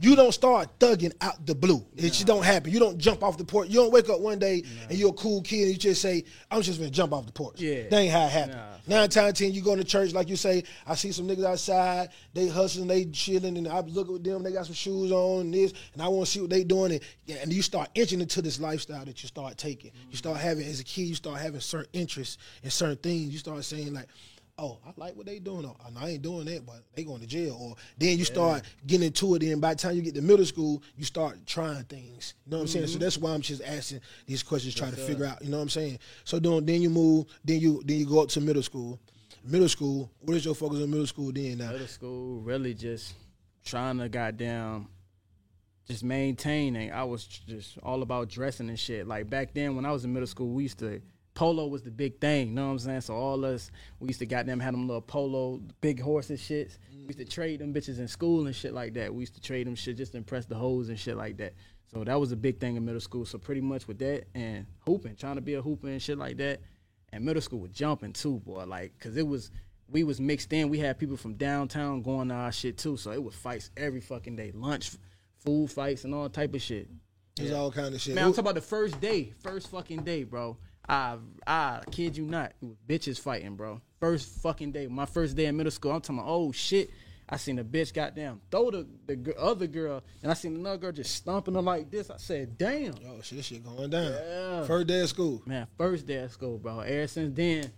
you 0.00 0.14
don't 0.14 0.32
start 0.32 0.78
thugging 0.78 1.12
out 1.20 1.44
the 1.44 1.54
blue. 1.54 1.84
It 1.96 2.10
just 2.10 2.26
don't 2.26 2.44
happen. 2.44 2.72
You 2.72 2.78
don't 2.78 2.98
jump 2.98 3.22
off 3.22 3.36
the 3.36 3.44
porch. 3.44 3.68
You 3.68 3.76
don't 3.76 3.92
wake 3.92 4.08
up 4.08 4.20
one 4.20 4.38
day 4.38 4.62
and 4.88 4.98
you're 4.98 5.10
a 5.10 5.14
cool 5.14 5.42
kid 5.42 5.62
and 5.62 5.70
you 5.72 5.76
just 5.76 6.00
say, 6.00 6.24
"I'm 6.50 6.62
just 6.62 6.78
gonna 6.78 6.90
jump 6.90 7.12
off 7.12 7.26
the 7.26 7.32
porch." 7.32 7.60
Yeah. 7.60 7.88
that 7.88 7.94
ain't 7.94 8.12
how 8.12 8.26
it 8.26 8.30
happened. 8.30 8.56
Nah. 8.86 9.00
Nine 9.00 9.08
times 9.10 9.38
ten, 9.38 9.52
you 9.52 9.60
go 9.60 9.76
to 9.76 9.84
church, 9.84 10.12
like 10.12 10.28
you 10.28 10.36
say, 10.36 10.64
I 10.86 10.94
see 10.94 11.12
some 11.12 11.28
niggas 11.28 11.44
outside, 11.44 12.08
they 12.32 12.48
hustling, 12.48 12.88
they 12.88 13.04
chilling, 13.06 13.58
and 13.58 13.68
I 13.68 13.80
look 13.80 14.10
at 14.10 14.24
them, 14.24 14.42
they 14.42 14.52
got 14.52 14.64
some 14.64 14.74
shoes 14.74 15.12
on 15.12 15.42
and 15.42 15.54
this, 15.54 15.74
and 15.92 16.00
I 16.00 16.08
want 16.08 16.26
to 16.26 16.32
see 16.32 16.40
what 16.40 16.50
they 16.50 16.64
doing. 16.64 16.92
And, 16.92 17.00
yeah, 17.26 17.36
and 17.42 17.52
you 17.52 17.60
start 17.60 17.90
inching 17.94 18.20
into 18.20 18.40
this 18.40 18.58
lifestyle 18.58 19.04
that 19.04 19.22
you 19.22 19.26
start 19.26 19.58
taking. 19.58 19.90
You 20.10 20.16
start 20.16 20.38
having, 20.38 20.66
as 20.66 20.80
a 20.80 20.84
kid, 20.84 21.02
you 21.02 21.14
start 21.14 21.38
having 21.38 21.60
certain 21.60 21.90
interests 21.92 22.38
in 22.62 22.70
certain 22.70 22.96
things. 22.96 23.30
You 23.30 23.38
start 23.38 23.62
saying, 23.64 23.92
like, 23.92 24.06
oh, 24.58 24.78
I 24.86 24.90
like 24.96 25.16
what 25.16 25.26
they 25.26 25.38
doing. 25.38 25.64
Or, 25.64 25.76
oh, 25.78 25.92
I 25.98 26.10
ain't 26.10 26.22
doing 26.22 26.44
that, 26.46 26.66
but 26.66 26.82
they 26.94 27.04
going 27.04 27.20
to 27.20 27.26
jail. 27.26 27.56
Or 27.60 27.76
then 27.96 28.18
you 28.18 28.24
start 28.24 28.62
getting 28.86 29.06
into 29.06 29.34
it, 29.34 29.42
and 29.44 29.60
by 29.60 29.74
the 29.74 29.80
time 29.80 29.96
you 29.96 30.02
get 30.02 30.14
to 30.16 30.22
middle 30.22 30.44
school, 30.44 30.82
you 30.96 31.04
start 31.04 31.38
trying 31.46 31.84
things. 31.84 32.34
You 32.44 32.50
know 32.50 32.58
what 32.58 32.62
I'm 32.62 32.68
saying? 32.68 32.86
So 32.86 32.92
mm-hmm. 32.94 33.04
that's 33.04 33.18
why 33.18 33.32
I'm 33.32 33.40
just 33.40 33.62
asking 33.62 34.00
these 34.26 34.42
questions, 34.42 34.74
trying 34.74 34.92
to 34.92 34.98
figure 34.98 35.24
out, 35.24 35.42
you 35.42 35.50
know 35.50 35.58
what 35.58 35.64
I'm 35.64 35.68
saying? 35.68 35.98
So 36.24 36.38
then, 36.38 36.66
then 36.66 36.82
you 36.82 36.90
move, 36.90 37.26
then 37.44 37.60
you 37.60 37.82
then 37.84 37.98
you 37.98 38.06
go 38.06 38.22
up 38.22 38.28
to 38.30 38.40
middle 38.40 38.62
school. 38.62 38.98
Middle 39.44 39.68
school, 39.68 40.10
what 40.20 40.36
is 40.36 40.44
your 40.44 40.54
focus 40.54 40.82
on 40.82 40.90
middle 40.90 41.06
school 41.06 41.32
then 41.32 41.58
now? 41.58 41.70
middle 41.70 41.86
school 41.86 42.40
really 42.40 42.74
just 42.74 43.14
trying 43.64 43.98
to 43.98 44.08
goddamn 44.08 44.88
just 45.86 46.04
maintaining. 46.04 46.92
I 46.92 47.04
was 47.04 47.24
just 47.26 47.78
all 47.82 48.02
about 48.02 48.28
dressing 48.28 48.68
and 48.68 48.78
shit. 48.78 49.06
Like 49.06 49.30
back 49.30 49.54
then 49.54 49.74
when 49.74 49.86
I 49.86 49.92
was 49.92 50.04
in 50.04 50.12
middle 50.12 50.26
school, 50.26 50.48
we 50.48 50.64
used 50.64 50.78
to 50.80 51.00
polo 51.38 51.68
was 51.68 51.82
the 51.82 51.90
big 51.92 52.18
thing, 52.18 52.48
you 52.48 52.54
know 52.54 52.66
what 52.66 52.72
I'm 52.72 52.78
saying? 52.80 53.00
So 53.02 53.14
all 53.14 53.44
us 53.44 53.70
we 54.00 54.08
used 54.08 54.18
to 54.18 54.26
goddamn 54.26 54.58
have 54.58 54.72
them 54.72 54.88
little 54.88 55.00
polo 55.00 55.62
big 55.80 56.00
horses 56.00 56.40
shits. 56.40 56.78
We 56.90 57.04
used 57.04 57.20
to 57.20 57.24
trade 57.24 57.60
them 57.60 57.72
bitches 57.72 58.00
in 58.00 58.08
school 58.08 58.46
and 58.46 58.56
shit 58.56 58.74
like 58.74 58.94
that. 58.94 59.14
We 59.14 59.20
used 59.20 59.36
to 59.36 59.40
trade 59.40 59.68
them 59.68 59.76
shit 59.76 59.98
just 59.98 60.12
to 60.12 60.18
impress 60.18 60.46
the 60.46 60.56
hoes 60.56 60.88
and 60.88 60.98
shit 60.98 61.16
like 61.16 61.36
that. 61.36 61.54
So 61.92 62.02
that 62.02 62.18
was 62.18 62.32
a 62.32 62.36
big 62.36 62.58
thing 62.58 62.74
in 62.74 62.84
middle 62.84 63.00
school. 63.00 63.24
So 63.24 63.38
pretty 63.38 63.60
much 63.60 63.86
with 63.86 64.00
that 64.00 64.24
and 64.34 64.66
hooping, 64.80 65.14
trying 65.14 65.36
to 65.36 65.40
be 65.40 65.54
a 65.54 65.62
hooper 65.62 65.86
and 65.86 66.02
shit 66.02 66.18
like 66.18 66.38
that. 66.38 66.60
And 67.12 67.24
middle 67.24 67.40
school 67.40 67.60
was 67.60 67.70
jumping 67.70 68.14
too, 68.14 68.40
boy. 68.40 68.64
Like, 68.64 68.98
cause 68.98 69.16
it 69.16 69.26
was 69.26 69.52
we 69.88 70.02
was 70.02 70.20
mixed 70.20 70.52
in. 70.52 70.68
We 70.68 70.80
had 70.80 70.98
people 70.98 71.16
from 71.16 71.34
downtown 71.34 72.02
going 72.02 72.30
to 72.30 72.34
our 72.34 72.50
shit 72.50 72.78
too. 72.78 72.96
So 72.96 73.12
it 73.12 73.22
was 73.22 73.36
fights 73.36 73.70
every 73.76 74.00
fucking 74.00 74.34
day, 74.34 74.50
lunch, 74.56 74.90
food 75.44 75.70
fights, 75.70 76.02
and 76.02 76.12
all 76.12 76.28
type 76.28 76.56
of 76.56 76.62
shit. 76.62 76.88
It's 77.38 77.52
all 77.52 77.70
kind 77.70 77.94
of 77.94 78.00
shit. 78.00 78.16
Man, 78.16 78.24
I'm 78.24 78.30
talking 78.32 78.40
about 78.40 78.56
the 78.56 78.60
first 78.60 79.00
day, 79.00 79.32
first 79.40 79.70
fucking 79.70 80.02
day, 80.02 80.24
bro. 80.24 80.58
I 80.88 81.16
I 81.46 81.80
kid 81.90 82.16
you 82.16 82.24
not, 82.24 82.52
it 82.62 82.66
was 82.66 82.76
bitches 82.88 83.20
fighting, 83.20 83.56
bro. 83.56 83.80
First 84.00 84.42
fucking 84.42 84.72
day, 84.72 84.86
my 84.86 85.06
first 85.06 85.36
day 85.36 85.46
in 85.46 85.56
middle 85.56 85.70
school. 85.70 85.92
I'm 85.92 86.00
talking, 86.00 86.18
about, 86.18 86.28
oh 86.30 86.52
shit. 86.52 86.90
I 87.30 87.36
seen 87.36 87.58
a 87.58 87.64
bitch 87.64 87.92
goddamn 87.92 88.40
throw 88.50 88.70
the, 88.70 88.86
the 89.06 89.16
g- 89.16 89.32
other 89.38 89.66
girl, 89.66 90.02
and 90.22 90.30
I 90.30 90.34
seen 90.34 90.56
another 90.56 90.78
girl 90.78 90.92
just 90.92 91.14
stomping 91.14 91.54
her 91.54 91.60
like 91.60 91.90
this. 91.90 92.08
I 92.08 92.16
said, 92.16 92.56
damn. 92.56 92.94
Oh 93.06 93.20
shit, 93.20 93.36
this 93.36 93.46
shit 93.46 93.62
going 93.62 93.90
down. 93.90 94.12
Yeah. 94.12 94.64
First 94.64 94.86
day 94.86 95.00
of 95.00 95.10
school. 95.10 95.42
Man, 95.44 95.66
first 95.76 96.06
day 96.06 96.22
of 96.22 96.32
school, 96.32 96.56
bro. 96.56 96.80
Ever 96.80 97.06
since 97.06 97.36
then, 97.36 97.70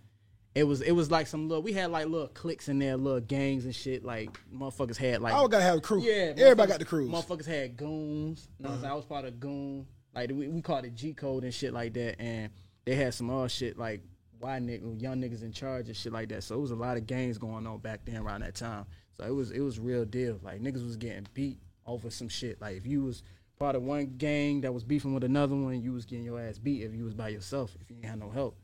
it 0.54 0.62
was 0.62 0.82
it 0.82 0.92
was 0.92 1.10
like 1.10 1.26
some 1.26 1.48
little. 1.48 1.64
We 1.64 1.72
had 1.72 1.90
like 1.90 2.06
little 2.06 2.28
cliques 2.28 2.68
in 2.68 2.78
there, 2.78 2.96
little 2.96 3.20
gangs 3.20 3.64
and 3.64 3.74
shit. 3.74 4.04
Like 4.04 4.38
motherfuckers 4.54 4.96
had 4.96 5.20
like. 5.20 5.34
I 5.34 5.46
gotta 5.48 5.62
have 5.62 5.78
a 5.78 5.80
crew. 5.80 6.00
Yeah, 6.00 6.32
everybody 6.36 6.70
got 6.70 6.78
the 6.78 6.84
crews. 6.84 7.10
Motherfuckers 7.10 7.46
had 7.46 7.76
goons. 7.76 8.46
You 8.60 8.66
know 8.66 8.70
I'm? 8.74 8.84
Uh-huh. 8.84 8.92
I 8.92 8.94
was 8.94 9.04
part 9.04 9.24
of 9.24 9.40
goon. 9.40 9.84
Like 10.14 10.30
we, 10.30 10.46
we 10.46 10.62
called 10.62 10.84
it 10.84 10.94
G 10.94 11.12
code 11.12 11.42
and 11.42 11.52
shit 11.52 11.72
like 11.72 11.92
that. 11.94 12.20
And 12.20 12.50
they 12.84 12.94
had 12.94 13.14
some 13.14 13.30
other 13.30 13.48
shit 13.48 13.78
like 13.78 14.02
why 14.40 14.58
nigga, 14.58 15.00
young 15.00 15.20
niggas 15.20 15.42
in 15.42 15.52
charge 15.52 15.88
and 15.88 15.96
shit 15.96 16.12
like 16.12 16.30
that. 16.30 16.42
So 16.42 16.54
it 16.56 16.60
was 16.60 16.70
a 16.70 16.76
lot 16.76 16.96
of 16.96 17.06
gangs 17.06 17.38
going 17.38 17.66
on 17.66 17.78
back 17.78 18.00
then 18.04 18.16
around 18.16 18.40
that 18.40 18.54
time. 18.54 18.86
So 19.16 19.24
it 19.24 19.34
was 19.34 19.50
it 19.50 19.60
was 19.60 19.78
real 19.78 20.04
deal. 20.04 20.40
Like 20.42 20.60
niggas 20.60 20.84
was 20.84 20.96
getting 20.96 21.26
beat 21.34 21.58
over 21.86 22.10
some 22.10 22.28
shit. 22.28 22.60
Like 22.60 22.76
if 22.76 22.86
you 22.86 23.04
was 23.04 23.22
part 23.58 23.76
of 23.76 23.82
one 23.82 24.14
gang 24.16 24.62
that 24.62 24.72
was 24.72 24.82
beefing 24.82 25.12
with 25.12 25.24
another 25.24 25.54
one, 25.54 25.82
you 25.82 25.92
was 25.92 26.06
getting 26.06 26.24
your 26.24 26.40
ass 26.40 26.58
beat 26.58 26.82
if 26.82 26.94
you 26.94 27.04
was 27.04 27.14
by 27.14 27.28
yourself 27.28 27.76
if 27.80 27.90
you 27.90 27.96
ain't 27.96 28.06
had 28.06 28.18
no 28.18 28.30
help. 28.30 28.56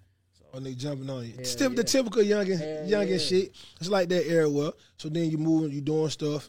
Oh, 0.55 0.61
they 0.61 0.75
jumping 0.75 1.11
on 1.11 1.27
you. 1.27 1.35
Hell 1.35 1.45
Still 1.45 1.71
the 1.71 1.85
typical 1.85 2.23
youngin, 2.23 2.59
Hell 2.59 2.87
youngin 2.87 3.11
yeah. 3.11 3.19
shit. 3.19 3.57
It's 3.79 3.91
like 3.91 4.09
that 4.09 4.27
era. 4.27 4.49
Well, 4.49 4.75
so 4.97 5.11
then 5.11 5.31
you 5.31 5.37
moving, 5.37 5.73
you 5.73 5.83
doing 5.83 6.09
stuff. 6.09 6.49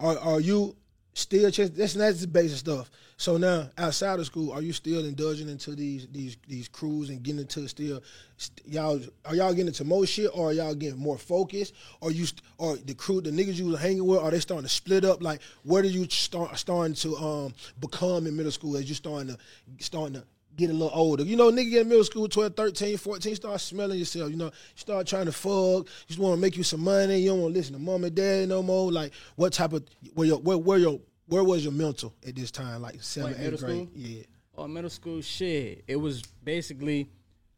Are 0.00 0.18
are 0.18 0.40
you 0.40 0.76
still 1.16 1.50
chas- 1.50 1.70
that's 1.70 1.94
that's 1.94 2.20
the 2.20 2.26
basic 2.26 2.58
stuff. 2.58 2.90
So 3.16 3.38
now 3.38 3.70
outside 3.78 4.20
of 4.20 4.26
school, 4.26 4.52
are 4.52 4.60
you 4.60 4.74
still 4.74 5.04
indulging 5.04 5.48
into 5.48 5.74
these 5.74 6.06
these 6.12 6.36
these 6.46 6.68
crews 6.68 7.08
and 7.08 7.22
getting 7.22 7.40
into 7.40 7.66
still 7.68 8.02
st- 8.36 8.60
y'all 8.66 9.00
are 9.24 9.34
y'all 9.34 9.52
getting 9.52 9.68
into 9.68 9.84
more 9.84 10.06
shit 10.06 10.30
or 10.34 10.50
are 10.50 10.52
y'all 10.52 10.74
getting 10.74 10.98
more 10.98 11.16
focused? 11.16 11.74
Or 12.00 12.12
you 12.12 12.26
st- 12.26 12.42
or 12.58 12.76
the 12.76 12.94
crew 12.94 13.22
the 13.22 13.30
niggas 13.30 13.54
you 13.54 13.66
was 13.66 13.80
hanging 13.80 14.04
with 14.06 14.20
are 14.20 14.30
they 14.30 14.40
starting 14.40 14.64
to 14.64 14.68
split 14.68 15.04
up? 15.04 15.22
Like 15.22 15.40
where 15.62 15.82
do 15.82 15.88
you 15.88 16.06
start 16.10 16.58
starting 16.58 16.94
to 16.96 17.16
um 17.16 17.54
become 17.80 18.26
in 18.26 18.36
middle 18.36 18.52
school 18.52 18.76
as 18.76 18.86
you 18.86 18.94
starting 18.94 19.28
to 19.28 19.38
starting 19.84 20.14
to 20.14 20.24
get 20.56 20.70
a 20.70 20.72
little 20.72 20.90
older. 20.92 21.22
You 21.24 21.36
know, 21.36 21.50
nigga 21.50 21.70
get 21.70 21.82
in 21.82 21.88
middle 21.88 22.04
school, 22.04 22.28
12, 22.28 22.54
13, 22.54 22.96
14, 22.96 23.34
start 23.36 23.60
smelling 23.60 23.98
yourself. 23.98 24.30
You 24.30 24.36
know, 24.36 24.46
you 24.46 24.52
start 24.74 25.06
trying 25.06 25.26
to 25.26 25.32
fuck. 25.32 25.86
You 25.86 25.86
just 26.08 26.18
want 26.18 26.34
to 26.36 26.40
make 26.40 26.56
you 26.56 26.62
some 26.62 26.80
money. 26.80 27.18
You 27.20 27.30
don't 27.30 27.42
want 27.42 27.54
to 27.54 27.58
listen 27.58 27.74
to 27.74 27.78
mom 27.80 28.04
and 28.04 28.14
dad 28.14 28.48
no 28.48 28.62
more. 28.62 28.90
Like, 28.90 29.12
what 29.36 29.52
type 29.52 29.72
of, 29.72 29.84
where 30.14 30.26
your, 30.26 30.38
where, 30.38 30.58
where 30.58 30.78
your, 30.78 31.00
where 31.26 31.44
was 31.44 31.62
your 31.64 31.72
mental 31.72 32.14
at 32.26 32.34
this 32.36 32.50
time? 32.50 32.82
Like 32.82 33.02
seventh, 33.02 33.36
Like 33.36 33.46
eighth 33.46 33.52
middle 33.52 33.68
grade? 33.68 33.88
school? 33.88 33.90
Yeah. 33.94 34.22
Oh, 34.56 34.68
middle 34.68 34.90
school 34.90 35.20
shit. 35.20 35.84
It 35.86 35.96
was 35.96 36.22
basically 36.42 37.10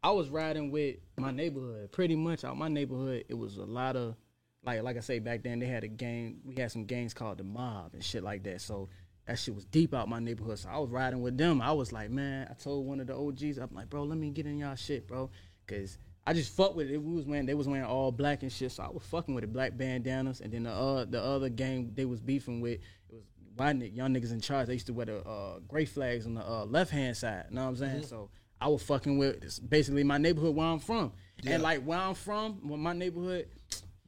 I 0.02 0.10
was 0.10 0.28
riding 0.28 0.70
with 0.70 0.96
my 1.16 1.30
neighborhood. 1.30 1.92
Pretty 1.92 2.16
much 2.16 2.44
out 2.44 2.56
my 2.56 2.68
neighborhood, 2.68 3.24
it 3.28 3.34
was 3.34 3.56
a 3.56 3.64
lot 3.64 3.96
of 3.96 4.16
like 4.64 4.82
like 4.82 4.96
I 4.96 5.00
say 5.00 5.18
back 5.18 5.42
then 5.42 5.58
they 5.60 5.66
had 5.66 5.84
a 5.84 5.88
gang 5.88 6.38
we 6.44 6.54
had 6.56 6.72
some 6.72 6.84
gangs 6.84 7.14
called 7.14 7.38
the 7.38 7.44
mob 7.44 7.94
and 7.94 8.02
shit 8.04 8.22
like 8.24 8.42
that. 8.44 8.60
So 8.60 8.88
that 9.28 9.38
shit 9.38 9.54
was 9.54 9.66
deep 9.66 9.92
out 9.92 10.08
my 10.08 10.18
neighborhood. 10.18 10.58
So 10.58 10.70
I 10.70 10.78
was 10.78 10.88
riding 10.88 11.20
with 11.20 11.36
them. 11.36 11.60
I 11.60 11.70
was 11.72 11.92
like, 11.92 12.10
man, 12.10 12.48
I 12.50 12.54
told 12.54 12.86
one 12.86 12.98
of 12.98 13.06
the 13.06 13.14
OGs, 13.14 13.58
I'm 13.58 13.68
like, 13.72 13.90
bro, 13.90 14.04
let 14.04 14.16
me 14.16 14.30
get 14.30 14.46
in 14.46 14.56
y'all 14.56 14.74
shit, 14.74 15.06
bro. 15.06 15.30
Cause 15.66 15.98
I 16.26 16.32
just 16.32 16.56
fuck 16.56 16.74
with 16.74 16.90
it. 16.90 16.96
We 16.96 17.14
was 17.14 17.26
wearing 17.26 17.44
they 17.44 17.52
was 17.52 17.68
wearing 17.68 17.84
all 17.84 18.10
black 18.10 18.42
and 18.42 18.50
shit. 18.50 18.72
So 18.72 18.82
I 18.82 18.88
was 18.88 19.02
fucking 19.04 19.34
with 19.34 19.42
the 19.42 19.48
black 19.48 19.76
bandanas. 19.76 20.40
And 20.40 20.50
then 20.50 20.62
the 20.62 20.70
uh 20.70 21.04
the 21.04 21.22
other 21.22 21.50
gang 21.50 21.92
they 21.94 22.06
was 22.06 22.20
beefing 22.20 22.62
with 22.62 22.80
it 22.80 23.14
was 23.14 23.22
white 23.54 23.76
ni- 23.76 23.88
young 23.88 24.14
niggas 24.14 24.32
in 24.32 24.40
charge. 24.40 24.66
They 24.66 24.72
used 24.74 24.86
to 24.86 24.94
wear 24.94 25.06
the 25.06 25.18
uh, 25.18 25.58
gray 25.68 25.84
flags 25.84 26.24
on 26.24 26.32
the 26.32 26.46
uh, 26.46 26.64
left 26.64 26.90
hand 26.90 27.14
side. 27.14 27.44
You 27.50 27.56
know 27.56 27.64
what 27.64 27.68
I'm 27.68 27.76
saying? 27.76 28.02
So 28.04 28.30
I 28.62 28.68
was 28.68 28.82
fucking 28.82 29.18
with 29.18 29.44
it's 29.44 29.58
basically 29.58 30.04
my 30.04 30.16
neighborhood 30.16 30.56
where 30.56 30.66
I'm 30.66 30.78
from. 30.78 31.12
And 31.46 31.62
like 31.62 31.82
where 31.82 31.98
I'm 31.98 32.14
from, 32.14 32.60
my 32.62 32.94
neighborhood, 32.94 33.48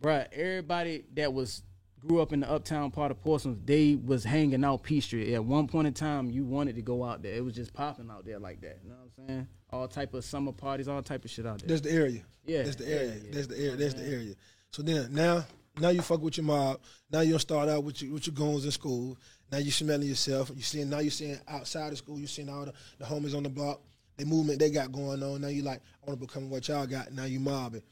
bruh, 0.00 0.27
everybody 0.33 1.05
that 1.15 1.33
was 1.33 1.62
grew 2.00 2.21
up 2.21 2.33
in 2.33 2.40
the 2.40 2.50
uptown 2.50 2.90
part 2.90 3.11
of 3.11 3.20
Portsmouth, 3.20 3.59
they 3.64 3.94
was 3.94 4.25
hanging 4.25 4.64
out 4.64 4.83
Peachtree. 4.83 5.35
At 5.35 5.44
one 5.44 5.68
point 5.68 5.87
in 5.87 5.92
time, 5.94 6.31
you 6.31 6.44
wanted 6.44 6.77
to 6.77 6.83
go 6.83 7.05
out 7.05 7.22
there. 7.22 7.35
It 7.35 7.44
was 7.44 7.55
just 7.55 7.72
popping 7.72 8.11
out 8.11 8.25
there 8.25 8.38
like 8.38 8.61
that. 8.62 8.79
You 8.83 8.90
know 8.90 8.96
what 8.96 9.11
I'm 9.18 9.29
saying? 9.29 9.48
All 9.70 9.87
type 9.88 10.14
of 10.14 10.25
summer 10.25 10.53
parties, 10.53 10.88
all 10.88 11.03
type 11.03 11.25
of 11.25 11.31
shit 11.31 11.46
out 11.46 11.61
there. 11.61 11.68
That's 11.68 11.81
the 11.83 11.92
area. 11.92 12.22
Yeah, 12.44 12.62
That's 12.62 12.77
the 12.77 12.85
yeah, 12.85 12.96
area. 12.96 13.14
yeah. 13.14 13.31
That's 13.33 13.46
the 13.46 13.59
area. 13.59 13.77
That's 13.77 13.94
the 13.94 14.07
area. 14.07 14.35
So 14.72 14.83
then 14.83 15.12
now, 15.12 15.44
now 15.79 15.90
you 15.90 16.01
fuck 16.03 16.22
with 16.22 16.37
your 16.37 16.44
mob. 16.46 16.81
Now 17.11 17.20
you 17.20 17.31
don't 17.31 17.38
start 17.40 17.68
out 17.68 17.85
with 17.85 18.03
your 18.03 18.12
with 18.14 18.27
your 18.27 18.35
goons 18.35 18.64
in 18.64 18.70
school. 18.70 19.16
Now 19.53 19.59
you 19.59 19.70
smelling 19.70 20.09
yourself. 20.09 20.51
You 20.55 20.62
seeing 20.62 20.88
now 20.90 20.98
you 21.01 21.11
seeing 21.11 21.38
outside 21.48 21.92
of 21.92 21.98
school. 21.98 22.18
You 22.18 22.27
seeing 22.27 22.48
all 22.48 22.64
the, 22.64 22.72
the 22.98 23.05
homies 23.05 23.37
on 23.37 23.42
the 23.42 23.48
block. 23.48 23.81
The 24.16 24.25
movement 24.25 24.59
they 24.59 24.70
got 24.70 24.92
going 24.92 25.22
on. 25.22 25.40
Now 25.40 25.48
you 25.48 25.62
like 25.62 25.81
I 26.03 26.11
want 26.11 26.20
to 26.20 26.27
become 26.27 26.51
what 26.51 26.66
y'all 26.68 26.87
got. 26.87 27.12
Now 27.12 27.25
you 27.25 27.40
mobbing. 27.40 27.83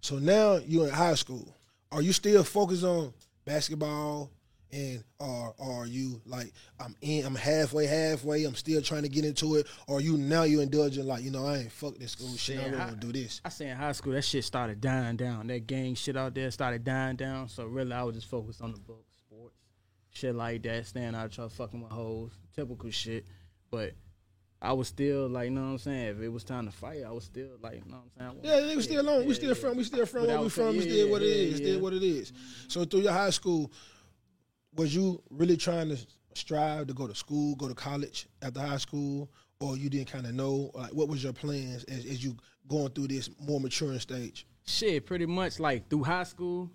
So 0.00 0.18
now 0.18 0.56
you 0.56 0.84
in 0.84 0.90
high 0.90 1.14
school. 1.14 1.54
Are 1.90 2.02
you 2.02 2.12
still 2.12 2.44
focused 2.44 2.84
on 2.84 3.12
basketball? 3.48 4.30
And 4.70 5.02
or, 5.18 5.54
or 5.56 5.84
are 5.84 5.86
you 5.86 6.20
like 6.26 6.52
I'm 6.78 6.94
in 7.00 7.24
I'm 7.24 7.34
halfway 7.34 7.86
halfway 7.86 8.44
I'm 8.44 8.54
still 8.54 8.82
trying 8.82 9.00
to 9.04 9.08
get 9.08 9.24
into 9.24 9.54
it 9.54 9.66
or 9.86 10.02
you 10.02 10.18
now 10.18 10.42
you 10.42 10.60
indulging 10.60 11.06
like 11.06 11.24
you 11.24 11.30
know 11.30 11.46
I 11.46 11.56
ain't 11.60 11.72
fuck 11.72 11.96
this 11.96 12.12
school 12.12 12.36
shit 12.36 12.58
I 12.58 12.60
Yeah, 12.60 12.66
really 12.68 12.80
I- 12.82 12.84
want 12.88 13.00
to 13.00 13.06
do 13.06 13.18
this 13.18 13.40
I 13.46 13.48
say 13.48 13.70
in 13.70 13.78
high 13.78 13.92
school 13.92 14.12
that 14.12 14.26
shit 14.26 14.44
started 14.44 14.82
dying 14.82 15.16
down. 15.16 15.46
That 15.46 15.66
gang 15.66 15.94
shit 15.94 16.18
out 16.18 16.34
there 16.34 16.50
started 16.50 16.84
dying 16.84 17.16
down. 17.16 17.48
So 17.48 17.64
really, 17.64 17.92
I 17.94 18.02
was 18.02 18.16
just 18.16 18.28
focused 18.28 18.60
on 18.60 18.72
the 18.72 18.78
books, 18.78 19.16
sports, 19.16 19.56
shit 20.10 20.34
like 20.34 20.62
that. 20.64 20.84
Staying 20.84 21.14
out, 21.14 21.32
trying 21.32 21.48
fucking 21.48 21.80
with 21.80 21.90
hoes, 21.90 22.32
typical 22.54 22.90
shit. 22.90 23.24
But 23.70 23.92
I 24.60 24.72
was 24.72 24.88
still 24.88 25.28
like, 25.28 25.44
you 25.44 25.50
know 25.52 25.60
what 25.62 25.68
I'm 25.68 25.78
saying. 25.78 26.06
If 26.16 26.20
it 26.20 26.28
was 26.28 26.42
time 26.42 26.66
to 26.66 26.72
fight, 26.72 27.02
I 27.06 27.12
was 27.12 27.24
still 27.24 27.50
like, 27.62 27.74
you 27.76 27.90
know 27.90 27.98
what 28.16 28.24
I'm 28.26 28.30
saying. 28.32 28.40
Yeah, 28.42 28.66
they 28.66 28.74
was 28.76 28.84
still 28.86 29.08
on. 29.08 29.24
We 29.26 29.34
still 29.34 29.48
yeah. 29.50 29.54
from. 29.54 29.76
We 29.76 29.84
still 29.84 30.04
from 30.06 30.22
But 30.22 30.28
where 30.28 30.40
we 30.40 30.48
from. 30.48 30.74
yeah, 30.74 30.80
still 30.82 31.10
what 31.10 31.22
it 31.22 31.26
yeah, 31.28 31.34
is. 31.52 31.56
Still 31.56 31.74
yeah. 31.76 31.80
what 31.80 31.92
it 31.92 32.02
is. 32.02 32.32
So 32.66 32.84
through 32.84 33.00
your 33.02 33.12
high 33.12 33.30
school, 33.30 33.70
was 34.74 34.94
you 34.94 35.22
really 35.30 35.56
trying 35.56 35.88
to 35.90 35.98
strive 36.34 36.88
to 36.88 36.94
go 36.94 37.06
to 37.06 37.14
school, 37.14 37.54
go 37.56 37.68
to 37.68 37.74
college 37.74 38.26
after 38.42 38.60
high 38.60 38.76
school, 38.78 39.30
or 39.60 39.76
you 39.76 39.88
didn't 39.88 40.10
kind 40.10 40.26
of 40.26 40.34
know? 40.34 40.70
Like, 40.74 40.92
what 40.92 41.08
was 41.08 41.22
your 41.22 41.32
plans 41.32 41.84
as, 41.84 42.04
as 42.04 42.24
you 42.24 42.36
going 42.66 42.90
through 42.90 43.08
this 43.08 43.30
more 43.40 43.60
maturing 43.60 44.00
stage? 44.00 44.44
Shit, 44.66 45.06
pretty 45.06 45.26
much 45.26 45.60
like 45.60 45.88
through 45.88 46.02
high 46.04 46.24
school, 46.24 46.68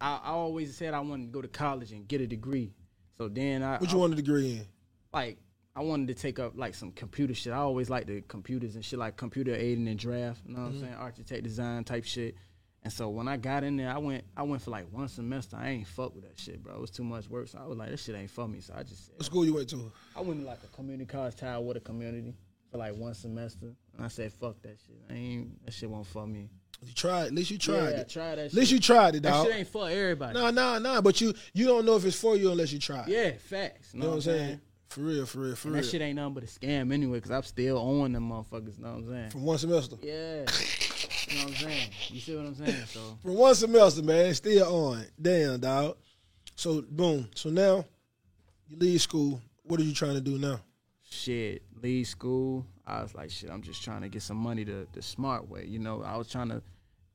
I, 0.00 0.20
I 0.24 0.30
always 0.30 0.74
said 0.74 0.94
I 0.94 1.00
wanted 1.00 1.26
to 1.26 1.32
go 1.32 1.42
to 1.42 1.48
college 1.48 1.92
and 1.92 2.08
get 2.08 2.20
a 2.22 2.26
degree. 2.26 2.72
So 3.18 3.28
then 3.28 3.62
I, 3.62 3.72
What 3.76 3.90
I 3.90 3.92
you 3.92 3.98
want 3.98 4.14
a 4.14 4.16
degree 4.16 4.52
in? 4.52 4.66
like 5.12 5.38
I 5.74 5.82
wanted 5.82 6.08
to 6.08 6.14
take 6.14 6.38
up 6.38 6.52
like 6.56 6.74
some 6.74 6.90
computer 6.92 7.34
shit. 7.34 7.52
I 7.52 7.58
always 7.58 7.88
liked 7.88 8.08
the 8.08 8.22
computers 8.22 8.74
and 8.74 8.84
shit, 8.84 8.98
like 8.98 9.16
computer 9.16 9.54
aiding 9.54 9.86
and 9.88 9.98
draft. 9.98 10.40
You 10.46 10.54
know 10.54 10.60
what 10.60 10.66
I'm 10.66 10.72
mm-hmm. 10.72 10.80
saying? 10.82 10.94
Architect 10.94 11.42
design 11.44 11.84
type 11.84 12.04
shit. 12.04 12.34
And 12.82 12.92
so 12.92 13.08
when 13.10 13.28
I 13.28 13.36
got 13.36 13.62
in 13.62 13.76
there, 13.76 13.90
I 13.90 13.98
went 13.98 14.24
I 14.36 14.42
went 14.42 14.62
for 14.62 14.70
like 14.70 14.86
one 14.90 15.08
semester. 15.08 15.56
I 15.56 15.68
ain't 15.68 15.86
fuck 15.86 16.14
with 16.14 16.24
that 16.24 16.38
shit, 16.38 16.62
bro. 16.62 16.74
It 16.74 16.80
was 16.80 16.90
too 16.90 17.04
much 17.04 17.28
work. 17.28 17.48
So 17.48 17.58
I 17.62 17.66
was 17.66 17.76
like, 17.76 17.90
this 17.90 18.02
shit 18.02 18.16
ain't 18.16 18.30
for 18.30 18.48
me. 18.48 18.60
So 18.60 18.74
I 18.76 18.82
just 18.82 19.12
What 19.14 19.26
school 19.26 19.44
you 19.44 19.54
went 19.54 19.68
to? 19.70 19.92
I 20.16 20.22
went 20.22 20.40
to 20.40 20.46
like 20.46 20.60
a 20.64 20.74
community 20.74 21.04
college 21.04 21.36
Tidewater 21.36 21.80
community 21.80 22.34
for 22.70 22.78
like 22.78 22.96
one 22.96 23.14
semester. 23.14 23.74
And 23.96 24.04
I 24.04 24.08
said, 24.08 24.32
fuck 24.32 24.60
that 24.62 24.78
shit. 24.86 24.96
I 25.10 25.14
ain't 25.14 25.64
that 25.66 25.72
shit 25.72 25.90
wasn't 25.90 26.08
for 26.08 26.26
me. 26.26 26.48
You 26.82 26.94
tried. 26.94 27.26
At 27.26 27.34
least 27.34 27.50
you 27.50 27.58
tried 27.58 27.90
yeah, 27.90 28.00
it. 28.00 28.08
try 28.08 28.34
that 28.34 28.46
At 28.46 28.54
least 28.54 28.72
you 28.72 28.80
tried 28.80 29.14
it, 29.14 29.20
Dog. 29.20 29.44
that 29.44 29.50
shit 29.50 29.58
ain't 29.60 29.68
for 29.68 29.88
everybody. 29.88 30.38
Nah, 30.38 30.50
nah, 30.50 30.78
nah. 30.78 31.02
But 31.02 31.20
you 31.20 31.34
you 31.52 31.66
don't 31.66 31.84
know 31.84 31.96
if 31.96 32.06
it's 32.06 32.18
for 32.18 32.36
you 32.36 32.50
unless 32.50 32.72
you 32.72 32.78
try. 32.78 33.04
Yeah, 33.06 33.32
facts. 33.32 33.92
You 33.92 34.00
know 34.00 34.08
what 34.08 34.14
I'm 34.14 34.20
saying? 34.22 34.60
For 34.90 35.00
real, 35.02 35.24
for 35.24 35.38
real, 35.38 35.54
for 35.56 35.68
And 35.68 35.74
real. 35.76 35.82
that 35.84 35.88
shit 35.88 36.02
ain't 36.02 36.16
nothing 36.16 36.34
but 36.34 36.42
a 36.42 36.46
scam 36.46 36.92
anyway, 36.92 37.18
because 37.18 37.30
I'm 37.30 37.42
still 37.44 37.78
on 37.78 38.12
them 38.12 38.28
motherfuckers. 38.28 38.78
Know 38.78 38.90
what 38.90 38.98
I'm 38.98 39.08
saying? 39.08 39.30
From 39.30 39.44
one 39.44 39.58
semester. 39.58 39.96
Yeah. 40.02 40.10
you 41.28 41.38
know 41.38 41.44
what 41.44 41.48
I'm 41.50 41.54
saying? 41.54 41.90
You 42.08 42.20
see 42.20 42.36
what 42.36 42.46
I'm 42.46 42.54
saying? 42.56 42.84
So 42.86 43.00
From 43.22 43.34
one 43.34 43.54
semester, 43.54 44.02
man, 44.02 44.34
still 44.34 44.66
on. 44.86 45.04
Damn, 45.20 45.60
dog. 45.60 45.96
So 46.56 46.82
boom. 46.82 47.28
So 47.34 47.50
now 47.50 47.84
you 48.68 48.76
leave 48.78 49.00
school. 49.00 49.40
What 49.62 49.78
are 49.80 49.84
you 49.84 49.94
trying 49.94 50.14
to 50.14 50.20
do 50.20 50.38
now? 50.38 50.60
shit, 51.12 51.62
leave 51.82 52.06
school. 52.06 52.64
I 52.86 53.02
was 53.02 53.14
like, 53.16 53.30
shit, 53.30 53.50
I'm 53.50 53.62
just 53.62 53.82
trying 53.82 54.02
to 54.02 54.08
get 54.08 54.22
some 54.22 54.36
money 54.36 54.62
the 54.64 54.86
the 54.92 55.02
smart 55.02 55.48
way. 55.48 55.64
You 55.66 55.78
know, 55.78 56.02
I 56.02 56.16
was 56.16 56.28
trying 56.28 56.48
to 56.50 56.62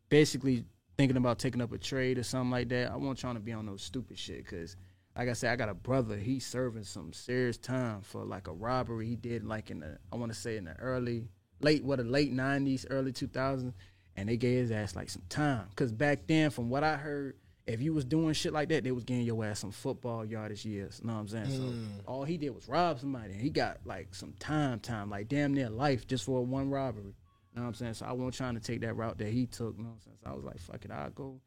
basically 0.09 0.65
thinking 0.97 1.17
about 1.17 1.39
taking 1.39 1.61
up 1.61 1.71
a 1.71 1.77
trade 1.77 2.17
or 2.17 2.23
something 2.23 2.51
like 2.51 2.69
that. 2.69 2.91
I 2.91 2.95
wasn't 2.95 3.19
trying 3.19 3.35
to 3.35 3.41
be 3.41 3.51
on 3.53 3.65
no 3.65 3.75
stupid 3.77 4.17
shit 4.17 4.45
because 4.45 4.75
like 5.17 5.30
I 5.30 5.34
said, 5.34 5.51
I 5.51 5.56
got 5.56 5.69
a 5.69 5.73
brother. 5.73 6.17
He's 6.17 6.45
serving 6.45 6.84
some 6.84 7.13
serious 7.13 7.58
time 7.58 8.01
for 8.01 8.25
like 8.25 8.47
a 8.47 8.54
robbery 8.54 9.08
he 9.08 9.15
did 9.15 9.45
like 9.45 9.71
in 9.71 9.80
the 9.80 9.97
I 10.12 10.17
want 10.17 10.34
to 10.34 10.38
say 10.38 10.58
in 10.58 10.65
the 10.65 10.75
early 10.78 11.30
late 11.62 11.84
what 11.84 11.97
the 11.97 12.04
late 12.04 12.34
'90s, 12.34 12.86
early 12.89 13.13
2000s, 13.13 13.73
and 14.17 14.30
they 14.30 14.38
gave 14.38 14.60
his 14.60 14.71
ass 14.71 14.95
like 14.95 15.10
some 15.10 15.23
time. 15.30 15.67
Cause 15.75 15.91
back 15.91 16.28
then, 16.28 16.49
from 16.49 16.69
what 16.69 16.84
I 16.84 16.97
heard, 16.97 17.38
if 17.65 17.82
you 17.82 17.93
was 17.93 18.04
doing 18.06 18.34
shit 18.34 18.54
like 18.54 18.69
that, 18.69 18.84
they 18.84 18.91
was 18.91 19.06
getting 19.06 19.23
your 19.23 19.43
ass 19.45 19.60
some 19.60 19.71
football 19.71 20.25
yardage 20.25 20.65
years. 20.65 20.99
You 21.01 21.08
know 21.08 21.13
what 21.13 21.19
I'm 21.21 21.28
saying? 21.30 21.49
So 21.49 21.62
mm. 21.62 21.88
all 22.06 22.23
he 22.23 22.38
did 22.38 22.49
was 22.49 22.67
rob 22.67 22.99
somebody, 22.99 23.34
and 23.34 23.41
he 23.41 23.49
got 23.49 23.78
like 23.86 24.13
some 24.13 24.34
time, 24.39 24.80
time, 24.80 25.10
like 25.10 25.30
damn 25.30 25.54
near 25.54 25.69
life 25.69 26.06
just 26.08 26.25
for 26.25 26.45
one 26.45 26.69
robbery. 26.69 27.15
You 27.54 27.62
know 27.62 27.62
what 27.62 27.67
I'm 27.69 27.73
saying? 27.75 27.93
So 27.93 28.06
I 28.06 28.12
wasn't 28.12 28.34
trying 28.34 28.56
to 28.56 28.60
take 28.60 28.82
that 28.82 28.95
route 28.95 29.17
that 29.19 29.30
he 29.30 29.45
took. 29.45 29.78
You 29.78 29.84
know 29.84 29.89
what 29.89 29.95
I'm 29.95 30.01
saying? 30.01 30.17
So 30.23 30.30
I 30.30 30.34
was 30.36 30.43
like, 30.43 30.60
fuck 30.60 30.84
it, 30.84 30.91
I'll 30.91 31.10
go, 31.12 31.39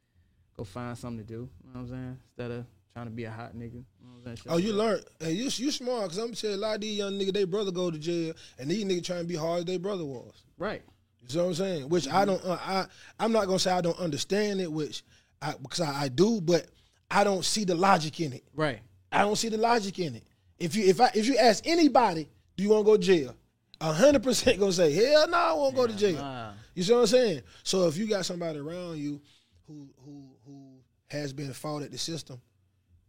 go 0.57 0.65
find 0.65 0.97
something 0.97 1.19
to 1.19 1.25
do. 1.25 1.35
You 1.35 1.75
know 1.75 1.81
what 1.81 1.81
I'm 1.81 1.89
saying? 1.89 2.19
Instead 2.31 2.51
of 2.51 2.67
trying 2.99 3.07
to 3.07 3.15
be 3.15 3.25
a 3.25 3.31
hot 3.31 3.55
nigga. 3.55 3.73
You 3.75 3.85
know 4.03 4.11
what 4.11 4.19
I'm 4.19 4.25
saying? 4.25 4.37
Shit 4.37 4.47
Oh, 4.53 4.57
you 4.57 4.73
learn. 4.73 5.01
Hey, 5.21 5.33
you 5.33 5.45
you 5.45 5.71
smart 5.71 6.05
because 6.05 6.19
I'm 6.19 6.35
saying 6.35 6.55
a 6.55 6.59
lot 6.59 6.75
of 6.77 6.81
these 6.81 6.99
young 6.99 7.13
niggas, 7.13 7.33
they 7.33 7.45
brother 7.45 7.71
go 7.71 7.91
to 7.91 7.99
jail, 7.99 8.35
and 8.59 8.71
these 8.71 8.85
niggas 8.85 9.05
trying 9.05 9.23
to 9.23 9.27
be 9.29 9.37
hard 9.37 9.61
as 9.61 9.65
their 9.67 9.79
brother 9.79 10.05
was. 10.05 10.43
right? 10.59 10.83
You 11.23 11.29
see 11.29 11.39
what 11.39 11.45
I'm 11.45 11.55
saying? 11.55 11.89
Which 11.89 12.09
I 12.09 12.25
don't. 12.25 12.45
Uh, 12.45 12.59
I 12.61 12.87
I'm 13.21 13.33
not 13.33 13.47
gonna 13.47 13.59
say 13.59 13.71
I 13.71 13.81
don't 13.81 13.99
understand 13.99 14.61
it, 14.61 14.71
which 14.73 15.03
I 15.43 15.55
because 15.61 15.81
I, 15.81 16.03
I 16.05 16.09
do, 16.09 16.41
but 16.41 16.67
I 17.11 17.23
don't 17.25 17.45
see 17.45 17.65
the 17.65 17.75
logic 17.75 18.21
in 18.21 18.33
it. 18.33 18.45
Right. 18.55 18.81
I 19.13 19.21
don't 19.21 19.37
see 19.37 19.49
the 19.49 19.59
logic 19.59 19.99
in 19.99 20.17
it. 20.17 20.25
If 20.59 20.75
you 20.75 20.85
if 20.87 21.01
I 21.01 21.11
if 21.15 21.27
you 21.27 21.37
ask 21.37 21.67
anybody, 21.67 22.29
do 22.57 22.65
you 22.65 22.71
want 22.71 22.85
to 22.85 22.91
go 22.93 22.97
to 22.97 23.03
jail? 23.03 23.35
A 23.81 23.93
hundred 23.93 24.23
percent 24.23 24.59
gonna 24.59 24.73
say, 24.73 24.93
hell 24.93 25.29
no, 25.29 25.37
I 25.37 25.53
won't 25.53 25.77
go 25.77 25.87
to 25.87 25.97
jail. 25.97 26.17
nah. 26.17 26.53
You 26.75 26.83
see 26.83 26.93
what 26.93 27.01
I'm 27.01 27.07
saying? 27.07 27.43
So 27.63 27.87
if 27.89 27.97
you 27.97 28.09
got 28.09 28.25
somebody 28.25 28.59
around 28.59 28.99
you 28.99 29.21
who 29.67 29.89
who 30.05 30.31
who 30.47 30.79
has 31.09 31.33
been 31.33 31.53
fought 31.53 31.83
at 31.83 31.91
the 31.93 31.99
system, 31.99 32.41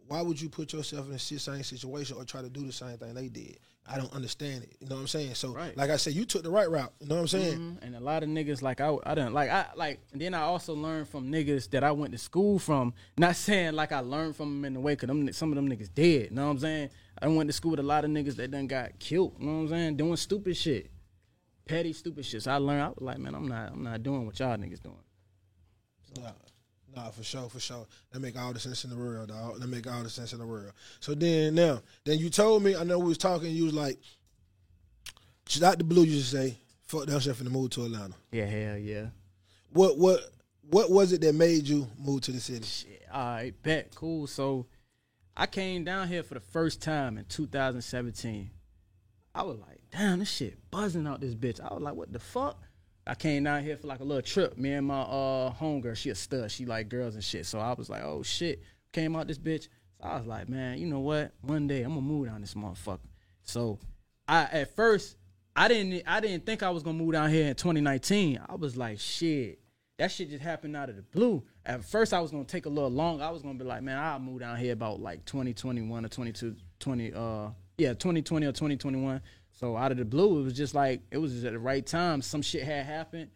why 0.10 0.22
would 0.22 0.41
you 0.41 0.50
put 0.50 0.74
yourself 0.74 1.06
in 1.06 1.13
the 1.13 1.19
same 1.19 1.63
situation 1.63 2.17
or 2.17 2.26
try 2.26 2.41
to 2.41 2.50
do 2.50 2.65
the 2.65 2.72
same 2.74 2.98
thing 2.98 3.13
they 3.13 3.30
did? 3.30 3.60
I 3.91 3.98
don't 3.98 4.12
understand 4.13 4.63
it. 4.63 4.76
You 4.80 4.88
know 4.88 4.95
what 4.95 5.02
I'm 5.02 5.08
saying? 5.08 5.34
So 5.36 5.54
Right. 5.54 5.76
like 5.76 5.89
I 5.89 5.98
said, 5.98 6.13
you 6.13 6.26
took 6.26 6.43
the 6.43 6.50
right 6.52 6.69
route. 6.69 6.93
You 7.00 7.08
know 7.08 7.15
what 7.15 7.22
I'm 7.22 7.28
saying? 7.28 7.58
Mhm. 7.60 7.78
And 7.82 7.95
a 7.95 8.00
lot 8.00 8.22
of 8.22 8.30
niggas 8.30 8.62
like 8.62 8.82
I 8.82 8.95
I 9.04 9.15
didn't 9.15 9.34
like 9.34 9.50
I 9.50 9.67
like 9.76 10.00
and 10.12 10.22
then 10.22 10.34
I 10.36 10.41
also 10.41 10.76
learned 10.76 11.08
from 11.08 11.32
niggas 11.32 11.69
that 11.72 11.84
I 11.84 11.91
went 11.91 12.12
to 12.12 12.17
school 12.19 12.60
from. 12.60 12.93
Not 13.17 13.36
saying 13.36 13.74
like 13.74 13.91
I 13.91 14.02
learned 14.02 14.36
from 14.36 14.50
them 14.58 14.65
in 14.65 14.74
the 14.74 14.80
way 14.80 14.95
cause 14.95 15.08
them, 15.08 15.32
some 15.34 15.52
of 15.52 15.56
them 15.56 15.67
niggas 15.69 15.91
dead. 15.93 16.30
You 16.30 16.36
know 16.36 16.45
what 16.45 16.52
I'm 16.52 16.60
saying? 16.60 16.89
I 17.22 17.28
went 17.30 17.50
to 17.50 17.54
school 17.54 17.72
with 17.72 17.80
a 17.80 17.84
lot 17.84 18.06
of 18.06 18.12
niggas 18.12 18.36
that 18.36 18.52
done 18.52 18.67
got 18.67 19.00
killed. 19.00 19.36
You 19.39 19.45
know 19.48 19.54
what 19.54 19.60
I'm 19.62 19.69
saying? 19.69 19.98
Doing 19.98 20.15
stupid 20.17 20.56
shit, 20.56 20.91
petty 21.65 21.93
stupid 21.93 22.26
shit. 22.26 22.43
So 22.43 22.52
I 22.52 22.58
learned. 22.58 22.82
I 22.84 22.88
was 22.89 22.98
like, 23.02 23.17
man, 23.17 23.34
I'm 23.36 23.48
not 23.48 23.72
I'm 23.72 23.84
not 23.84 24.04
doing 24.04 24.26
what 24.26 24.39
y'all 24.39 24.56
niggas 24.58 24.82
doing. 24.84 24.95
Nah, 26.19 26.32
nah, 26.95 27.10
for 27.10 27.23
sure, 27.23 27.49
for 27.49 27.60
sure. 27.60 27.86
That 28.12 28.19
make 28.19 28.38
all 28.38 28.54
the 28.54 28.60
sense 28.60 28.84
in 28.84 28.89
the 28.89 28.97
world, 28.97 29.30
dog. 29.30 29.60
That 29.60 29.67
make 29.67 29.88
all 29.88 30.04
the 30.04 30.10
sense 30.10 30.34
in 30.34 30.39
the 30.39 30.45
world. 30.45 30.71
So 30.99 31.13
then 31.13 31.56
now, 31.56 31.82
then 32.06 32.19
you 32.19 32.30
told 32.30 32.63
me, 32.63 32.75
I 32.75 32.84
know 32.84 32.99
we 32.99 33.10
was 33.10 33.17
talking, 33.17 33.52
you 33.52 33.65
was 33.65 33.73
like, 33.73 33.97
just 35.45 35.63
out 35.63 35.78
the 35.78 35.84
blue, 35.84 36.04
you 36.04 36.17
just 36.17 36.32
say, 36.32 36.58
fuck 36.84 37.06
that 37.06 37.21
shit 37.21 37.36
finna 37.36 37.52
move 37.52 37.71
to 37.71 37.86
Atlanta. 37.86 38.15
Yeah, 38.32 38.45
hell 38.45 38.78
yeah. 38.78 39.08
What 39.71 39.97
what 39.97 40.21
what 40.69 40.89
was 40.89 41.13
it 41.13 41.21
that 41.21 41.34
made 41.34 41.67
you 41.67 41.88
move 41.97 42.21
to 42.21 42.32
the 42.32 42.39
city? 42.39 42.65
Shit, 42.65 43.04
all 43.12 43.21
right, 43.21 43.54
bet, 43.63 43.93
cool. 43.95 44.28
So 44.28 44.67
I 45.36 45.45
came 45.45 45.84
down 45.84 46.08
here 46.08 46.23
for 46.23 46.34
the 46.34 46.39
first 46.39 46.82
time 46.82 47.17
in 47.17 47.25
2017. 47.25 48.52
I 49.34 49.43
was 49.43 49.58
like, 49.60 49.80
damn, 49.91 50.19
this 50.19 50.30
shit 50.30 50.58
buzzing 50.71 51.08
out 51.08 51.21
this 51.21 51.36
bitch. 51.36 51.60
I 51.62 51.73
was 51.73 51.82
like, 51.82 51.95
what 51.95 52.12
the 52.12 52.19
fuck? 52.19 52.62
I 53.10 53.15
came 53.15 53.43
down 53.43 53.63
here 53.63 53.76
for 53.76 53.88
like 53.88 54.02
a 54.02 54.04
little 54.04 54.22
trip. 54.22 54.56
Me 54.56 54.72
and 54.74 54.86
my 54.86 55.02
uh 55.02 55.52
homegirl, 55.52 55.98
she 55.98 56.12
a 56.12 56.15
stud. 56.15 56.52
She 56.52 56.67
like 56.67 56.89
girls 56.89 57.15
and 57.15 57.24
shit. 57.24 57.48
So 57.48 57.60
I 57.60 57.74
was 57.74 57.89
like, 57.89 58.04
oh 58.04 58.22
shit. 58.22 58.62
Came 58.91 59.15
out 59.15 59.28
this 59.28 59.39
bitch. 59.39 59.63
So 60.00 60.08
I 60.08 60.17
was 60.17 60.28
like, 60.28 60.48
man, 60.48 60.78
you 60.78 60.86
know 60.86 61.00
what? 61.00 61.34
One 61.41 61.67
day 61.67 61.82
I'm 61.82 61.89
gonna 61.89 62.02
move 62.02 62.28
down 62.28 62.41
this 62.41 62.54
motherfucker. 62.54 63.00
So 63.41 63.80
I 64.28 64.43
at 64.43 64.76
first 64.76 65.17
I 65.56 65.67
didn't 65.67 66.04
I 66.06 66.19
didn't 66.19 66.45
think 66.45 66.62
I 66.62 66.69
was 66.69 66.84
gonna 66.84 67.00
move 67.00 67.13
down 67.13 67.32
here 67.32 67.48
in 67.48 67.56
2019. 67.56 68.41
I 68.48 68.54
was 68.54 68.78
like, 68.78 69.00
shit. 69.00 69.60
That 69.98 70.12
shit 70.12 70.30
just 70.30 70.43
happened 70.43 70.78
out 70.78 70.89
of 70.89 70.95
the 70.95 71.02
blue. 71.02 71.43
At 71.65 71.84
first, 71.84 72.13
I 72.13 72.22
was 72.22 72.30
gonna 72.30 72.45
take 72.45 72.67
a 72.67 72.69
little 72.69 72.91
long. 72.91 73.24
I 73.24 73.32
was 73.32 73.41
gonna 73.41 73.58
be 73.58 73.65
like, 73.65 73.82
man, 73.82 73.98
I'll 73.98 74.19
move 74.19 74.41
down 74.41 74.56
here 74.58 74.74
about 74.74 75.02
like 75.02 75.26
2021 75.26 76.06
or 76.06 76.08
22, 76.08 76.56
20, 76.80 77.13
uh, 77.13 77.50
yeah, 77.80 77.89
2020 77.89 78.45
or 78.45 78.52
2021. 78.52 79.19
So 79.60 79.76
out 79.76 79.91
of 79.91 79.98
the 79.98 80.06
blue, 80.06 80.39
it 80.39 80.43
was 80.43 80.54
just 80.54 80.74
like 80.74 81.02
it 81.12 81.17
was 81.17 81.34
just 81.34 81.45
at 81.45 81.52
the 81.52 81.60
right 81.60 81.86
time. 81.86 82.22
Some 82.22 82.41
shit 82.41 82.63
had 82.63 82.86
happened, 82.86 83.30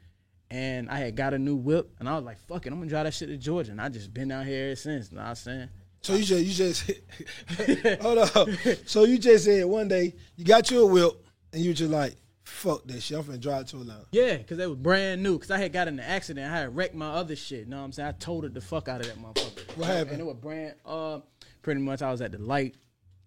and 0.50 0.90
I 0.90 0.98
had 0.98 1.18
got 1.18 1.34
a 1.34 1.38
new 1.38 1.58
whip, 1.58 1.92
and 2.00 2.08
I 2.08 2.16
was 2.16 2.24
like, 2.24 2.38
fuck 2.48 2.66
it, 2.66 2.72
I'm 2.72 2.80
gonna 2.80 2.90
drive 2.90 3.04
that 3.04 3.14
shit 3.14 3.28
to 3.28 3.36
Georgia, 3.36 3.72
and 3.72 3.82
I 3.82 3.90
just 3.90 4.14
been 4.14 4.30
down 4.30 4.46
here 4.46 4.68
ever 4.68 4.76
since. 4.78 5.12
You 5.12 5.18
know 5.18 5.24
what 5.24 5.30
I'm 5.30 5.36
saying? 5.36 5.70
So 6.02 6.16
you 6.16 6.24
just 6.24 6.46
you 6.46 6.54
just 6.54 8.02
hold 8.02 8.18
up. 8.20 8.50
So 8.86 9.04
you 9.04 9.18
just 9.18 9.44
said 9.44 9.66
one 9.66 9.90
day 9.90 10.16
you 10.38 10.46
got 10.46 10.72
you 10.72 10.84
a 10.84 10.86
whip 10.86 11.12
and 11.52 11.62
you 11.62 11.74
just 11.74 11.92
like, 11.92 12.16
fuck 12.44 12.86
that 12.88 13.02
shit. 13.02 13.18
I'm 13.18 13.24
finna 13.26 13.42
drive 13.42 13.66
to 13.68 13.82
Atlanta. 13.82 14.06
Yeah, 14.12 14.38
because 14.38 14.60
it 14.60 14.70
was 14.70 14.78
brand 14.78 15.24
new. 15.24 15.34
Because 15.34 15.52
I 15.52 15.58
had 15.58 15.74
got 15.74 15.90
in 15.90 16.00
an 16.00 16.06
accident. 16.06 16.50
I 16.50 16.58
had 16.58 16.76
wrecked 16.76 16.96
my 16.96 17.10
other 17.10 17.36
shit. 17.36 17.60
You 17.62 17.66
know 17.66 17.78
what 17.78 17.84
I'm 17.84 17.92
saying? 17.92 18.10
I 18.10 18.12
totaled 18.14 18.54
the 18.54 18.62
fuck 18.62 18.88
out 18.88 19.02
of 19.02 19.08
that 19.08 19.18
motherfucker. 19.18 19.78
What 19.78 19.88
happened? 19.88 20.12
And 20.12 20.22
it 20.22 20.26
was 20.26 20.36
brand, 20.36 20.76
uh, 20.86 21.20
pretty 21.62 21.82
much 21.82 22.02
I 22.02 22.12
was 22.12 22.22
at 22.22 22.32
the 22.32 22.38
light. 22.38 22.76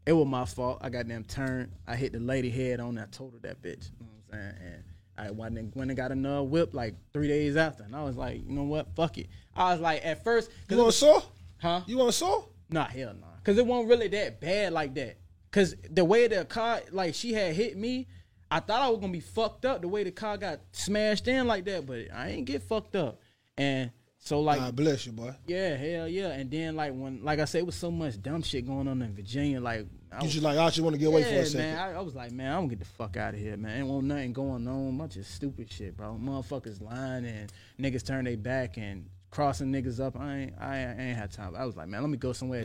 It 0.07 0.12
was 0.12 0.27
my 0.27 0.45
fault. 0.45 0.79
I 0.81 0.88
got 0.88 1.09
them 1.09 1.25
turned. 1.25 1.73
I 1.87 1.97
hit 1.97 2.12
the 2.12 2.21
lady 2.21 2.49
head 2.51 2.79
on. 2.81 2.97
I 2.97 3.07
totaled 3.07 3.42
that 3.42 3.61
bitch. 3.61 3.90
You 3.99 4.07
know 4.07 4.12
what 4.29 4.38
I'm 4.38 4.40
saying? 4.40 4.55
And 4.73 4.85
I 5.19 5.31
went 5.33 5.59
and, 5.59 5.75
went 5.75 5.90
and 5.90 5.97
got 5.97 6.12
another 6.12 6.45
whip 6.45 6.75
like 6.75 6.95
three 7.12 7.27
days 7.29 7.57
after. 7.57 7.83
And 7.83 7.95
I 7.97 8.05
was 8.05 8.16
like, 8.16 8.45
you 8.47 8.53
know 8.53 8.64
what? 8.64 8.95
Fuck 8.95 9.19
it. 9.19 9.29
I 9.55 9.73
was 9.73 9.81
like, 9.81 10.05
at 10.05 10.23
first, 10.23 10.51
You 10.69 10.79
want 10.79 10.95
saw? 10.95 11.23
huh? 11.59 11.81
You 11.87 11.99
want 11.99 12.14
saw? 12.14 12.45
Nah, 12.71 12.85
hell 12.87 13.14
nah. 13.19 13.27
Cause 13.45 13.59
it 13.59 13.66
wasn't 13.66 13.88
really 13.88 14.09
that 14.09 14.40
bad 14.40 14.73
like 14.73 14.95
that. 14.95 15.19
Cause 15.53 15.75
the 15.90 16.05
way 16.05 16.27
the 16.29 16.45
car, 16.45 16.81
like 16.92 17.14
she 17.14 17.33
had 17.33 17.55
hit 17.55 17.77
me, 17.77 18.07
I 18.51 18.61
thought 18.61 18.83
I 18.83 18.88
was 18.90 19.01
gonna 19.01 19.12
be 19.12 19.21
fucked 19.21 19.64
up 19.64 19.81
the 19.81 19.88
way 19.88 20.05
the 20.05 20.11
car 20.12 20.37
got 20.37 20.61
smashed 20.73 21.27
in 21.29 21.47
like 21.47 21.64
that, 21.64 21.87
but 21.87 22.12
I 22.14 22.31
ain't 22.31 22.45
get 22.47 22.62
fucked 22.62 22.95
up. 22.95 23.21
And 23.57 23.90
so 24.19 24.40
like, 24.40 24.59
God 24.59 24.77
bless 24.77 25.07
you, 25.07 25.12
boy. 25.12 25.35
yeah, 25.47 25.77
hell 25.77 26.09
yeah. 26.09 26.29
And 26.33 26.51
then 26.51 26.75
like 26.77 26.92
when, 26.92 27.25
like 27.25 27.38
I 27.38 27.45
said, 27.45 27.59
it 27.61 27.66
was 27.66 27.77
so 27.77 27.90
much 27.90 28.21
dumb 28.21 28.42
shit 28.42 28.66
going 28.66 28.88
on 28.88 29.01
in 29.01 29.14
Virginia. 29.14 29.61
Like, 29.61 29.87
I 30.12 30.19
You 30.19 30.25
was, 30.25 30.33
just 30.33 30.45
like, 30.45 30.59
ah, 30.59 30.66
I 30.66 30.69
just 30.69 30.81
want 30.81 30.95
to 30.95 30.99
get 30.99 31.07
away 31.07 31.23
for 31.23 31.29
a 31.31 31.47
second. 31.47 31.73
man. 31.73 31.79
I, 31.79 31.99
I 31.99 32.01
was 32.01 32.14
like, 32.14 32.33
man, 32.33 32.53
I'm 32.53 32.59
gonna 32.61 32.69
get 32.69 32.79
the 32.79 32.85
fuck 32.85 33.16
out 33.16 33.35
of 33.35 33.40
here, 33.40 33.57
man. 33.57 33.79
Ain't 33.79 33.88
want 33.88 34.05
nothing 34.05 34.33
going 34.33 34.66
on. 34.66 34.97
Bunch 34.97 35.16
of 35.16 35.27
stupid 35.27 35.71
shit, 35.71 35.97
bro. 35.97 36.19
Motherfuckers 36.23 36.81
lying 36.81 37.25
and 37.27 37.53
niggas 37.81 38.07
turn 38.07 38.25
their 38.25 38.37
back 38.37 38.79
and 38.79 39.07
crossing 39.31 39.73
niggas 39.73 40.01
up. 40.01 40.19
I 40.19 40.37
ain't, 40.37 40.55
I 40.61 40.79
ain't, 40.79 41.01
I 41.01 41.03
ain't 41.03 41.19
had 41.19 41.33
time. 41.33 41.55
I 41.57 41.66
was 41.66 41.77
like, 41.77 41.88
man, 41.88 42.01
let 42.03 42.11
me 42.11 42.16
go 42.16 42.33
somewhere 42.33 42.64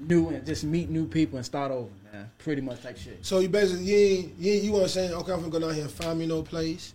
new 0.00 0.28
and 0.28 0.44
just 0.44 0.64
meet 0.64 0.90
new 0.90 1.06
people 1.06 1.36
and 1.36 1.46
start 1.46 1.70
over, 1.70 1.90
man. 2.12 2.30
Pretty 2.38 2.62
much 2.62 2.84
like 2.84 2.96
shit. 2.96 3.24
So 3.24 3.38
you 3.38 3.48
basically 3.48 3.84
you 3.84 3.96
ain't, 3.96 4.38
you, 4.38 4.52
ain't, 4.52 4.64
you 4.64 4.72
want 4.72 4.84
to 4.84 4.88
say, 4.88 5.12
okay, 5.12 5.32
I'm 5.32 5.40
gonna 5.40 5.50
go 5.50 5.60
down 5.60 5.74
here 5.74 5.84
and 5.84 5.92
find 5.92 6.18
me 6.18 6.26
no 6.26 6.42
place. 6.42 6.94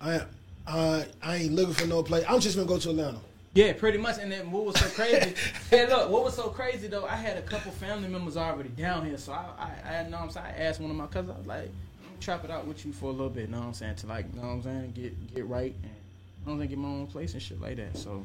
I 0.00 0.22
I 0.66 1.06
I 1.22 1.36
ain't 1.36 1.54
looking 1.54 1.74
for 1.74 1.86
no 1.86 2.02
place. 2.02 2.24
I'm 2.28 2.40
just 2.40 2.56
gonna 2.56 2.68
go 2.68 2.78
to 2.78 2.90
Atlanta. 2.90 3.18
Yeah, 3.54 3.72
pretty 3.72 3.98
much. 3.98 4.18
And 4.18 4.30
then 4.30 4.50
what 4.50 4.66
was 4.66 4.76
so 4.78 4.86
crazy? 4.94 5.34
hey, 5.70 5.88
look, 5.88 6.10
what 6.10 6.24
was 6.24 6.34
so 6.34 6.48
crazy 6.48 6.86
though? 6.86 7.06
I 7.06 7.16
had 7.16 7.36
a 7.36 7.42
couple 7.42 7.72
family 7.72 8.08
members 8.08 8.36
already 8.36 8.68
down 8.68 9.06
here, 9.06 9.18
so 9.18 9.32
I, 9.32 9.46
I, 9.84 9.94
I 9.96 10.08
know 10.08 10.18
I'm 10.18 10.30
saying. 10.30 10.46
I 10.46 10.62
asked 10.64 10.80
one 10.80 10.90
of 10.90 10.96
my 10.96 11.06
cousins, 11.06 11.32
I 11.34 11.38
was 11.38 11.46
like, 11.46 11.64
"I'm 11.64 12.18
trap 12.20 12.44
it 12.44 12.50
out 12.50 12.66
with 12.66 12.84
you 12.86 12.92
for 12.92 13.06
a 13.06 13.12
little 13.12 13.30
bit." 13.30 13.50
Know 13.50 13.58
what 13.60 13.66
I'm 13.66 13.74
saying? 13.74 13.96
To 13.96 14.06
like, 14.06 14.32
know 14.34 14.42
what 14.42 14.48
I'm 14.48 14.62
saying? 14.62 14.92
Get 14.94 15.34
get 15.34 15.46
right 15.46 15.74
and 15.82 15.92
I 16.46 16.50
don't 16.50 16.58
think 16.58 16.70
get 16.70 16.78
my 16.78 16.88
own 16.88 17.06
place 17.06 17.32
and 17.32 17.42
shit 17.42 17.60
like 17.60 17.76
that. 17.76 17.96
So. 17.96 18.24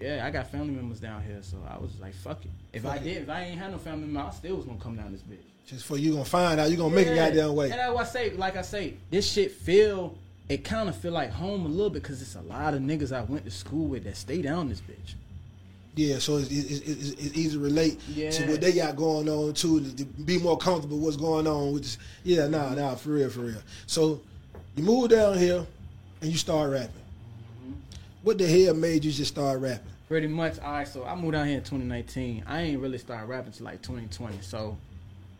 Yeah, 0.00 0.26
I 0.26 0.30
got 0.30 0.50
family 0.50 0.74
members 0.74 0.98
down 1.00 1.22
here, 1.22 1.38
so 1.40 1.56
I 1.68 1.78
was 1.78 1.92
like, 2.00 2.14
"Fuck 2.14 2.44
it." 2.44 2.50
If 2.72 2.84
I 2.84 2.94
Fuck 2.98 3.00
it. 3.02 3.04
did, 3.04 3.22
if 3.22 3.28
I 3.30 3.42
ain't 3.44 3.58
had 3.58 3.70
no 3.70 3.78
family 3.78 4.06
members, 4.08 4.34
I 4.34 4.36
still 4.38 4.56
was 4.56 4.64
gonna 4.66 4.78
come 4.80 4.96
down 4.96 5.12
this 5.12 5.22
bitch. 5.22 5.38
Just 5.66 5.86
for 5.86 5.96
you 5.96 6.12
gonna 6.12 6.24
find 6.24 6.60
out, 6.60 6.70
you 6.70 6.76
gonna 6.76 6.94
make 6.94 7.06
a 7.06 7.14
Yeah. 7.14 7.28
goddamn 7.30 7.54
way. 7.54 7.70
And 7.70 7.78
that's 7.78 7.94
why 7.94 8.02
I 8.02 8.04
say, 8.04 8.30
like 8.30 8.56
I 8.56 8.62
say, 8.62 8.94
this 9.10 9.30
shit 9.30 9.52
feel 9.52 10.18
it 10.48 10.64
kind 10.64 10.88
of 10.88 10.96
feel 10.96 11.12
like 11.12 11.30
home 11.30 11.64
a 11.64 11.68
little 11.68 11.90
bit 11.90 12.02
because 12.02 12.20
it's 12.20 12.34
a 12.34 12.40
lot 12.42 12.74
of 12.74 12.80
niggas 12.80 13.12
I 13.16 13.22
went 13.22 13.44
to 13.44 13.50
school 13.50 13.86
with 13.86 14.04
that 14.04 14.16
stay 14.16 14.42
down 14.42 14.68
this 14.68 14.80
bitch. 14.80 15.14
Yeah, 15.96 16.18
so 16.18 16.38
it's, 16.38 16.50
it's, 16.50 16.80
it's, 16.80 17.10
it's 17.10 17.36
easy 17.36 17.56
to 17.56 17.62
relate 17.62 18.00
to 18.14 18.46
what 18.50 18.60
they 18.60 18.72
got 18.72 18.96
going 18.96 19.28
on 19.28 19.54
too, 19.54 19.80
to, 19.80 19.96
to 19.96 20.04
be 20.04 20.38
more 20.38 20.58
comfortable 20.58 20.98
what's 20.98 21.16
going 21.16 21.46
on. 21.46 21.72
With 21.72 21.82
this. 21.84 21.98
Yeah, 22.24 22.48
nah, 22.48 22.74
nah, 22.74 22.96
for 22.96 23.10
real, 23.10 23.30
for 23.30 23.40
real. 23.40 23.62
So 23.86 24.20
you 24.74 24.82
move 24.82 25.10
down 25.10 25.38
here 25.38 25.64
and 26.20 26.30
you 26.32 26.36
start 26.36 26.72
rapping. 26.72 26.88
Mm-hmm. 26.90 27.72
What 28.24 28.38
the 28.38 28.46
hell 28.46 28.74
made 28.74 29.04
you 29.04 29.12
just 29.12 29.30
start 29.30 29.60
rapping? 29.60 29.86
Pretty 30.08 30.26
much, 30.26 30.58
all 30.58 30.72
right. 30.72 30.88
So 30.88 31.04
I 31.04 31.14
moved 31.14 31.32
down 31.32 31.46
here 31.46 31.58
in 31.58 31.62
2019. 31.62 32.44
I 32.46 32.62
ain't 32.62 32.80
really 32.80 32.98
started 32.98 33.26
rapping 33.26 33.52
till 33.52 33.64
like 33.64 33.80
2020. 33.80 34.38
So 34.42 34.76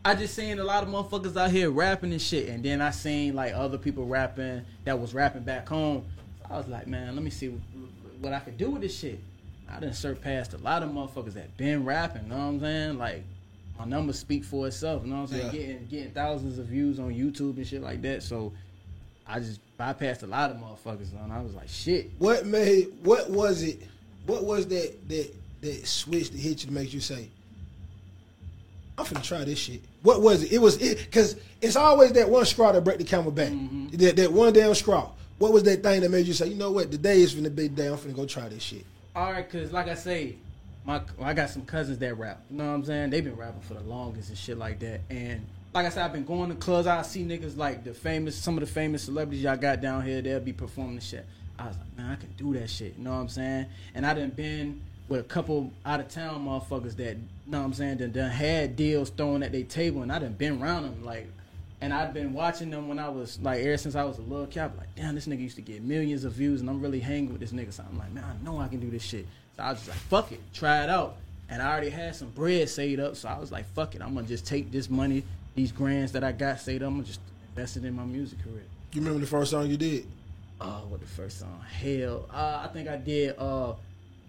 I 0.07 0.15
just 0.15 0.35
seen 0.35 0.59
a 0.59 0.65
lot 0.65 0.83
of 0.83 0.91
motherfuckers 0.91 1.35
out 1.35 1.51
here 1.51 1.71
rapping 1.71 2.13
and 2.13 2.21
shit, 2.21 2.51
and 2.51 2.63
then 2.63 2.83
I 2.83 2.91
seen 2.91 3.35
like 3.35 3.55
other 3.55 3.79
people 3.79 4.07
rapping 4.07 4.63
that 4.85 4.99
was 4.99 5.15
rapping 5.15 5.45
back 5.45 5.67
home. 5.67 6.05
So 6.41 6.55
I 6.55 6.59
was 6.59 6.69
like, 6.69 6.87
man, 6.87 7.15
let 7.15 7.25
me 7.25 7.31
see 7.31 7.49
what, 7.49 7.61
what 8.21 8.33
I 8.35 8.41
could 8.41 8.59
do 8.59 8.71
with 8.71 8.83
this 8.83 8.99
shit. 8.99 9.19
I 9.71 9.81
done 9.81 9.95
surpassed 9.95 10.53
a 10.53 10.59
lot 10.59 10.83
of 10.83 10.91
motherfuckers 10.91 11.33
that 11.35 11.57
been 11.57 11.87
rapping. 11.87 12.25
You 12.25 12.29
know 12.29 12.37
what 12.37 12.43
I'm 12.43 12.61
saying? 12.61 12.99
Like 12.99 13.25
my 13.79 13.87
numbers 13.87 14.19
speak 14.19 14.45
for 14.45 14.67
itself. 14.67 15.05
You 15.05 15.11
know 15.11 15.23
what 15.23 15.33
I'm 15.33 15.39
saying? 15.39 15.47
Yeah. 15.47 15.53
Getting 15.53 15.87
getting 15.87 16.11
thousands 16.13 16.59
of 16.59 16.67
views 16.67 17.01
on 17.01 17.11
YouTube 17.15 17.57
and 17.57 17.67
shit 17.67 17.81
like 17.81 18.03
that. 18.03 18.23
So 18.23 18.53
I 19.27 19.41
just 19.41 19.59
bypassed 19.81 20.23
a 20.23 20.27
lot 20.27 20.51
of 20.51 20.59
motherfuckers, 20.59 21.19
and 21.19 21.33
I 21.33 21.41
was 21.41 21.55
like, 21.55 21.69
shit. 21.69 22.11
What 22.19 22.45
made? 22.45 22.93
What 23.03 23.31
was 23.31 23.63
it? 23.63 23.81
What 24.27 24.45
was 24.45 24.67
that 24.69 25.09
that 25.09 25.35
that 25.63 25.87
switch 25.87 26.31
that 26.31 26.39
hit 26.39 26.61
you 26.63 26.67
to 26.67 26.73
make 26.73 26.93
you 26.93 27.01
say, 27.01 27.31
"I'm 28.99 29.07
finna 29.07 29.23
try 29.23 29.45
this 29.45 29.59
shit"? 29.59 29.81
What 30.05 30.21
was 30.21 30.43
it? 30.43 30.53
It 30.53 30.59
was 30.59 30.77
it 30.83 30.99
because 30.99 31.35
it's 31.63 31.77
always 31.77 32.13
that 32.13 32.29
one 32.29 32.45
straw 32.45 32.73
that 32.73 32.85
break 32.85 32.99
the 32.99 33.05
camel 33.05 33.33
back. 33.33 33.49
Mm-hmm. 33.51 33.97
That 33.97 34.17
that 34.17 34.33
one 34.33 34.53
damn 34.53 34.75
straw. 34.75 35.11
What 35.39 35.53
was 35.53 35.63
that 35.63 35.83
thing 35.83 36.03
that 36.03 36.11
made 36.11 36.27
you 36.27 36.35
say, 36.35 36.49
"You 36.49 36.57
know 36.57 36.71
what? 36.71 36.91
Today 36.91 37.23
is 37.23 37.35
finna 37.35 37.53
be 37.55 37.69
day. 37.69 37.89
I'm 37.89 37.97
finna 37.97 38.15
go 38.15 38.27
try 38.27 38.51
this 38.51 38.63
shit." 38.63 38.85
All 39.17 39.33
right, 39.33 39.49
cause 39.49 39.73
like 39.73 39.89
I 39.89 39.95
say, 39.95 40.37
my 40.85 41.01
I 41.19 41.33
got 41.33 41.49
some 41.49 41.65
cousins 41.65 41.99
that 42.01 42.19
rap. 42.19 42.43
You 42.51 42.59
know 42.59 42.67
what 42.67 42.75
I'm 42.75 42.85
saying? 42.85 43.11
They've 43.11 43.25
been 43.25 43.35
rapping 43.35 43.63
for 43.63 43.73
the 43.73 43.81
longest 43.81 44.29
and 44.29 44.37
shit 44.37 44.59
like 44.59 44.79
that. 44.81 45.01
And 45.09 45.47
like 45.73 45.87
I 45.87 45.89
said, 45.89 46.05
I've 46.05 46.13
been 46.13 46.27
going 46.27 46.51
to 46.51 46.57
clubs. 46.57 46.87
I 46.87 47.01
see 47.01 47.25
niggas 47.25 47.57
like 47.57 47.83
the 47.83 47.95
famous, 47.95 48.37
some 48.37 48.59
of 48.59 48.61
the 48.61 48.71
famous 48.71 49.05
celebrities 49.05 49.43
y'all 49.43 49.57
got 49.57 49.81
down 49.81 50.05
here. 50.05 50.21
They'll 50.21 50.39
be 50.39 50.53
performing 50.53 50.97
the 50.97 51.01
shit. 51.01 51.25
I 51.59 51.69
was 51.69 51.79
like, 51.79 51.97
man, 51.97 52.11
I 52.11 52.17
can 52.17 52.29
do 52.37 52.53
that 52.61 52.69
shit. 52.69 52.95
You 52.99 53.05
know 53.05 53.13
what 53.13 53.21
I'm 53.21 53.29
saying? 53.31 53.67
And 53.95 54.05
I 54.05 54.13
done 54.13 54.31
been 54.31 54.83
with 55.09 55.21
a 55.21 55.25
couple 55.25 55.73
out 55.85 56.01
of 56.01 56.09
town 56.09 56.47
motherfuckers 56.47 56.97
that, 56.97 57.17
you 57.17 57.23
know 57.47 57.59
what 57.59 57.67
I'm 57.67 57.75
saying, 57.75 57.99
that 57.99 58.13
done 58.13 58.31
had 58.31 58.77
deals 58.77 59.11
thrown 59.11 59.43
at 59.43 59.53
their 59.53 59.65
table, 59.65 60.03
and 60.03 60.11
I 60.11 60.19
done 60.19 60.33
been 60.33 60.63
around 60.63 60.85
them 60.85 61.05
like. 61.05 61.29
And 61.81 61.93
I've 61.93 62.15
been 62.15 62.33
watching 62.33 62.71
them 62.71 62.89
when 62.89 62.99
I 62.99 63.11
was 63.11 63.39
like 63.43 63.61
ever 63.61 63.77
since 63.77 63.95
I 63.95 64.05
was 64.05 64.17
a 64.17 64.23
little 64.23 64.47
kid. 64.47 64.61
I'm 64.61 64.77
like, 64.79 64.95
damn, 64.95 65.15
this 65.15 65.27
nigga 65.27 65.41
used 65.41 65.57
to 65.57 65.63
get 65.63 65.83
millions 65.83 66.25
of 66.25 66.33
views, 66.33 66.63
and 66.63 66.71
I'm 66.71 66.81
really 66.81 67.01
hanging 67.01 67.31
with 67.31 67.41
this 67.41 67.53
nigga. 67.53 67.75
So 67.75 67.85
I'm 67.87 67.99
like, 67.99 68.11
man, 68.11 68.25
I 68.25 68.43
know 68.43 68.59
I 68.59 68.69
can 68.69 68.81
do 68.81 68.89
this 68.89 69.03
shit. 69.03 69.27
So 69.57 69.65
I 69.65 69.71
was 69.71 69.81
just 69.81 69.91
like, 69.91 69.99
fuck 69.99 70.33
it, 70.33 70.41
try 70.55 70.83
it 70.83 70.89
out. 70.89 71.17
And 71.51 71.61
I 71.61 71.71
already 71.71 71.91
had 71.91 72.17
some 72.17 72.31
bread 72.31 72.71
saved 72.71 73.01
up, 73.01 73.17
so 73.17 73.29
I 73.29 73.39
was 73.39 73.53
like, 73.53 73.67
fuck 73.75 73.95
it, 73.95 74.01
I'm 74.01 74.15
gonna 74.15 74.27
just 74.27 74.47
take 74.47 74.73
this 74.73 74.89
money, 74.89 75.25
these 75.55 75.73
grands 75.73 76.13
that 76.13 76.25
I 76.25 76.33
got 76.33 76.59
saved 76.59 76.83
up, 76.83 76.89
I'm 76.89 76.95
gonna 76.95 77.07
just 77.07 77.21
invest 77.51 77.77
it 77.77 77.85
in 77.85 77.95
my 77.95 78.05
music 78.05 78.43
career. 78.43 78.63
You 78.95 79.03
remember 79.03 79.21
the 79.21 79.27
first 79.27 79.51
song 79.51 79.67
you 79.67 79.77
did? 79.77 80.07
Uh, 80.61 80.81
what 80.89 81.01
the 81.01 81.07
first 81.07 81.41
song? 81.41 81.61
Hell, 81.71 82.27
uh, 82.33 82.63
I 82.65 82.73
think 82.73 82.89
I 82.89 82.97
did. 82.97 83.35
Uh, 83.39 83.75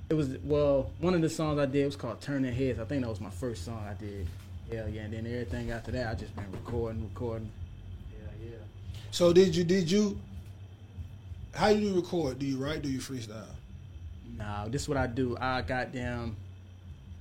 it 0.09 0.13
was 0.13 0.37
well, 0.43 0.91
one 0.99 1.13
of 1.13 1.21
the 1.21 1.29
songs 1.29 1.59
I 1.59 1.65
did 1.65 1.85
was 1.85 1.95
called 1.95 2.21
"Turning 2.21 2.53
Heads." 2.53 2.79
I 2.79 2.85
think 2.85 3.03
that 3.03 3.09
was 3.09 3.21
my 3.21 3.29
first 3.29 3.65
song 3.65 3.83
I 3.89 3.93
did. 3.93 4.27
Hell 4.71 4.89
yeah, 4.89 5.01
and 5.03 5.13
then 5.13 5.25
everything 5.25 5.71
after 5.71 5.91
that, 5.91 6.07
I 6.07 6.15
just 6.15 6.35
been 6.35 6.51
recording, 6.51 7.03
recording. 7.03 7.51
Yeah, 8.11 8.49
yeah. 8.49 8.57
So 9.11 9.33
did 9.33 9.55
you 9.55 9.63
did 9.63 9.89
you? 9.89 10.19
How 11.53 11.71
do 11.71 11.79
you 11.79 11.95
record? 11.95 12.39
Do 12.39 12.45
you 12.45 12.57
write? 12.57 12.81
Do 12.81 12.89
you 12.89 12.99
freestyle? 12.99 13.45
Nah, 14.37 14.67
this 14.67 14.83
is 14.83 14.89
what 14.89 14.97
I 14.97 15.07
do. 15.07 15.37
I 15.39 15.61
goddamn, 15.61 16.35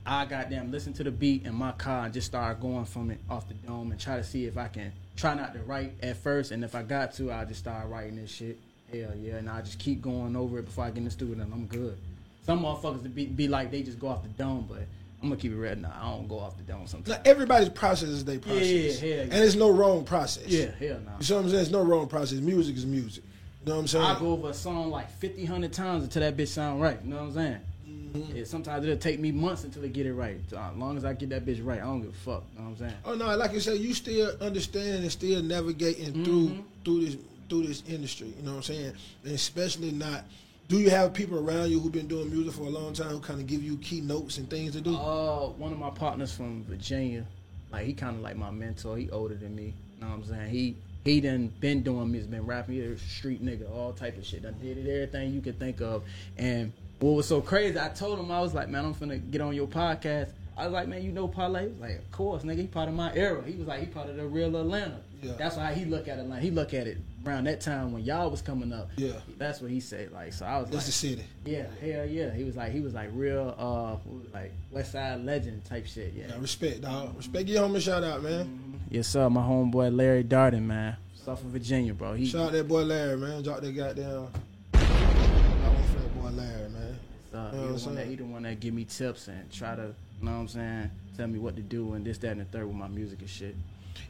I 0.05 0.25
goddamn 0.25 0.73
listen 0.73 0.92
to 0.94 1.05
the 1.05 1.11
beat 1.11 1.47
in 1.47 1.55
my 1.55 1.73
car 1.73 2.07
and 2.07 2.12
just 2.14 2.27
start 2.27 2.61
going 2.61 2.85
from 2.85 3.11
it 3.11 3.20
off 3.31 3.47
the 3.47 3.55
dome 3.55 3.92
and 3.92 4.01
try 4.01 4.16
to 4.16 4.25
see 4.25 4.47
if 4.47 4.59
I 4.59 4.68
can 4.68 4.92
try 5.16 5.35
not 5.35 5.55
to 5.55 5.61
write 5.61 5.94
at 6.03 6.16
first, 6.16 6.51
and 6.51 6.64
if 6.64 6.75
I 6.75 6.83
got 6.83 7.14
to, 7.14 7.33
I 7.33 7.44
just 7.44 7.61
start 7.61 7.88
writing 7.88 8.16
this 8.16 8.31
shit. 8.31 8.59
Hell 8.92 9.12
yeah, 9.16 9.37
and 9.37 9.49
I 9.49 9.62
just 9.62 9.79
keep 9.79 10.03
going 10.03 10.37
over 10.37 10.59
it 10.59 10.66
before 10.66 10.85
I 10.85 10.88
get 10.88 10.99
in 10.99 11.05
the 11.05 11.11
studio, 11.11 11.42
and 11.42 11.53
I'm 11.53 11.66
good. 11.66 11.97
Some 12.44 12.61
motherfuckers 12.62 13.12
be, 13.14 13.26
be 13.26 13.48
like 13.48 13.70
they 13.70 13.83
just 13.83 13.98
go 13.98 14.09
off 14.09 14.22
the 14.22 14.28
dome, 14.30 14.66
but 14.68 14.80
I'm 15.22 15.28
gonna 15.30 15.40
keep 15.40 15.52
it 15.52 15.57
real. 15.57 15.76
Nah, 15.76 15.88
I 15.98 16.11
don't 16.11 16.28
go 16.28 16.38
off 16.38 16.57
the 16.57 16.62
dome 16.62 16.87
sometimes. 16.87 17.09
Like 17.09 17.26
everybody's 17.26 17.70
process 17.70 18.11
is 18.11 18.24
their 18.24 18.38
process, 18.38 18.62
Yeah, 18.70 18.92
hell 18.92 19.09
yeah. 19.09 19.22
and 19.22 19.33
there's 19.33 19.57
no 19.57 19.70
wrong 19.70 20.04
process. 20.04 20.46
Yeah, 20.46 20.66
hell 20.78 21.00
no. 21.04 21.12
You 21.18 21.24
see 21.24 21.33
what 21.35 21.40
I'm 21.40 21.44
saying? 21.46 21.52
There's 21.57 21.70
no 21.70 21.83
wrong 21.83 22.07
process. 22.07 22.40
Music 22.40 22.76
is 22.76 22.85
music. 22.87 23.24
You 23.64 23.70
know 23.70 23.76
what 23.76 23.80
I'm 23.83 23.88
saying? 23.88 24.04
I 24.04 24.18
go 24.18 24.33
over 24.33 24.50
a 24.50 24.54
song 24.54 24.90
like 24.90 25.11
50, 25.12 25.44
100 25.44 25.72
times 25.72 26.04
until 26.04 26.20
that 26.20 26.37
bitch 26.37 26.48
sound 26.48 26.83
right. 26.83 26.98
You 27.02 27.11
know 27.11 27.16
what 27.16 27.22
I'm 27.22 27.33
saying? 27.33 27.59
Mm-hmm. 27.88 28.37
Yeah, 28.37 28.44
sometimes 28.44 28.85
it'll 28.85 28.98
take 28.98 29.18
me 29.18 29.33
months 29.33 29.64
until 29.64 29.80
they 29.80 29.88
get 29.88 30.04
it 30.04 30.12
right. 30.12 30.37
So, 30.48 30.59
as 30.59 30.76
long 30.76 30.98
as 30.98 31.04
I 31.07 31.14
get 31.14 31.30
that 31.30 31.46
bitch 31.46 31.64
right, 31.64 31.80
I 31.80 31.85
don't 31.85 32.02
give 32.02 32.11
a 32.11 32.12
fuck. 32.12 32.44
You 32.52 32.59
know 32.59 32.64
what 32.66 32.70
I'm 32.72 32.76
saying? 32.76 32.94
Oh 33.07 33.14
no, 33.14 33.35
like 33.37 33.52
you 33.54 33.61
said, 33.61 33.78
you 33.80 33.94
still 33.94 34.33
understand 34.42 35.02
and 35.02 35.11
still 35.11 35.42
navigating 35.42 36.22
through 36.24 36.48
Mm-hmm. 36.48 36.61
through 36.85 37.04
this 37.07 37.16
through 37.48 37.66
this 37.66 37.83
industry. 37.88 38.35
You 38.37 38.42
know 38.42 38.50
what 38.52 38.57
I'm 38.59 38.62
saying? 38.64 38.92
And 39.24 39.33
especially 39.33 39.90
not. 39.92 40.24
Do 40.66 40.79
you 40.79 40.88
have 40.88 41.12
people 41.12 41.38
around 41.38 41.70
you 41.70 41.79
who've 41.79 41.92
been 41.92 42.09
doing 42.09 42.31
music 42.31 42.55
for 42.55 42.62
a 42.62 42.70
long 42.70 42.94
time 42.94 43.09
who 43.09 43.20
kind 43.20 43.38
of 43.38 43.46
give 43.46 43.62
you 43.62 43.77
key 43.77 44.00
notes 44.00 44.38
and 44.38 44.48
things 44.48 44.72
to 44.72 44.81
do? 44.81 44.96
Uh, 44.96 45.48
one 45.50 45.72
of 45.72 45.79
my 45.79 45.90
partners 45.90 46.33
from 46.35 46.64
Virginia, 46.64 47.27
like 47.70 47.85
he 47.85 47.92
kind 47.92 48.16
of 48.16 48.22
like 48.22 48.37
my 48.37 48.50
mentor. 48.50 48.96
He 48.96 49.11
older 49.11 49.35
than 49.35 49.55
me. 49.55 49.74
You 49.96 50.00
know 50.00 50.09
what 50.09 50.14
I'm 50.14 50.24
saying? 50.24 50.50
He 50.50 50.77
he 51.05 51.20
done 51.20 51.53
been 51.61 51.83
doing 51.83 52.11
music, 52.11 52.31
been 52.31 52.46
rapping. 52.46 52.77
He 52.77 52.81
a 52.81 52.96
street 52.96 53.44
nigga, 53.44 53.70
all 53.70 53.92
type 53.92 54.16
of 54.16 54.24
shit. 54.24 54.42
Done 54.42 54.57
did 54.62 54.79
it, 54.79 54.90
everything 54.90 55.35
you 55.35 55.42
could 55.42 55.59
think 55.59 55.83
of. 55.83 56.03
And 56.38 56.72
what 56.98 57.11
was 57.11 57.29
so 57.29 57.42
crazy? 57.42 57.79
I 57.79 57.90
told 57.90 58.18
him 58.18 58.31
I 58.31 58.40
was 58.40 58.55
like, 58.55 58.70
man, 58.70 58.87
I'm 58.87 58.94
finna 58.94 59.31
get 59.31 59.42
on 59.42 59.55
your 59.55 59.66
podcast. 59.66 60.31
I 60.57 60.64
was 60.64 60.73
like, 60.73 60.87
man, 60.88 61.03
you 61.03 61.11
know 61.12 61.27
Parlay? 61.27 61.62
He 61.64 61.69
was 61.73 61.81
like, 61.81 61.99
of 61.99 62.11
course, 62.12 62.43
nigga. 62.45 62.59
He 62.61 62.67
part 62.69 62.88
of 62.88 62.95
my 62.95 63.12
era. 63.14 63.43
He 63.45 63.57
was 63.57 63.67
like, 63.67 63.81
he 63.81 63.87
part 63.87 64.09
of 64.09 64.17
the 64.17 64.27
real 64.27 64.57
Atlanta. 64.57 65.01
Yeah. 65.23 65.33
That's 65.38 65.57
why 65.57 65.73
he 65.75 65.85
look 65.85 66.07
at 66.07 66.19
Atlanta. 66.19 66.40
He 66.40 66.51
look 66.51 66.75
at 66.75 66.87
it 66.87 66.99
around 67.27 67.45
that 67.45 67.61
time 67.61 67.93
when 67.93 68.05
y'all 68.05 68.31
was 68.31 68.43
coming 68.43 68.73
up. 68.73 68.90
Yeah. 68.97 69.14
That's 69.38 69.61
what 69.61 69.71
he 69.71 69.81
said. 69.81 70.12
Like, 70.12 70.33
so 70.33 70.45
I 70.47 70.59
was 70.61 70.67
That's 70.71 70.77
like, 70.77 70.87
the 70.87 70.93
city. 70.93 71.25
yeah, 71.45 71.67
hell 71.81 72.07
yeah. 72.07 72.31
He 72.35 72.45
was 72.45 72.55
like 72.57 72.71
he 72.73 72.81
was 72.81 72.93
like 72.95 73.09
real 73.14 73.55
uh 73.59 73.97
what 74.05 74.07
was 74.19 74.25
it, 74.27 74.35
like 74.35 74.53
West 74.71 74.93
Side 74.93 75.25
legend 75.25 75.64
type 75.64 75.87
shit. 75.87 76.12
Yeah. 76.14 76.27
Now, 76.29 76.38
respect, 76.38 76.83
dog. 76.83 77.17
Respect. 77.17 77.49
Him 77.49 77.75
a 77.75 77.81
shout 77.81 78.05
out, 78.05 78.23
man. 78.23 78.79
Yes 78.90 79.09
sir, 79.09 79.29
my 79.31 79.40
homeboy 79.40 79.97
Larry 79.97 80.23
Darden, 80.25 80.62
man. 80.64 80.97
South 81.14 81.40
of 81.43 81.49
Virginia, 81.51 81.95
bro. 81.95 82.12
He 82.14 82.27
Shout 82.27 82.47
out 82.49 82.53
that 82.53 82.69
boy 82.69 82.83
Larry, 82.83 83.17
man. 83.17 83.43
Drop 83.43 83.61
that 83.62 83.73
goddamn. 83.75 84.29
I 84.75 85.69
want 85.69 85.93
that 85.97 86.21
boy 86.23 86.29
Larry, 86.31 86.69
man. 86.69 86.99
uh, 87.35 87.51
You 87.55 87.59
know 87.61 87.67
he, 87.73 87.79
the 87.79 87.85
one 87.87 87.95
that, 87.95 88.07
he 88.07 88.14
the 88.17 88.25
one 88.25 88.43
that 88.43 88.61
give 88.61 88.75
me 88.75 88.85
tips 88.85 89.29
and 89.29 89.51
try 89.51 89.75
to 89.75 89.95
you 90.20 90.27
know 90.27 90.33
what 90.33 90.38
I'm 90.38 90.48
saying, 90.48 90.90
tell 91.16 91.27
me 91.27 91.38
what 91.38 91.57
to 91.57 91.62
do 91.62 91.94
and 91.94 92.05
this, 92.05 92.18
that, 92.18 92.33
and 92.33 92.40
the 92.40 92.44
third 92.46 92.66
with 92.66 92.77
my 92.77 92.88
music 92.88 93.20
and 93.20 93.29
shit. 93.29 93.55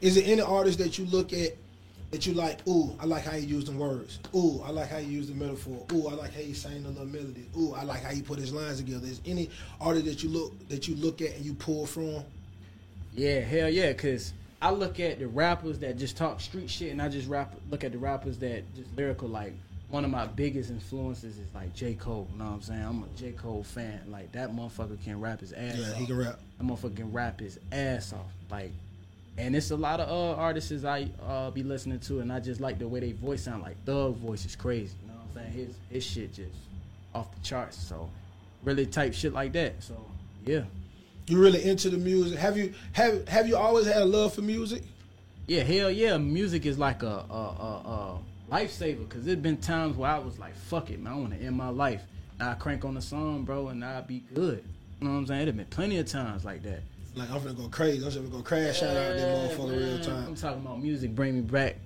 Is 0.00 0.14
there 0.14 0.24
any 0.26 0.40
artist 0.40 0.78
that 0.78 0.98
you 0.98 1.04
look 1.06 1.32
at 1.32 1.56
that 2.10 2.26
you 2.26 2.34
like? 2.34 2.66
Ooh, 2.68 2.96
I 3.00 3.06
like 3.06 3.24
how 3.24 3.32
he 3.32 3.44
used 3.44 3.66
the 3.66 3.72
words. 3.72 4.18
Ooh, 4.34 4.62
I 4.64 4.70
like 4.70 4.88
how 4.88 4.98
he 4.98 5.06
used 5.06 5.30
the 5.30 5.34
metaphor. 5.34 5.84
Ooh, 5.92 6.08
I 6.08 6.14
like 6.14 6.34
how 6.34 6.40
he 6.40 6.54
sang 6.54 6.82
the 6.82 6.90
little 6.90 7.06
melody. 7.06 7.46
Ooh, 7.58 7.74
I 7.74 7.82
like 7.82 8.02
how 8.02 8.10
he 8.10 8.22
put 8.22 8.38
his 8.38 8.52
lines 8.52 8.78
together. 8.78 9.06
Is 9.06 9.20
any 9.26 9.50
artist 9.80 10.06
that 10.06 10.22
you 10.22 10.28
look 10.30 10.68
that 10.68 10.88
you 10.88 10.94
look 10.96 11.20
at 11.20 11.34
and 11.34 11.44
you 11.44 11.54
pull 11.54 11.86
from? 11.86 12.22
Yeah, 13.14 13.40
hell 13.40 13.68
yeah, 13.68 13.92
cause 13.92 14.32
I 14.60 14.70
look 14.70 14.98
at 15.00 15.18
the 15.18 15.28
rappers 15.28 15.78
that 15.80 15.98
just 15.98 16.16
talk 16.16 16.40
street 16.40 16.70
shit, 16.70 16.90
and 16.92 17.02
I 17.02 17.08
just 17.08 17.28
rap. 17.28 17.54
Look 17.70 17.84
at 17.84 17.92
the 17.92 17.98
rappers 17.98 18.38
that 18.38 18.62
just 18.74 18.96
lyrical. 18.96 19.28
Like 19.28 19.52
one 19.94 20.04
of 20.04 20.10
my 20.10 20.26
biggest 20.26 20.70
influences 20.70 21.38
is 21.38 21.54
like 21.54 21.72
J 21.72 21.94
Cole. 21.94 22.26
You 22.32 22.38
know 22.40 22.46
what 22.46 22.54
I'm 22.54 22.62
saying? 22.62 22.82
I'm 22.82 23.04
a 23.04 23.16
J 23.16 23.30
Cole 23.30 23.62
fan. 23.62 24.00
Like 24.08 24.32
that 24.32 24.50
motherfucker 24.50 25.00
can 25.04 25.20
rap 25.20 25.38
his 25.38 25.52
ass. 25.52 25.76
Yeah, 25.78 25.90
off. 25.90 25.94
he 25.94 26.06
can 26.06 26.18
rap. 26.18 26.40
That 26.58 26.66
motherfucker 26.66 26.96
can 26.96 27.12
rap 27.12 27.38
his 27.38 27.60
ass 27.70 28.12
off. 28.12 28.32
Like, 28.50 28.72
and 29.38 29.54
it's 29.54 29.70
a 29.70 29.76
lot 29.76 30.00
of 30.00 30.08
uh, 30.08 30.34
artists 30.36 30.84
I 30.84 31.08
uh, 31.24 31.52
be 31.52 31.62
listening 31.62 32.00
to, 32.00 32.18
and 32.18 32.32
I 32.32 32.40
just 32.40 32.60
like 32.60 32.80
the 32.80 32.88
way 32.88 32.98
they 32.98 33.12
voice 33.12 33.44
sound. 33.44 33.62
Like 33.62 33.76
Thug 33.84 34.16
voice 34.16 34.44
is 34.44 34.56
crazy. 34.56 34.96
You 35.02 35.12
know 35.12 35.14
what 35.14 35.42
I'm 35.42 35.52
saying? 35.52 35.66
His 35.66 35.76
his 35.88 36.04
shit 36.04 36.34
just 36.34 36.56
off 37.14 37.32
the 37.32 37.40
charts. 37.44 37.78
So 37.78 38.10
really 38.64 38.86
type 38.86 39.14
shit 39.14 39.32
like 39.32 39.52
that. 39.52 39.80
So 39.80 39.94
yeah. 40.44 40.64
You 41.28 41.40
really 41.40 41.64
into 41.64 41.88
the 41.88 41.98
music? 41.98 42.36
Have 42.40 42.58
you 42.58 42.74
have 42.94 43.28
have 43.28 43.46
you 43.46 43.56
always 43.56 43.86
had 43.86 44.02
a 44.02 44.04
love 44.04 44.34
for 44.34 44.42
music? 44.42 44.82
Yeah, 45.46 45.62
hell 45.62 45.88
yeah. 45.88 46.16
Music 46.16 46.66
is 46.66 46.80
like 46.80 47.04
a 47.04 47.06
a, 47.30 47.32
a, 47.32 47.82
a 47.86 48.18
lifesaver 48.50 49.08
because 49.08 49.24
there's 49.24 49.38
been 49.38 49.56
times 49.56 49.96
where 49.96 50.10
I 50.10 50.18
was 50.18 50.38
like, 50.38 50.54
fuck 50.54 50.90
it, 50.90 51.00
man, 51.00 51.12
I 51.12 51.16
want 51.16 51.38
to 51.38 51.44
end 51.44 51.56
my 51.56 51.68
life. 51.68 52.02
And 52.40 52.48
I 52.48 52.54
crank 52.54 52.84
on 52.84 52.94
the 52.94 53.02
song, 53.02 53.44
bro, 53.44 53.68
and 53.68 53.84
I'll 53.84 54.02
be 54.02 54.22
good. 54.34 54.64
You 55.00 55.08
know 55.08 55.14
what 55.14 55.20
I'm 55.20 55.26
saying? 55.26 55.48
it's 55.48 55.56
been 55.56 55.66
plenty 55.66 55.98
of 55.98 56.06
times 56.06 56.44
like 56.44 56.62
that. 56.62 56.80
Like 57.14 57.30
I'm 57.30 57.38
gonna 57.38 57.54
go 57.54 57.68
crazy. 57.68 58.04
I'm 58.04 58.10
just 58.10 58.30
gonna 58.30 58.42
crash 58.42 58.82
out 58.82 58.96
out 58.96 59.16
that 59.16 59.20
motherfucker 59.20 59.76
real 59.76 60.00
time. 60.04 60.26
I'm 60.26 60.34
talking 60.34 60.62
about 60.62 60.82
music 60.82 61.14
bring 61.14 61.34
me 61.34 61.40
back 61.42 61.76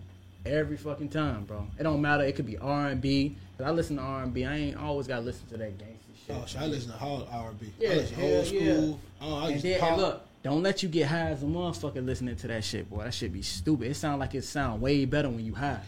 every 0.46 0.78
fucking 0.78 1.10
time, 1.10 1.44
bro. 1.44 1.66
It 1.78 1.82
don't 1.82 2.00
matter. 2.00 2.24
It 2.24 2.34
could 2.34 2.46
be 2.46 2.56
R 2.56 2.88
and 2.88 3.00
B. 3.00 3.36
I 3.62 3.70
listen 3.72 3.96
to 3.96 4.02
R 4.02 4.22
and 4.22 4.32
B. 4.32 4.44
I 4.46 4.56
ain't 4.56 4.76
always 4.76 5.06
gotta 5.06 5.22
listen 5.22 5.46
to 5.48 5.56
that 5.58 5.78
gangster 5.78 6.08
shit. 6.28 6.36
Oh, 6.36 6.44
so 6.46 6.58
I 6.60 6.66
listen 6.66 6.92
to 6.92 6.98
all 7.00 7.28
R&B. 7.30 7.72
Yeah, 7.78 7.90
I 7.90 7.94
listen 7.94 8.22
old 8.22 8.46
school. 8.46 8.60
yeah. 8.60 8.94
Oh, 9.20 9.38
I 9.38 9.50
and 9.50 9.62
then, 9.62 9.80
pop. 9.80 9.88
and 9.90 10.00
look, 10.00 10.26
don't 10.42 10.62
let 10.62 10.82
you 10.82 10.88
get 10.88 11.08
high 11.08 11.30
as 11.30 11.42
a 11.42 11.46
motherfucker 11.46 12.04
listening 12.04 12.36
to 12.36 12.46
that 12.48 12.64
shit, 12.64 12.88
boy. 12.88 13.04
That 13.04 13.14
shit 13.14 13.32
be 13.32 13.42
stupid. 13.42 13.90
It 13.90 13.94
sound 13.94 14.20
like 14.20 14.34
it 14.34 14.44
sound 14.44 14.80
way 14.80 15.04
better 15.04 15.28
when 15.28 15.44
you 15.44 15.54
high. 15.54 15.80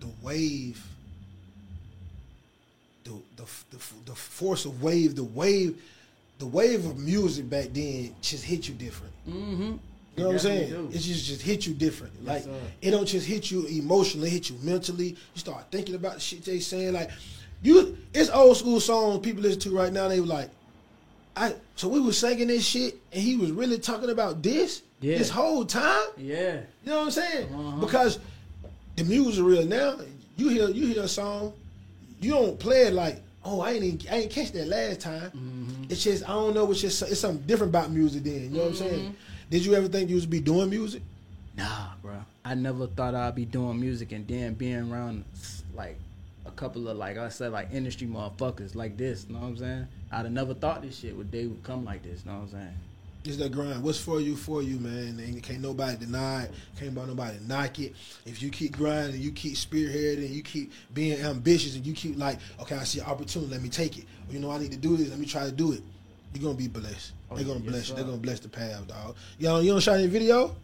The, 0.00 0.08
wave, 0.22 0.82
the, 3.04 3.12
the 3.36 3.44
the 3.70 3.78
the 4.06 4.14
force 4.14 4.64
of 4.64 4.82
wave, 4.82 5.14
the 5.16 5.24
wave, 5.24 5.80
the 6.38 6.46
wave 6.46 6.84
of 6.86 6.98
music 6.98 7.48
back 7.48 7.68
then 7.72 8.14
just 8.20 8.44
hit 8.44 8.68
you 8.68 8.74
different. 8.74 9.12
Mm-hmm. 9.28 9.62
You 10.16 10.24
know 10.24 10.26
what 10.26 10.32
I'm 10.32 10.38
saying? 10.40 10.70
Do. 10.70 10.88
It 10.92 10.98
just 10.98 11.24
just 11.26 11.42
hit 11.42 11.66
you 11.66 11.74
different. 11.74 12.12
Yes, 12.20 12.28
like 12.28 12.42
sir. 12.44 12.60
it 12.82 12.90
don't 12.90 13.06
just 13.06 13.26
hit 13.26 13.50
you 13.50 13.66
emotionally, 13.66 14.28
it 14.28 14.32
hit 14.32 14.50
you 14.50 14.56
mentally. 14.62 15.08
You 15.10 15.16
start 15.34 15.64
thinking 15.70 15.94
about 15.94 16.14
the 16.14 16.20
shit 16.20 16.44
they 16.44 16.60
saying. 16.60 16.92
Like 16.92 17.10
you, 17.62 17.96
it's 18.12 18.30
old 18.30 18.56
school 18.56 18.80
songs 18.80 19.20
people 19.24 19.42
listen 19.42 19.60
to 19.60 19.70
right 19.76 19.92
now. 19.92 20.08
They 20.08 20.20
were 20.20 20.26
like, 20.26 20.50
I 21.36 21.54
so 21.76 21.88
we 21.88 22.00
was 22.00 22.18
singing 22.18 22.48
this 22.48 22.66
shit, 22.66 22.96
and 23.12 23.22
he 23.22 23.36
was 23.36 23.50
really 23.50 23.78
talking 23.78 24.10
about 24.10 24.42
this 24.42 24.82
Yeah. 25.00 25.16
this 25.16 25.30
whole 25.30 25.64
time. 25.64 26.08
Yeah. 26.16 26.60
You 26.84 26.90
know 26.90 26.98
what 26.98 27.04
I'm 27.04 27.10
saying? 27.12 27.54
Uh-huh. 27.54 27.80
Because 27.80 28.18
the 29.00 29.08
music 29.08 29.44
real 29.44 29.64
now. 29.66 29.96
You 30.36 30.48
hear 30.48 30.68
you 30.70 30.86
hear 30.86 31.02
a 31.02 31.08
song, 31.08 31.52
you 32.20 32.30
don't 32.32 32.58
play 32.58 32.86
it 32.86 32.94
like, 32.94 33.20
oh, 33.44 33.60
I 33.60 33.72
ain't 33.72 33.84
even, 33.84 34.12
I 34.12 34.16
ain't 34.20 34.30
catch 34.30 34.52
that 34.52 34.68
last 34.68 35.00
time. 35.00 35.30
Mm-hmm. 35.30 35.84
It's 35.90 36.02
just 36.04 36.24
I 36.24 36.28
don't 36.32 36.54
know. 36.54 36.70
It's 36.70 36.80
just 36.80 37.02
it's 37.02 37.20
something 37.20 37.46
different 37.46 37.70
about 37.70 37.90
music. 37.90 38.24
Then 38.24 38.34
you 38.44 38.48
know 38.50 38.58
what 38.60 38.66
I'm 38.68 38.72
Mm-hmm. 38.74 38.88
saying? 38.88 39.16
Did 39.50 39.64
you 39.64 39.74
ever 39.74 39.88
think 39.88 40.08
you 40.08 40.16
would 40.16 40.30
be 40.30 40.40
doing 40.40 40.70
music? 40.70 41.02
Nah, 41.56 41.88
bro. 42.02 42.14
I 42.44 42.54
never 42.54 42.86
thought 42.86 43.14
I'd 43.14 43.34
be 43.34 43.44
doing 43.44 43.78
music 43.80 44.12
and 44.12 44.26
then 44.26 44.54
being 44.54 44.90
around 44.90 45.24
like 45.74 45.98
a 46.46 46.50
couple 46.52 46.88
of 46.88 46.96
like 46.96 47.18
I 47.18 47.28
said 47.28 47.52
like 47.52 47.68
industry 47.72 48.06
motherfuckers 48.06 48.74
like 48.74 48.96
this. 48.96 49.26
You 49.28 49.34
know 49.34 49.40
what 49.40 49.48
I'm 49.48 49.56
saying? 49.58 49.86
I'd 50.12 50.24
have 50.24 50.32
never 50.32 50.54
thought 50.54 50.82
this 50.82 50.98
shit 50.98 51.16
would 51.16 51.30
they 51.32 51.46
would 51.46 51.62
come 51.64 51.84
like 51.84 52.02
this. 52.02 52.22
You 52.24 52.30
know 52.30 52.38
what 52.38 52.44
I'm 52.44 52.50
saying? 52.52 52.74
It's 53.22 53.36
that 53.36 53.52
grind. 53.52 53.82
What's 53.82 54.00
for 54.00 54.20
you, 54.20 54.34
for 54.34 54.62
you, 54.62 54.78
man. 54.78 55.18
And 55.18 55.42
can't 55.42 55.60
nobody 55.60 55.96
deny 55.98 56.44
it. 56.44 56.54
Can't 56.78 56.92
about 56.92 57.08
nobody 57.08 57.38
knock 57.46 57.78
it. 57.78 57.94
If 58.24 58.42
you 58.42 58.48
keep 58.48 58.76
grinding, 58.76 59.20
you 59.20 59.30
keep 59.32 59.54
spearheading, 59.54 60.30
you 60.30 60.42
keep 60.42 60.72
being 60.94 61.20
ambitious, 61.20 61.76
and 61.76 61.86
you 61.86 61.92
keep 61.92 62.16
like, 62.18 62.38
okay, 62.62 62.76
I 62.76 62.84
see 62.84 63.00
an 63.00 63.06
opportunity, 63.06 63.52
let 63.52 63.62
me 63.62 63.68
take 63.68 63.98
it. 63.98 64.04
Or, 64.28 64.32
you 64.32 64.40
know, 64.40 64.50
I 64.50 64.58
need 64.58 64.72
to 64.72 64.78
do 64.78 64.96
this, 64.96 65.10
let 65.10 65.18
me 65.18 65.26
try 65.26 65.44
to 65.44 65.52
do 65.52 65.72
it. 65.72 65.82
You're 66.32 66.44
gonna 66.44 66.54
be 66.54 66.68
blessed. 66.68 67.12
Oh, 67.30 67.36
They're 67.36 67.44
gonna 67.44 67.60
yes, 67.60 67.68
bless 67.68 67.88
you. 67.88 67.94
They're 67.96 68.04
gonna 68.04 68.16
bless 68.16 68.40
the 68.40 68.48
path, 68.48 68.86
dog. 68.86 69.16
You 69.38 69.48
don't, 69.48 69.64
you 69.64 69.72
don't 69.72 69.80
shot 69.80 69.98
any 69.98 70.06
video? 70.06 70.54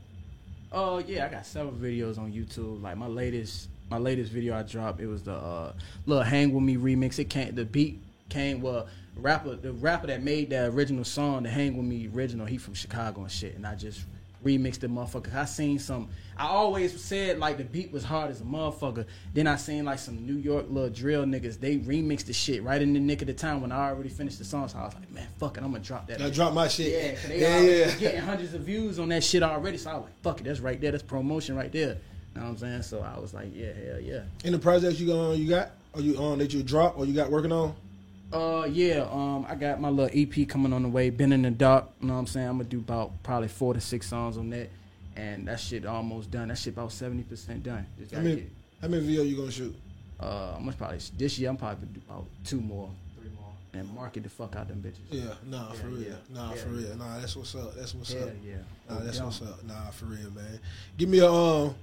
Oh 0.73 0.99
yeah, 0.99 1.27
I 1.27 1.29
got 1.29 1.45
several 1.45 1.75
videos 1.75 2.19
on 2.19 2.33
YouTube. 2.33 2.83
Like 2.83 2.97
my 2.97 3.07
latest, 3.07 3.69
my 3.91 3.99
latest 3.99 4.33
video 4.33 4.57
I 4.57 4.63
dropped, 4.63 5.01
it 5.01 5.07
was 5.07 5.23
the 5.23 5.35
uh, 5.35 5.73
little 6.07 6.23
"Hang 6.23 6.53
with 6.53 6.63
Me" 6.63 6.77
remix. 6.77 7.19
It 7.19 7.31
came, 7.31 7.55
the 7.55 7.65
beat 7.65 8.01
came 8.29 8.61
well. 8.61 8.89
Rapper, 9.17 9.57
the 9.57 9.73
rapper 9.73 10.09
that 10.09 10.23
made 10.23 10.51
the 10.51 10.67
original 10.67 11.05
song, 11.05 11.45
the 11.45 11.49
"Hang 11.49 11.77
with 11.77 11.87
Me" 11.87 12.09
original, 12.15 12.45
he 12.45 12.59
from 12.59 12.75
Chicago 12.75 13.23
and 13.23 13.31
shit. 13.31 13.55
And 13.55 13.67
I 13.67 13.75
just 13.75 14.05
remixed 14.47 14.81
the 14.81 14.87
motherfucker. 14.87 15.35
I 15.35 15.45
seen 15.45 15.79
some. 15.79 16.09
I 16.37 16.47
always 16.47 16.99
said 17.03 17.39
like 17.39 17.57
the 17.57 17.65
beat 17.65 17.93
was 17.93 18.05
hard 18.05 18.31
as 18.31 18.41
a 18.41 18.45
motherfucker. 18.45 19.07
Then 19.35 19.47
I 19.47 19.57
seen 19.57 19.85
like 19.85 19.99
some 19.99 20.25
New 20.25 20.37
York 20.37 20.67
little 20.69 20.91
drill 20.91 21.25
niggas. 21.25 21.59
They 21.59 21.79
remixed 21.79 22.27
the 22.27 22.33
shit 22.33 22.63
right 22.63 22.81
in 22.81 22.93
the 22.93 23.01
nick 23.01 23.23
of 23.23 23.27
the 23.27 23.35
time 23.35 23.61
when 23.61 23.73
I 23.73 23.89
already 23.89 24.09
finished 24.09 24.39
the 24.39 24.45
song. 24.45 24.69
So 24.69 24.79
I 24.79 24.85
was 24.85 24.95
like, 24.95 25.11
man, 25.11 25.27
fuck 25.39 25.57
it, 25.57 25.63
I'm 25.63 25.73
gonna 25.73 25.83
drop 25.83 26.07
that. 26.09 26.23
I 26.23 26.31
drop 26.31 26.53
my 26.53 26.69
shit. 26.69 26.93
Yeah, 26.93 27.29
they 27.29 27.41
yeah, 27.41 27.49
already 27.49 27.69
yeah. 27.69 27.95
getting 27.97 28.21
hundreds 28.21 28.55
of 28.55 28.63
views 28.63 28.99
on 28.99 29.09
that 29.09 29.25
shit 29.25 29.43
already. 29.43 29.79
So 29.79 29.91
I 29.91 29.95
was 29.95 30.05
like, 30.05 30.23
fuck 30.23 30.41
it, 30.41 30.45
that's 30.45 30.61
right 30.61 30.81
there. 30.81 30.93
That's 30.93 31.03
promotion 31.03 31.57
right 31.57 31.73
there. 31.73 31.97
You 32.35 32.43
know 32.43 32.43
what 32.43 32.49
I'm 32.51 32.59
saying? 32.59 32.83
So 32.83 33.01
I 33.01 33.19
was 33.19 33.33
like, 33.33 33.49
yeah, 33.55 33.73
hell 33.73 34.01
yeah. 34.01 34.23
In 34.45 34.53
the 34.53 34.59
projects 34.59 35.01
you 35.01 35.07
got, 35.09 35.33
you 35.33 35.49
got, 35.49 35.71
or 35.95 36.03
you 36.03 36.17
on 36.19 36.39
that 36.39 36.53
you 36.53 36.63
drop, 36.63 36.99
or 36.99 37.07
you 37.07 37.15
got 37.15 37.31
working 37.31 37.53
on? 37.53 37.75
Uh 38.37 38.65
yeah, 38.67 39.07
um 39.11 39.47
I 39.49 39.55
got 39.55 39.81
my 39.81 39.89
little 39.89 40.11
EP 40.13 40.47
coming 40.49 40.73
on 40.73 40.83
the 40.83 40.89
way, 40.89 41.11
been 41.11 41.33
in 41.33 41.43
the 41.43 41.51
dark, 41.51 41.87
you 42.01 42.09
know 42.09 42.15
what 42.15 42.21
I'm 42.21 42.27
saying? 42.27 42.47
I'm 42.49 42.59
gonna 42.59 42.69
do 42.69 42.79
about 42.79 43.23
probably 43.23 43.49
four 43.49 43.73
to 43.75 43.81
six 43.81 44.09
songs 44.09 44.37
on 44.37 44.51
that. 44.51 44.69
And 45.17 45.49
that 45.49 45.59
shit 45.61 45.87
almost 45.87 46.31
done. 46.31 46.49
That 46.49 46.59
shit 46.59 46.75
about 46.75 46.93
seventy 46.93 47.23
percent 47.23 47.63
done. 47.63 47.87
Just 47.99 48.13
How 48.15 48.21
many, 48.21 48.37
get- 48.37 48.51
how 48.83 48.89
many 48.89 49.03
video 49.07 49.23
you 49.23 49.37
gonna 49.37 49.51
shoot? 49.51 49.75
uh 50.21 50.53
I'm 50.57 50.65
gonna 50.65 50.77
probably 50.77 50.99
this 51.17 51.39
year 51.39 51.49
I'm 51.51 51.57
probably 51.57 51.87
gonna 51.87 51.99
do 51.99 52.01
about 52.09 52.27
two 52.45 52.61
more, 52.61 52.91
three 53.19 53.31
more. 53.39 53.53
And 53.73 53.95
market 53.95 54.23
the 54.25 54.29
fuck 54.29 54.57
out 54.57 54.69
them 54.69 54.83
bitches. 54.85 54.99
Yeah, 55.11 55.33
nah, 55.47 55.73
for 55.73 55.87
real. 55.89 56.03
yeah. 56.03 56.15
Nah, 56.35 56.51
Yeah, 56.51 56.57
for 56.57 56.69
real. 56.71 56.97
Nah, 56.97 57.19
that's 57.19 57.37
what's 57.37 57.55
up. 57.55 57.75
That's 57.75 57.95
what's 57.95 58.13
Hell 58.13 58.25
up. 58.29 58.35
yeah. 58.45 58.57
Nah, 58.91 59.01
that's 59.01 59.19
Yeah. 59.19 59.25
what's 59.25 59.41
up. 59.43 59.65
Nah, 59.65 59.91
for 59.91 60.07
real, 60.07 60.31
man. 60.33 60.59
Give 60.99 61.09
me 61.09 61.19
a 61.21 61.31
um, 61.31 61.75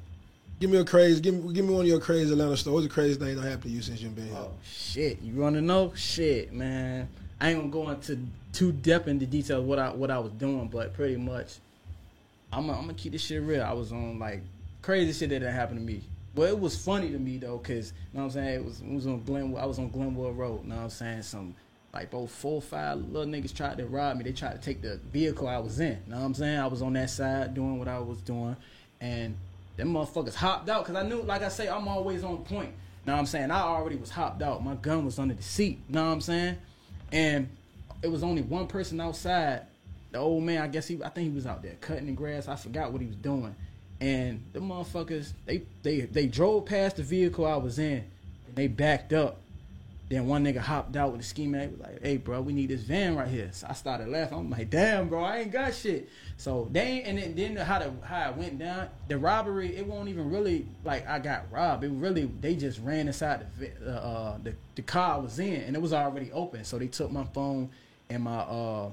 give 0.64 0.72
me 0.72 0.78
a 0.78 0.86
crazy. 0.86 1.20
Give 1.20 1.44
me 1.44 1.54
give 1.54 1.66
me 1.66 1.74
one 1.74 1.82
of 1.82 1.88
your 1.88 2.00
crazy 2.00 2.32
Atlanta 2.32 2.56
stories. 2.56 2.74
What's 2.74 2.88
the 2.88 2.94
craziest 2.94 3.20
thing 3.20 3.36
that 3.36 3.42
happened 3.42 3.64
to 3.64 3.70
you 3.70 3.82
since 3.82 4.02
you've 4.02 4.16
been 4.16 4.28
here? 4.28 4.38
Oh 4.38 4.52
shit! 4.64 5.22
You 5.22 5.36
wanna 5.36 5.62
know? 5.62 5.92
Shit, 5.94 6.54
man. 6.54 7.10
I 7.42 7.50
ain't 7.50 7.60
gonna 7.60 7.86
go 7.86 7.90
into 7.90 8.18
too 8.54 8.72
deep 8.72 9.10
into 9.10 9.26
details 9.26 9.66
what 9.66 9.78
I 9.78 9.90
what 9.90 10.10
I 10.10 10.20
was 10.20 10.32
doing, 10.32 10.70
but 10.70 10.94
pretty 10.94 11.18
much, 11.18 11.58
I'm 12.54 12.68
gonna 12.68 12.94
keep 12.94 13.12
this 13.12 13.24
shit 13.24 13.42
real. 13.42 13.62
I 13.62 13.74
was 13.74 13.92
on 13.92 14.20
like 14.20 14.42
crazy 14.82 15.12
shit 15.12 15.30
that 15.32 15.40
didn't 15.40 15.54
happen 15.54 15.76
to 15.76 15.82
me. 15.82 16.02
Well, 16.34 16.48
it 16.48 16.58
was 16.58 16.82
funny 16.82 17.12
to 17.12 17.20
me 17.20 17.40
though, 17.40 17.58
cause 17.58 17.92
you 18.14 18.18
know 18.18 18.22
what 18.22 18.24
I'm 18.24 18.32
saying. 18.32 18.54
It 18.62 18.64
was 18.64 18.80
it 18.80 18.90
was 18.90 19.06
on 19.06 19.22
Glenwood. 19.24 19.62
I 19.62 19.66
was 19.66 19.80
on 19.80 19.90
Glenwood 19.90 20.38
Road. 20.38 20.64
You 20.64 20.70
know 20.70 20.78
what 20.78 20.84
I'm 20.84 20.90
saying? 20.90 21.24
Some 21.24 21.56
like 21.94 22.10
both 22.10 22.32
four 22.32 22.56
or 22.56 22.62
five 22.62 23.00
little 23.00 23.30
niggas 23.30 23.54
tried 23.54 23.80
to 23.80 23.86
rob 23.86 24.16
me. 24.16 24.24
They 24.24 24.32
tried 24.32 24.54
to 24.54 24.60
take 24.60 24.82
the 24.82 24.96
vehicle 25.12 25.46
I 25.46 25.58
was 25.58 25.82
in. 25.82 26.00
You 26.06 26.14
know 26.14 26.20
what 26.20 26.26
I'm 26.26 26.34
saying? 26.34 26.58
I 26.58 26.68
was 26.68 26.82
on 26.82 26.94
that 26.94 27.10
side 27.10 27.54
doing 27.54 27.78
what 27.80 27.90
I 27.90 28.00
was 28.00 28.20
doing, 28.22 28.56
and 29.02 29.36
them 29.78 29.94
motherfuckers 29.94 30.36
hopped 30.36 30.70
out 30.70 30.86
because 30.86 31.02
I 31.02 31.08
knew, 31.08 31.22
like 31.22 31.42
I 31.42 31.50
say, 31.50 31.68
I'm 31.68 31.88
always 31.88 32.24
on 32.24 32.38
point. 32.46 32.74
Know 33.06 33.14
what 33.14 33.20
I'm 33.20 33.26
saying? 33.26 33.52
I 33.52 33.62
already 33.62 33.96
was 33.98 34.10
hopped 34.10 34.42
out. 34.42 34.64
My 34.64 34.76
gun 34.76 35.06
was 35.06 35.20
under 35.20 35.34
the 35.34 35.44
seat. 35.44 35.80
Know 35.90 36.06
what 36.06 36.12
I'm 36.12 36.22
saying? 36.22 36.58
And 37.12 37.50
it 38.02 38.08
was 38.08 38.24
only 38.24 38.42
one 38.42 38.68
person 38.68 39.02
outside. 39.02 39.64
The 40.12 40.20
old 40.20 40.44
man, 40.44 40.62
I 40.62 40.68
guess 40.68 40.88
he, 40.88 41.04
I 41.04 41.10
think 41.10 41.30
he 41.30 41.36
was 41.36 41.46
out 41.46 41.64
there 41.64 41.76
cutting 41.82 42.06
the 42.06 42.12
grass. 42.12 42.48
I 42.48 42.56
forgot 42.56 42.92
what 42.92 43.02
he 43.02 43.08
was 43.08 43.16
doing. 43.16 43.56
And 44.00 44.44
the 44.54 44.60
motherfuckers, 44.60 45.34
they 45.46 45.64
they 45.82 46.02
they 46.02 46.28
drove 46.28 46.66
past 46.66 46.98
the 46.98 47.04
vehicle 47.04 47.46
I 47.46 47.56
was 47.56 47.80
in, 47.80 48.04
and 48.48 48.56
they 48.56 48.68
backed 48.68 49.14
up. 49.14 49.40
Then 50.14 50.28
one 50.28 50.46
nigga 50.46 50.60
hopped 50.60 50.96
out 50.96 51.12
with 51.12 51.22
a 51.22 51.24
ski 51.24 51.48
mat. 51.48 51.72
Was 51.72 51.80
like, 51.80 52.04
"Hey, 52.04 52.18
bro, 52.18 52.40
we 52.40 52.54
need 52.54 52.70
this 52.70 52.84
van 52.84 53.16
right 53.16 53.28
here." 53.28 53.50
So 53.52 53.66
I 53.68 53.74
started 53.74 54.10
laughing. 54.10 54.38
I'm 54.38 54.50
like, 54.52 54.70
"Damn, 54.70 55.10
bro, 55.10 55.24
I 55.24 55.40
ain't 55.40 55.52
got 55.52 55.74
shit." 55.74 56.08
So 56.38 56.70
they 56.72 57.02
and 57.02 57.18
then, 57.18 57.34
then 57.34 57.56
how 57.56 57.80
the 57.80 57.92
how 58.06 58.30
it 58.30 58.38
went 58.38 58.60
down, 58.60 58.90
the 59.08 59.18
robbery, 59.18 59.76
it 59.76 59.88
won't 59.88 60.10
even 60.10 60.30
really 60.30 60.68
like 60.86 61.08
I 61.08 61.18
got 61.18 61.52
robbed. 61.52 61.84
It 61.84 61.90
really 61.90 62.30
they 62.42 62.56
just 62.56 62.80
ran 62.82 63.08
inside 63.08 63.48
the 63.58 63.72
uh, 63.88 63.90
uh, 63.90 64.38
the 64.44 64.54
the 64.76 64.84
car 64.84 65.16
I 65.16 65.18
was 65.18 65.40
in, 65.40 65.62
and 65.62 65.76
it 65.76 65.82
was 65.82 65.94
already 65.94 66.32
open. 66.32 66.64
So 66.64 66.78
they 66.78 66.90
took 66.90 67.12
my 67.12 67.24
phone 67.24 67.72
and 68.08 68.22
my 68.22 68.38
uh, 68.38 68.92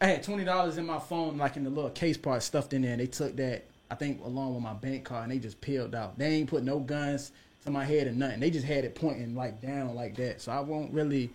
I 0.00 0.06
had 0.06 0.22
twenty 0.22 0.44
dollars 0.44 0.78
in 0.78 0.86
my 0.86 1.00
phone, 1.00 1.36
like 1.36 1.58
in 1.58 1.64
the 1.64 1.70
little 1.70 1.90
case 1.90 2.16
part 2.16 2.42
stuffed 2.42 2.72
in 2.72 2.80
there. 2.80 2.92
And 2.92 3.00
they 3.00 3.08
took 3.08 3.36
that, 3.36 3.64
I 3.90 3.94
think, 3.94 4.24
along 4.24 4.54
with 4.54 4.62
my 4.62 4.72
bank 4.72 5.04
card, 5.04 5.24
and 5.24 5.32
they 5.32 5.38
just 5.38 5.60
peeled 5.60 5.94
out. 5.94 6.16
They 6.16 6.28
ain't 6.28 6.48
put 6.48 6.62
no 6.62 6.78
guns 6.78 7.30
to 7.64 7.70
my 7.70 7.84
head 7.84 8.06
or 8.06 8.12
nothing. 8.12 8.40
They 8.40 8.50
just 8.50 8.66
had 8.66 8.84
it 8.84 8.94
pointing 8.94 9.34
like 9.34 9.60
down 9.60 9.94
like 9.94 10.16
that. 10.16 10.40
So 10.40 10.52
I 10.52 10.60
won't 10.60 10.92
really, 10.92 11.30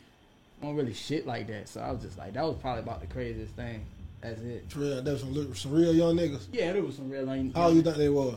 won't 0.61 0.77
really 0.77 0.93
shit 0.93 1.25
like 1.25 1.47
that. 1.47 1.69
So 1.69 1.81
I 1.81 1.91
was 1.91 2.01
just 2.01 2.17
like, 2.17 2.33
that 2.33 2.43
was 2.43 2.57
probably 2.57 2.83
about 2.83 3.01
the 3.01 3.07
craziest 3.07 3.53
thing. 3.53 3.85
That's 4.21 4.41
it. 4.41 4.65
For 4.69 4.79
real, 4.79 5.01
that 5.01 5.11
was 5.11 5.21
some, 5.21 5.55
some 5.55 5.71
real 5.71 5.93
young 5.93 6.15
niggas. 6.15 6.47
Yeah, 6.51 6.73
there 6.73 6.81
was 6.81 6.95
some 6.95 7.09
real. 7.09 7.23
Like, 7.23 7.55
How 7.55 7.69
you 7.69 7.81
think 7.81 7.97
they 7.97 8.09
were? 8.09 8.35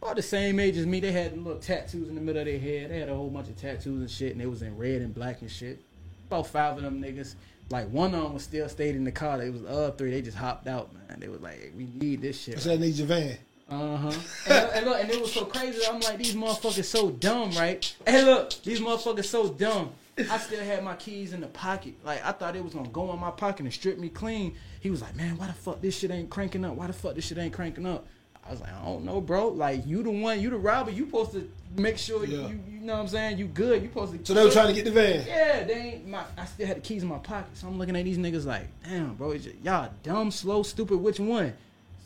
About 0.00 0.16
the 0.16 0.22
same 0.22 0.60
age 0.60 0.76
as 0.76 0.86
me. 0.86 1.00
They 1.00 1.10
had 1.12 1.36
little 1.36 1.60
tattoos 1.60 2.08
in 2.08 2.14
the 2.14 2.20
middle 2.20 2.40
of 2.40 2.46
their 2.46 2.58
head. 2.58 2.90
They 2.90 3.00
had 3.00 3.08
a 3.08 3.14
whole 3.14 3.28
bunch 3.28 3.48
of 3.48 3.60
tattoos 3.60 4.00
and 4.00 4.10
shit, 4.10 4.32
and 4.32 4.40
they 4.40 4.46
was 4.46 4.62
in 4.62 4.76
red 4.78 5.02
and 5.02 5.12
black 5.14 5.40
and 5.40 5.50
shit. 5.50 5.80
About 6.28 6.46
five 6.46 6.76
of 6.76 6.82
them 6.82 7.02
niggas. 7.02 7.34
Like 7.70 7.88
one 7.88 8.14
of 8.14 8.22
them 8.22 8.34
was 8.34 8.44
still 8.44 8.68
stayed 8.68 8.94
in 8.94 9.02
the 9.02 9.10
car. 9.10 9.42
It 9.42 9.52
was 9.52 9.62
the 9.62 9.68
other 9.68 9.90
three. 9.92 10.12
They 10.12 10.22
just 10.22 10.36
hopped 10.36 10.68
out, 10.68 10.92
man. 10.94 11.18
They 11.18 11.28
was 11.28 11.40
like, 11.40 11.72
"We 11.76 11.88
need 11.94 12.22
this 12.22 12.40
shit." 12.40 12.56
I 12.56 12.60
said 12.60 12.78
I 12.78 12.82
need 12.82 12.94
your 12.94 13.08
van. 13.08 13.36
Uh 13.68 13.96
huh. 13.96 14.12
and, 14.48 14.70
and 14.74 14.86
look, 14.86 15.00
and 15.00 15.10
it 15.10 15.20
was 15.20 15.32
so 15.32 15.44
crazy. 15.44 15.80
I'm 15.90 15.98
like, 16.00 16.18
these 16.18 16.34
motherfuckers 16.36 16.84
so 16.84 17.10
dumb, 17.10 17.50
right? 17.52 17.94
Hey, 18.06 18.24
look, 18.24 18.50
these 18.62 18.80
motherfuckers 18.80 19.24
so 19.24 19.48
dumb. 19.48 19.90
I 20.30 20.38
still 20.38 20.64
had 20.64 20.82
my 20.84 20.94
keys 20.94 21.32
in 21.32 21.40
the 21.40 21.48
pocket. 21.48 21.94
Like 22.04 22.24
I 22.24 22.32
thought 22.32 22.54
it 22.56 22.62
was 22.64 22.72
gonna 22.74 22.88
go 22.88 23.12
in 23.12 23.18
my 23.18 23.30
pocket 23.32 23.64
and 23.64 23.72
strip 23.74 23.98
me 23.98 24.08
clean. 24.08 24.54
He 24.80 24.88
was 24.90 25.02
like, 25.02 25.14
man, 25.16 25.36
why 25.36 25.48
the 25.48 25.52
fuck 25.52 25.82
this 25.82 25.98
shit 25.98 26.10
ain't 26.10 26.30
cranking 26.30 26.64
up? 26.64 26.74
Why 26.74 26.86
the 26.86 26.92
fuck 26.92 27.14
this 27.16 27.26
shit 27.26 27.38
ain't 27.38 27.52
cranking 27.52 27.84
up? 27.86 28.06
I 28.46 28.52
was 28.52 28.60
like, 28.60 28.72
I 28.72 28.84
don't 28.84 29.04
know, 29.04 29.20
bro. 29.20 29.48
Like 29.48 29.84
you 29.84 30.02
the 30.04 30.10
one, 30.10 30.40
you 30.40 30.48
the 30.48 30.56
robber. 30.56 30.92
You 30.92 31.04
supposed 31.06 31.32
to 31.32 31.50
make 31.76 31.98
sure 31.98 32.24
Yeah. 32.24 32.46
you, 32.48 32.60
you 32.70 32.80
know 32.80 32.94
what 32.94 33.00
I'm 33.00 33.08
saying. 33.08 33.36
You 33.38 33.46
good. 33.46 33.82
You 33.82 33.88
supposed 33.88 34.12
to. 34.16 34.24
So 34.24 34.32
they 34.34 34.44
were 34.44 34.50
trying 34.52 34.68
to 34.68 34.72
get 34.72 34.84
the 34.84 34.92
van. 34.92 35.26
Yeah, 35.26 35.64
they 35.64 35.74
ain't 35.74 36.06
my. 36.08 36.22
I 36.38 36.44
still 36.46 36.66
had 36.68 36.76
the 36.76 36.80
keys 36.82 37.02
in 37.02 37.08
my 37.08 37.18
pocket, 37.18 37.56
so 37.56 37.66
I'm 37.66 37.76
looking 37.76 37.96
at 37.96 38.04
these 38.04 38.16
niggas 38.18 38.46
like, 38.46 38.68
damn, 38.84 39.16
bro, 39.16 39.32
is 39.32 39.46
it- 39.46 39.56
y'all 39.64 39.90
dumb, 40.04 40.30
slow, 40.30 40.62
stupid. 40.62 40.96
Which 40.98 41.18
one? 41.20 41.52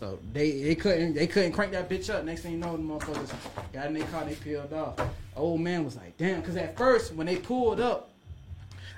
So 0.00 0.18
they 0.32 0.62
they 0.62 0.74
couldn't 0.74 1.14
they 1.14 1.26
couldn't 1.26 1.52
crank 1.52 1.72
that 1.72 1.88
bitch 1.88 2.08
up. 2.12 2.24
Next 2.24 2.40
thing 2.40 2.52
you 2.52 2.58
know, 2.58 2.74
the 2.76 2.82
motherfuckers 2.82 3.32
got 3.72 3.86
in 3.86 3.92
their 3.94 4.06
car, 4.08 4.22
and 4.22 4.30
they 4.30 4.34
peeled 4.34 4.72
off. 4.72 4.98
Old 5.36 5.60
man 5.60 5.84
was 5.84 5.94
like, 5.96 6.16
damn, 6.16 6.40
because 6.40 6.56
at 6.56 6.76
first 6.76 7.14
when 7.14 7.26
they 7.26 7.36
pulled 7.36 7.80
up, 7.80 8.08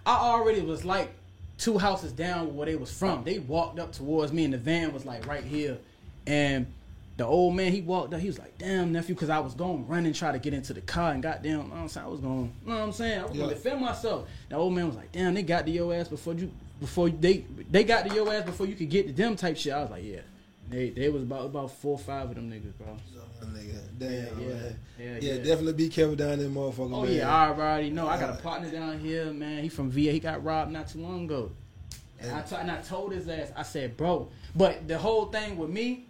I 0.07 0.17
already 0.17 0.61
was 0.61 0.85
like 0.85 1.13
two 1.59 1.77
houses 1.77 2.13
down 2.13 2.55
where 2.55 2.67
they 2.67 2.77
was 2.77 2.91
from. 2.97 3.25
They 3.25 3.41
walked 3.41 3.79
up 3.81 3.93
towards 3.93 4.33
me, 4.33 4.45
and 4.45 4.55
the 4.55 4.59
van 4.59 4.93
was 4.93 5.05
like 5.05 5.27
right 5.27 5.45
here, 5.45 5.77
and. 6.27 6.67
The 7.19 7.27
old 7.27 7.55
man, 7.55 7.73
he 7.73 7.83
walked 7.83 8.15
up. 8.15 8.21
He 8.21 8.27
was 8.27 8.39
like, 8.39 8.57
"Damn 8.57 8.91
nephew," 8.91 9.15
because 9.15 9.29
I 9.29 9.39
was 9.39 9.53
going 9.53 9.87
run 9.87 10.07
and 10.07 10.15
try 10.15 10.33
to 10.33 10.39
get 10.39 10.55
into 10.55 10.73
the 10.73 10.81
car, 10.81 11.13
and 11.13 11.23
goddamn, 11.23 11.51
you 11.51 11.69
know 11.69 11.75
I 11.75 12.07
was 12.07 12.21
going, 12.21 12.51
you 12.65 12.71
know 12.73 12.79
what 12.79 12.83
I'm 12.85 12.91
saying, 12.93 13.21
I 13.21 13.25
was 13.27 13.33
Yeah. 13.37 13.43
gonna 13.43 13.55
defend 13.55 13.81
myself. 13.83 14.27
The 14.49 14.57
old 14.57 14.73
man 14.73 14.87
was 14.87 14.97
like, 14.97 15.13
"Damn, 15.13 15.35
they 15.35 15.43
got 15.43 15.67
to 15.67 15.71
your 15.71 15.93
ass 15.95 16.09
before 16.09 16.33
you, 16.33 16.51
before 16.81 17.11
they, 17.11 17.45
they 17.71 17.85
got 17.85 18.09
to 18.09 18.15
your 18.15 18.33
ass 18.33 18.45
before 18.47 18.67
you 18.67 18.75
could 18.75 18.89
get 18.89 19.09
to 19.09 19.13
them 19.13 19.37
type 19.37 19.59
shit." 19.59 19.75
I 19.75 19.83
was 19.83 19.91
like, 19.91 20.05
"Yeah." 20.05 20.21
They, 20.73 20.89
they 20.91 21.09
was 21.11 21.23
about 21.23 21.47
about 21.47 21.71
four 21.71 21.93
or 21.93 21.99
five 21.99 22.31
of 22.31 22.35
them 22.35 22.51
niggas, 22.51 22.73
bro. 22.79 22.97
Nigga, 23.47 23.79
damn, 23.99 24.11
Yeah, 24.11 24.19
yeah, 24.21 24.47
man. 24.55 24.77
yeah, 24.99 25.05
Yeah, 25.07 25.19
yeah. 25.21 25.37
definitely 25.39 25.73
be 25.75 25.89
careful 25.89 26.17
down 26.17 26.39
there, 26.39 26.49
motherfucker. 26.49 26.95
Oh 26.95 27.03
man. 27.05 27.13
yeah, 27.13 27.35
I 27.35 27.49
already 27.49 27.91
know. 27.91 28.07
I 28.09 28.19
got 28.19 28.31
a 28.31 28.43
partner 28.43 28.71
down 28.71 28.99
here, 28.99 29.27
man. 29.33 29.63
He 29.63 29.69
from 29.69 29.91
VA. 29.91 30.01
He 30.13 30.19
got 30.21 30.43
robbed 30.45 30.71
not 30.73 30.89
too 30.89 31.01
long 31.01 31.25
ago. 31.25 31.51
And 32.21 32.31
I, 32.31 32.41
t- 32.43 32.55
and 32.57 32.71
I 32.71 32.81
told 32.83 33.13
his 33.13 33.29
ass, 33.29 33.51
I 33.57 33.65
said, 33.65 33.97
bro. 33.97 34.29
But 34.55 34.87
the 34.87 34.97
whole 34.97 35.27
thing 35.27 35.57
with 35.57 35.71
me, 35.71 36.07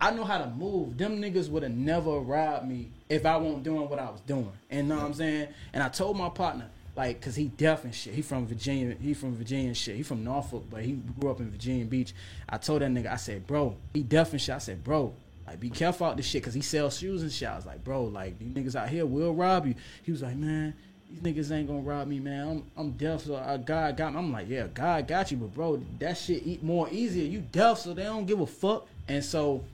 I 0.00 0.10
know 0.10 0.24
how 0.24 0.38
to 0.38 0.48
move. 0.48 0.96
Them 0.96 1.20
niggas 1.20 1.48
would 1.50 1.62
have 1.62 1.72
never 1.72 2.18
robbed 2.20 2.66
me 2.66 2.88
if 3.10 3.26
I 3.26 3.36
wasn't 3.36 3.62
doing 3.62 3.86
what 3.88 3.98
I 3.98 4.10
was 4.10 4.20
doing. 4.22 4.50
And 4.70 4.88
know 4.88 4.96
what 4.96 5.04
I'm 5.04 5.14
saying? 5.14 5.48
And 5.74 5.82
I 5.82 5.88
told 5.90 6.16
my 6.16 6.30
partner, 6.30 6.68
like, 6.94 7.20
cause 7.20 7.34
he 7.34 7.48
deaf 7.48 7.84
and 7.84 7.94
shit. 7.94 8.14
He 8.14 8.22
from 8.22 8.46
Virginia. 8.46 8.94
He 9.00 9.14
from 9.14 9.34
Virginia 9.34 9.68
and 9.68 9.76
shit. 9.76 9.96
He 9.96 10.02
from 10.02 10.24
Norfolk, 10.24 10.66
but 10.70 10.82
he 10.82 10.92
grew 11.18 11.30
up 11.30 11.40
in 11.40 11.50
Virginia 11.50 11.84
Beach. 11.84 12.12
I 12.48 12.58
told 12.58 12.82
that 12.82 12.90
nigga, 12.90 13.10
I 13.10 13.16
said, 13.16 13.46
bro, 13.46 13.74
he 13.94 14.02
deaf 14.02 14.32
and 14.32 14.40
shit. 14.40 14.54
I 14.54 14.58
said, 14.58 14.84
bro, 14.84 15.14
like, 15.46 15.58
be 15.58 15.70
careful 15.70 16.06
out 16.06 16.16
this 16.16 16.26
shit, 16.26 16.42
cause 16.42 16.54
he 16.54 16.60
sells 16.60 16.98
shoes 16.98 17.22
and 17.22 17.32
shit. 17.32 17.48
I 17.48 17.56
was 17.56 17.66
like, 17.66 17.82
bro, 17.82 18.04
like, 18.04 18.38
these 18.38 18.52
niggas 18.52 18.76
out 18.76 18.88
here 18.88 19.06
will 19.06 19.34
rob 19.34 19.66
you. 19.66 19.74
He 20.02 20.12
was 20.12 20.22
like, 20.22 20.36
man, 20.36 20.74
these 21.10 21.20
niggas 21.20 21.50
ain't 21.50 21.66
gonna 21.66 21.80
rob 21.80 22.08
me, 22.08 22.20
man. 22.20 22.48
I'm 22.48 22.64
I'm 22.76 22.90
deaf, 22.92 23.22
so 23.22 23.36
uh, 23.36 23.56
God 23.56 23.96
got 23.96 24.12
me. 24.12 24.18
I'm 24.18 24.32
like, 24.32 24.48
yeah, 24.48 24.66
God 24.72 25.08
got 25.08 25.30
you, 25.30 25.38
but 25.38 25.54
bro, 25.54 25.82
that 25.98 26.16
shit 26.18 26.46
eat 26.46 26.62
more 26.62 26.88
easier. 26.90 27.26
You 27.26 27.40
deaf, 27.40 27.78
so 27.78 27.94
they 27.94 28.04
don't 28.04 28.26
give 28.26 28.40
a 28.40 28.46
fuck. 28.46 28.86
And 29.08 29.24
so, 29.24 29.64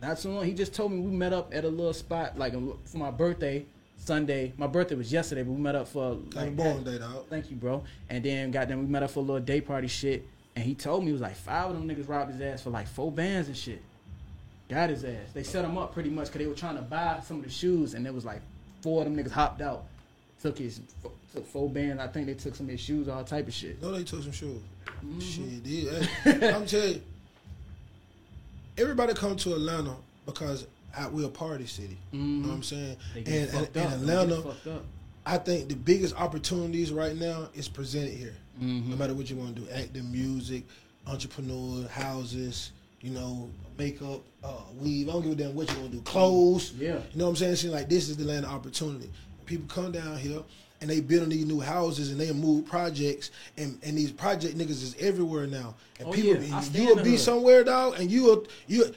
not 0.00 0.18
so 0.18 0.30
long, 0.30 0.44
he 0.44 0.54
just 0.54 0.74
told 0.74 0.92
me 0.92 1.00
we 1.00 1.10
met 1.10 1.32
up 1.32 1.52
at 1.54 1.64
a 1.64 1.68
little 1.68 1.92
spot, 1.92 2.38
like 2.38 2.52
for 2.84 2.98
my 2.98 3.10
birthday, 3.10 3.66
Sunday. 3.98 4.52
My 4.56 4.66
birthday 4.66 4.94
was 4.94 5.12
yesterday, 5.12 5.42
but 5.42 5.52
we 5.52 5.60
met 5.60 5.74
up 5.74 5.88
for 5.88 6.18
Like 6.34 6.56
born 6.56 6.82
day, 6.84 6.98
dog. 6.98 7.26
Thank 7.28 7.50
you, 7.50 7.56
bro. 7.56 7.84
And 8.08 8.24
then 8.24 8.50
goddamn, 8.50 8.80
we 8.80 8.86
met 8.86 9.02
up 9.02 9.10
for 9.10 9.20
a 9.20 9.22
little 9.22 9.40
day 9.42 9.60
party 9.60 9.88
shit. 9.88 10.26
And 10.56 10.64
he 10.64 10.74
told 10.74 11.02
me 11.02 11.08
he 11.08 11.12
was 11.12 11.20
like 11.20 11.36
five 11.36 11.70
of 11.70 11.76
them 11.76 11.88
niggas 11.88 12.08
robbed 12.08 12.32
his 12.32 12.40
ass 12.40 12.62
for 12.62 12.70
like 12.70 12.88
four 12.88 13.12
bands 13.12 13.48
and 13.48 13.56
shit. 13.56 13.82
Got 14.68 14.90
his 14.90 15.04
ass. 15.04 15.32
They 15.32 15.42
set 15.42 15.64
him 15.64 15.78
up 15.78 15.94
pretty 15.94 16.10
much 16.10 16.26
because 16.26 16.40
they 16.40 16.46
were 16.46 16.54
trying 16.54 16.76
to 16.76 16.82
buy 16.82 17.20
some 17.24 17.38
of 17.38 17.44
the 17.44 17.50
shoes, 17.50 17.94
and 17.94 18.06
it 18.06 18.12
was 18.12 18.24
like 18.24 18.40
four 18.82 19.02
of 19.02 19.14
them 19.14 19.22
niggas 19.22 19.30
hopped 19.30 19.62
out, 19.62 19.84
took 20.42 20.58
his 20.58 20.80
took 21.32 21.46
four 21.46 21.70
bands. 21.70 22.02
I 22.02 22.08
think 22.08 22.26
they 22.26 22.34
took 22.34 22.54
some 22.54 22.66
of 22.66 22.70
his 22.72 22.80
shoes, 22.80 23.08
all 23.08 23.24
type 23.24 23.46
of 23.46 23.54
shit. 23.54 23.80
No, 23.80 23.92
they 23.92 24.04
took 24.04 24.22
some 24.22 24.32
shoes. 24.32 24.60
Mm-hmm. 24.86 25.20
Shit, 25.20 25.62
did. 25.62 26.04
Hey, 26.40 26.50
I'm 26.54 26.66
telling 26.66 26.94
you, 26.94 27.02
everybody 28.76 29.14
come 29.14 29.36
to 29.36 29.54
Atlanta 29.54 29.94
because 30.26 30.66
I, 30.96 31.08
we're 31.08 31.26
a 31.26 31.30
party 31.30 31.66
city. 31.66 31.98
You 32.12 32.20
know 32.20 32.48
what 32.48 32.54
I'm 32.54 32.62
saying? 32.62 32.96
Mm-hmm. 33.14 33.22
Get 33.22 33.28
And, 33.28 33.36
and, 33.36 33.54
and 33.54 33.66
up. 33.66 33.72
They 33.72 33.80
get 33.82 33.92
Atlanta. 33.92 34.80
I 35.26 35.36
think 35.36 35.68
the 35.68 35.76
biggest 35.76 36.18
opportunities 36.18 36.90
right 36.92 37.14
now 37.14 37.48
is 37.54 37.68
presented 37.68 38.14
here. 38.14 38.34
Mm-hmm. 38.62 38.90
No 38.90 38.96
matter 38.96 39.14
what 39.14 39.28
you 39.28 39.36
want 39.36 39.54
to 39.56 39.62
do, 39.62 39.68
acting, 39.70 40.10
music, 40.10 40.64
entrepreneur, 41.06 41.86
houses, 41.88 42.72
you 43.00 43.10
know, 43.10 43.48
makeup, 43.78 44.20
uh, 44.42 44.52
weave. 44.80 45.08
I 45.08 45.12
don't 45.12 45.22
give 45.22 45.32
a 45.32 45.34
damn 45.36 45.54
what 45.54 45.68
you 45.70 45.76
gonna 45.76 45.88
do. 45.88 46.00
Clothes. 46.00 46.72
Yeah. 46.72 46.94
You 47.12 47.18
know 47.18 47.24
what 47.24 47.30
I'm 47.30 47.36
saying? 47.36 47.52
It 47.52 47.56
seems 47.56 47.72
like 47.74 47.88
this 47.88 48.08
is 48.08 48.16
the 48.16 48.24
land 48.24 48.44
of 48.44 48.52
opportunity. 48.52 49.10
People 49.46 49.66
come 49.68 49.92
down 49.92 50.16
here 50.18 50.42
and 50.80 50.90
they 50.90 51.00
building 51.00 51.30
these 51.30 51.46
new 51.46 51.60
houses 51.60 52.10
and 52.10 52.20
they 52.20 52.32
move 52.32 52.66
projects 52.66 53.30
and, 53.56 53.78
and 53.82 53.96
these 53.96 54.12
project 54.12 54.56
niggas 54.56 54.82
is 54.82 54.96
everywhere 54.98 55.46
now. 55.46 55.74
And 55.98 56.08
Oh, 56.08 56.12
people 56.12 56.42
yeah. 56.42 56.62
You'll 56.72 57.02
be 57.02 57.16
somewhere 57.16 57.64
dog 57.64 57.98
and 57.98 58.10
you'll 58.10 58.46
you 58.66 58.94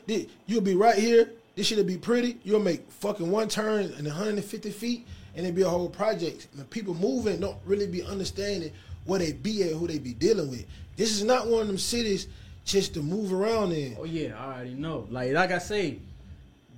you'll 0.47 0.61
be 0.61 0.75
right 0.75 0.97
here. 0.97 1.31
This 1.55 1.67
shit'll 1.67 1.83
be 1.83 1.97
pretty. 1.97 2.37
You'll 2.43 2.59
make 2.59 2.89
fucking 2.91 3.29
one 3.29 3.47
turn 3.47 3.85
and 3.97 4.05
150 4.05 4.71
feet 4.71 5.07
and 5.35 5.45
it'll 5.45 5.55
be 5.55 5.61
a 5.61 5.69
whole 5.69 5.89
project. 5.89 6.47
And 6.57 6.69
people 6.69 6.93
moving 6.93 7.39
don't 7.39 7.57
really 7.65 7.87
be 7.87 8.03
understanding 8.03 8.71
where 9.05 9.19
they 9.19 9.33
be 9.33 9.63
at, 9.63 9.73
who 9.73 9.87
they 9.87 9.99
be 9.99 10.13
dealing 10.13 10.49
with. 10.49 10.65
This 10.97 11.11
is 11.11 11.23
not 11.23 11.47
one 11.47 11.61
of 11.61 11.67
them 11.67 11.77
cities 11.77 12.27
just 12.65 12.93
to 12.93 13.01
move 13.01 13.33
around 13.33 13.71
in. 13.71 13.95
Oh 13.99 14.03
yeah, 14.03 14.37
I 14.37 14.55
already 14.55 14.73
know. 14.73 15.07
Like 15.09 15.33
like 15.33 15.51
I 15.51 15.57
say, 15.57 15.99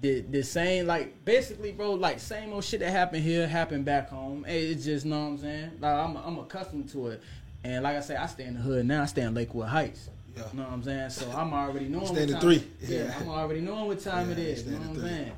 the 0.01 0.21
the 0.21 0.43
same 0.43 0.87
like 0.87 1.25
basically, 1.25 1.71
bro, 1.71 1.93
like 1.93 2.19
same 2.19 2.53
old 2.53 2.63
shit 2.63 2.79
that 2.79 2.91
happened 2.91 3.23
here 3.23 3.47
happened 3.47 3.85
back 3.85 4.09
home. 4.09 4.43
Hey, 4.45 4.67
it's 4.67 4.85
just 4.85 5.05
know 5.05 5.19
what 5.19 5.27
I'm 5.31 5.37
saying. 5.39 5.71
Like 5.79 5.93
I'm 5.93 6.15
I'm 6.17 6.39
accustomed 6.39 6.89
to 6.89 7.07
it, 7.07 7.21
and 7.63 7.83
like 7.83 7.97
I 7.97 8.01
say, 8.01 8.15
I 8.15 8.27
stay 8.27 8.45
in 8.45 8.53
the 8.53 8.61
hood 8.61 8.85
now. 8.85 9.03
I 9.03 9.05
stay 9.07 9.23
in 9.23 9.33
Lakewood 9.33 9.67
Heights. 9.67 10.09
Yeah. 10.35 10.43
You 10.51 10.57
know 10.59 10.63
what 10.65 10.73
I'm 10.73 10.83
saying? 10.83 11.09
So 11.11 11.29
I'm 11.31 11.53
already 11.53 11.87
knowing. 11.87 12.07
Stay 12.07 12.23
in 12.23 12.29
what 12.29 12.31
time- 12.33 12.41
three. 12.41 12.63
Yeah, 12.81 13.03
Yeah. 13.05 13.17
I'm 13.19 13.29
already 13.29 13.61
knowing 13.61 13.87
what 13.87 13.99
time 14.01 14.27
Yeah, 14.27 14.33
it 14.33 14.39
is. 14.39 14.63
You 14.63 14.71
know 14.71 14.77
what 14.79 14.87
I'm 14.87 14.95
three. 14.95 15.09
saying? 15.09 15.31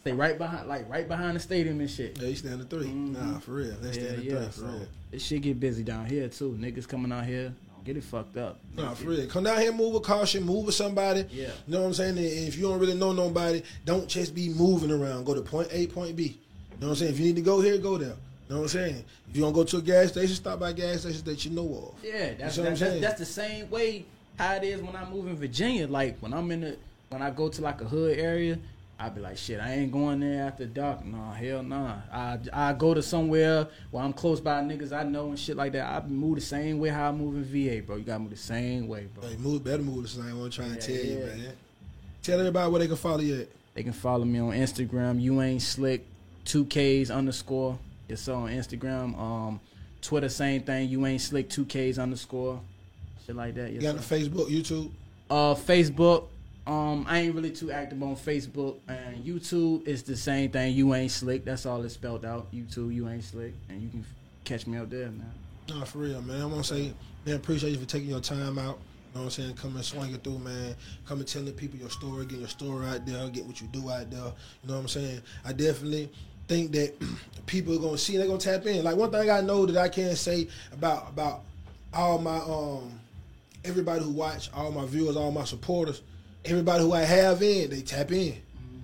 Stay 0.00 0.12
right 0.12 0.36
behind, 0.36 0.68
like 0.68 0.88
right 0.90 1.06
behind 1.06 1.36
the 1.36 1.40
stadium 1.40 1.78
and 1.80 1.88
shit. 1.88 2.18
Yeah, 2.20 2.28
you 2.28 2.34
stand 2.34 2.60
the 2.60 2.64
3 2.64 2.86
mm-hmm. 2.86 3.12
Nah, 3.32 3.38
for 3.38 3.52
real. 3.52 3.74
They 3.80 3.86
Yeah, 3.88 3.92
stand 3.92 4.18
the 4.18 4.24
yeah. 4.24 4.30
three, 4.40 4.46
for 4.46 4.52
So 4.52 4.64
real. 4.66 4.86
this 5.12 5.22
shit 5.22 5.42
get 5.42 5.60
busy 5.60 5.84
down 5.84 6.06
here 6.06 6.28
too. 6.28 6.58
Niggas 6.60 6.88
coming 6.88 7.12
out 7.12 7.24
here, 7.24 7.52
get 7.84 7.96
it 7.96 8.02
fucked 8.02 8.36
up. 8.36 8.58
Nah, 8.76 8.94
for 8.94 9.10
real. 9.10 9.24
Come 9.28 9.44
down 9.44 9.60
here, 9.60 9.70
move 9.70 9.94
with 9.94 10.02
caution, 10.02 10.42
move 10.42 10.66
with 10.66 10.74
somebody. 10.74 11.20
Yeah. 11.30 11.50
You 11.68 11.74
know 11.74 11.82
what 11.82 11.86
I'm 11.86 11.94
saying? 11.94 12.18
And 12.18 12.26
if 12.26 12.56
you 12.56 12.62
don't 12.62 12.80
really 12.80 12.94
know 12.94 13.12
nobody, 13.12 13.62
don't 13.84 14.08
just 14.08 14.34
be 14.34 14.48
moving 14.48 14.90
around. 14.90 15.24
Go 15.24 15.34
to 15.34 15.40
point 15.42 15.68
A, 15.70 15.86
point 15.86 16.16
B. 16.16 16.24
You 16.24 16.30
know 16.80 16.86
what 16.88 16.88
I'm 16.88 16.96
saying? 16.96 17.12
If 17.12 17.20
you 17.20 17.26
need 17.26 17.36
to 17.36 17.42
go 17.42 17.60
here, 17.60 17.78
go 17.78 17.96
there. 17.96 18.08
You 18.08 18.14
know 18.48 18.56
what 18.56 18.62
I'm 18.62 18.68
saying? 18.70 19.04
If 19.30 19.36
you 19.36 19.42
don't 19.42 19.52
go 19.52 19.62
to 19.62 19.76
a 19.76 19.82
gas 19.82 20.08
station, 20.08 20.34
stop 20.34 20.58
by 20.58 20.72
gas 20.72 21.02
stations 21.02 21.22
that 21.22 21.44
you 21.44 21.52
know 21.52 21.62
of. 21.94 22.04
Yeah, 22.04 22.34
that's, 22.34 22.58
I'm 22.58 22.64
that- 22.64 22.70
that's, 22.70 22.80
saying? 22.80 23.00
that's 23.02 23.18
the 23.20 23.24
same 23.24 23.70
way 23.70 24.04
how 24.42 24.54
it 24.56 24.64
is 24.64 24.80
when 24.82 24.96
I 24.96 25.08
move 25.08 25.26
in 25.28 25.36
Virginia. 25.36 25.86
Like 25.86 26.18
when 26.20 26.32
I'm 26.34 26.50
in 26.50 26.60
the 26.62 26.76
when 27.10 27.22
I 27.22 27.30
go 27.30 27.48
to 27.48 27.62
like 27.62 27.80
a 27.80 27.84
hood 27.84 28.18
area, 28.18 28.58
I 28.98 29.08
be 29.08 29.20
like, 29.20 29.36
shit, 29.36 29.60
I 29.60 29.72
ain't 29.74 29.92
going 29.92 30.20
there 30.20 30.44
after 30.46 30.64
dark. 30.66 31.04
Nah, 31.04 31.32
hell 31.32 31.62
nah. 31.62 31.96
I 32.12 32.38
I 32.52 32.72
go 32.72 32.94
to 32.94 33.02
somewhere 33.02 33.68
where 33.90 34.02
I'm 34.04 34.12
close 34.12 34.40
by 34.40 34.60
niggas 34.62 34.92
I 34.92 35.02
know 35.04 35.28
and 35.28 35.38
shit 35.38 35.56
like 35.56 35.72
that. 35.72 35.86
I 35.86 36.06
move 36.06 36.36
the 36.36 36.40
same 36.40 36.78
way 36.78 36.88
how 36.88 37.08
I 37.08 37.12
move 37.12 37.34
in 37.36 37.44
VA, 37.44 37.82
bro. 37.82 37.96
You 37.96 38.04
gotta 38.04 38.20
move 38.20 38.30
the 38.30 38.36
same 38.36 38.88
way, 38.88 39.08
bro. 39.14 39.28
Hey, 39.28 39.36
move, 39.36 39.64
better 39.64 39.82
move 39.82 40.02
the 40.02 40.08
same. 40.08 40.38
way. 40.38 40.44
I'm 40.44 40.50
trying 40.50 40.76
to 40.76 40.92
Yeah, 40.92 40.98
tell 40.98 41.06
you, 41.06 41.18
yeah. 41.18 41.26
man. 41.26 41.52
Tell 42.22 42.38
everybody 42.38 42.70
where 42.70 42.80
they 42.80 42.86
can 42.86 42.96
follow 42.96 43.20
you 43.20 43.40
at. 43.42 43.48
They 43.74 43.82
can 43.82 43.92
follow 43.92 44.24
me 44.24 44.38
on 44.38 44.50
Instagram. 44.52 45.20
You 45.20 45.40
ain't 45.42 45.62
slick. 45.62 46.06
Two 46.44 46.64
Ks 46.66 47.10
underscore. 47.10 47.78
It's 48.08 48.28
on 48.28 48.48
Instagram. 48.50 49.18
Um, 49.18 49.60
Twitter 50.02 50.28
same 50.28 50.62
thing. 50.62 50.88
You 50.88 51.04
ain't 51.06 51.20
slick. 51.20 51.48
Two 51.48 51.64
Ks 51.64 51.98
underscore. 51.98 52.60
Shit 53.32 53.36
like 53.36 53.54
that. 53.54 53.70
You 53.72 53.80
Yes, 53.80 53.92
got 53.92 53.96
the 53.96 54.02
sir. 54.02 54.16
Facebook, 54.16 54.48
YouTube. 54.50 54.90
Uh, 55.30 55.54
Facebook. 55.54 56.26
Um, 56.66 57.06
I 57.08 57.20
ain't 57.20 57.34
really 57.34 57.50
too 57.50 57.72
active 57.72 58.00
on 58.02 58.14
Facebook 58.14 58.76
and 58.86 59.24
YouTube. 59.24 59.86
is 59.88 60.02
the 60.02 60.16
same 60.16 60.50
thing. 60.50 60.74
You 60.74 60.94
ain't 60.94 61.10
slick. 61.10 61.44
That's 61.44 61.64
all 61.66 61.82
it's 61.82 61.94
spelled 61.94 62.24
out. 62.24 62.52
YouTube. 62.52 62.94
You 62.94 63.08
ain't 63.08 63.24
slick, 63.24 63.54
and 63.68 63.82
you 63.82 63.88
can 63.88 64.00
f- 64.00 64.14
catch 64.44 64.66
me 64.66 64.76
out 64.78 64.90
there, 64.90 65.06
man. 65.06 65.32
Nah, 65.68 65.84
for 65.84 65.98
real, 65.98 66.20
man. 66.22 66.42
I 66.42 66.44
want 66.44 66.64
to 66.64 66.74
say, 66.74 66.92
man, 67.24 67.36
appreciate 67.36 67.70
you 67.70 67.78
for 67.78 67.86
taking 67.86 68.10
your 68.10 68.20
time 68.20 68.58
out. 68.58 68.78
You 69.14 69.18
know 69.18 69.20
what 69.20 69.22
I'm 69.24 69.30
saying? 69.30 69.54
Coming 69.54 69.82
swinging 69.82 70.18
through, 70.18 70.38
man. 70.38 70.76
Coming 71.06 71.24
telling 71.24 71.52
people 71.54 71.78
your 71.80 71.90
story, 71.90 72.24
getting 72.26 72.40
your 72.40 72.48
story 72.48 72.86
out 72.86 73.04
there, 73.06 73.28
get 73.30 73.44
what 73.44 73.60
you 73.60 73.66
do 73.68 73.90
out 73.90 74.10
there. 74.10 74.20
You 74.20 74.68
know 74.68 74.74
what 74.74 74.80
I'm 74.80 74.88
saying? 74.88 75.20
I 75.44 75.52
definitely 75.52 76.10
think 76.48 76.70
that 76.72 76.94
people 77.46 77.74
are 77.74 77.78
gonna 77.80 77.98
see, 77.98 78.16
they're 78.18 78.26
gonna 78.26 78.38
tap 78.38 78.66
in. 78.66 78.84
Like 78.84 78.96
one 78.96 79.10
thing 79.10 79.30
I 79.30 79.40
know 79.40 79.66
that 79.66 79.76
I 79.76 79.88
can't 79.88 80.16
say 80.16 80.48
about 80.72 81.08
about 81.08 81.42
all 81.92 82.18
my 82.18 82.36
um 82.38 82.98
everybody 83.64 84.02
who 84.04 84.10
watch, 84.10 84.50
all 84.54 84.70
my 84.72 84.86
viewers, 84.86 85.16
all 85.16 85.30
my 85.30 85.44
supporters, 85.44 86.02
everybody 86.44 86.82
who 86.82 86.92
I 86.92 87.02
have 87.02 87.42
in, 87.42 87.70
they 87.70 87.82
tap 87.82 88.12
in. 88.12 88.36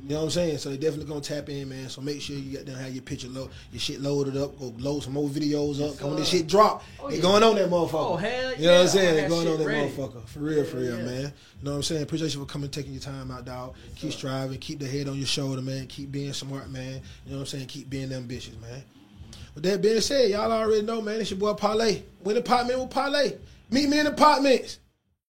You 0.04 0.14
know 0.14 0.20
what 0.20 0.24
I'm 0.26 0.30
saying? 0.30 0.58
So 0.58 0.70
they 0.70 0.78
definitely 0.78 1.04
gonna 1.04 1.20
tap 1.20 1.50
in, 1.50 1.68
man. 1.68 1.90
So 1.90 2.00
make 2.00 2.22
sure 2.22 2.34
you 2.34 2.56
got 2.56 2.64
them 2.64 2.76
have 2.76 2.94
your 2.94 3.02
picture 3.02 3.28
load, 3.28 3.50
your 3.72 3.80
shit 3.80 4.00
loaded 4.00 4.38
up. 4.38 4.58
Go 4.58 4.72
load 4.78 5.02
some 5.02 5.12
more 5.12 5.28
videos 5.28 5.86
up. 5.86 5.98
Come 5.98 6.10
when 6.10 6.18
this 6.20 6.30
shit 6.30 6.46
drop, 6.46 6.82
Oh, 6.98 7.10
they 7.10 7.16
yeah. 7.16 7.22
going 7.22 7.42
on 7.42 7.56
that 7.56 7.68
motherfucker. 7.68 7.90
Oh, 8.12 8.16
hell 8.16 8.54
You 8.56 8.62
know 8.68 8.72
what. 8.72 8.80
I'm 8.82 8.88
saying? 8.88 9.14
They 9.16 9.28
going 9.28 9.48
on 9.48 9.58
that 9.58 9.66
ready. 9.66 9.90
motherfucker. 9.90 10.26
For 10.26 10.38
real, 10.38 10.64
for 10.64 10.78
real, 10.78 10.96
yeah. 10.98 11.04
man. 11.04 11.20
You 11.20 11.64
know 11.64 11.70
what 11.72 11.76
I'm 11.76 11.82
saying? 11.82 12.02
Appreciate 12.04 12.32
you 12.32 12.40
for 12.40 12.46
coming, 12.46 12.70
taking 12.70 12.92
your 12.92 13.02
time 13.02 13.30
out, 13.30 13.44
dog. 13.44 13.74
Keep 13.96 14.12
striving, 14.12 14.58
keep 14.58 14.78
the 14.78 14.86
head 14.88 15.08
on 15.08 15.18
your 15.18 15.26
shoulder, 15.26 15.60
man. 15.60 15.86
Keep 15.88 16.10
being 16.10 16.32
smart, 16.32 16.70
man. 16.70 17.02
You 17.26 17.32
know 17.32 17.36
what 17.36 17.40
I'm 17.40 17.46
saying? 17.46 17.66
Keep 17.66 17.90
being 17.90 18.10
ambitious, 18.10 18.54
man. 18.62 18.82
With 19.54 19.64
that 19.64 19.82
being 19.82 20.00
said, 20.00 20.30
y'all 20.30 20.50
already 20.50 20.82
know, 20.86 21.02
man. 21.02 21.20
It's 21.20 21.30
your 21.32 21.38
boy 21.40 21.52
Parlay. 21.52 22.02
Win 22.24 22.36
apartment 22.38 22.78
with 22.80 22.90
Parlay. 22.90 23.32
Meet 23.70 23.88
me 23.88 23.98
in 23.98 24.06
the 24.06 24.12
apartments. 24.12 24.78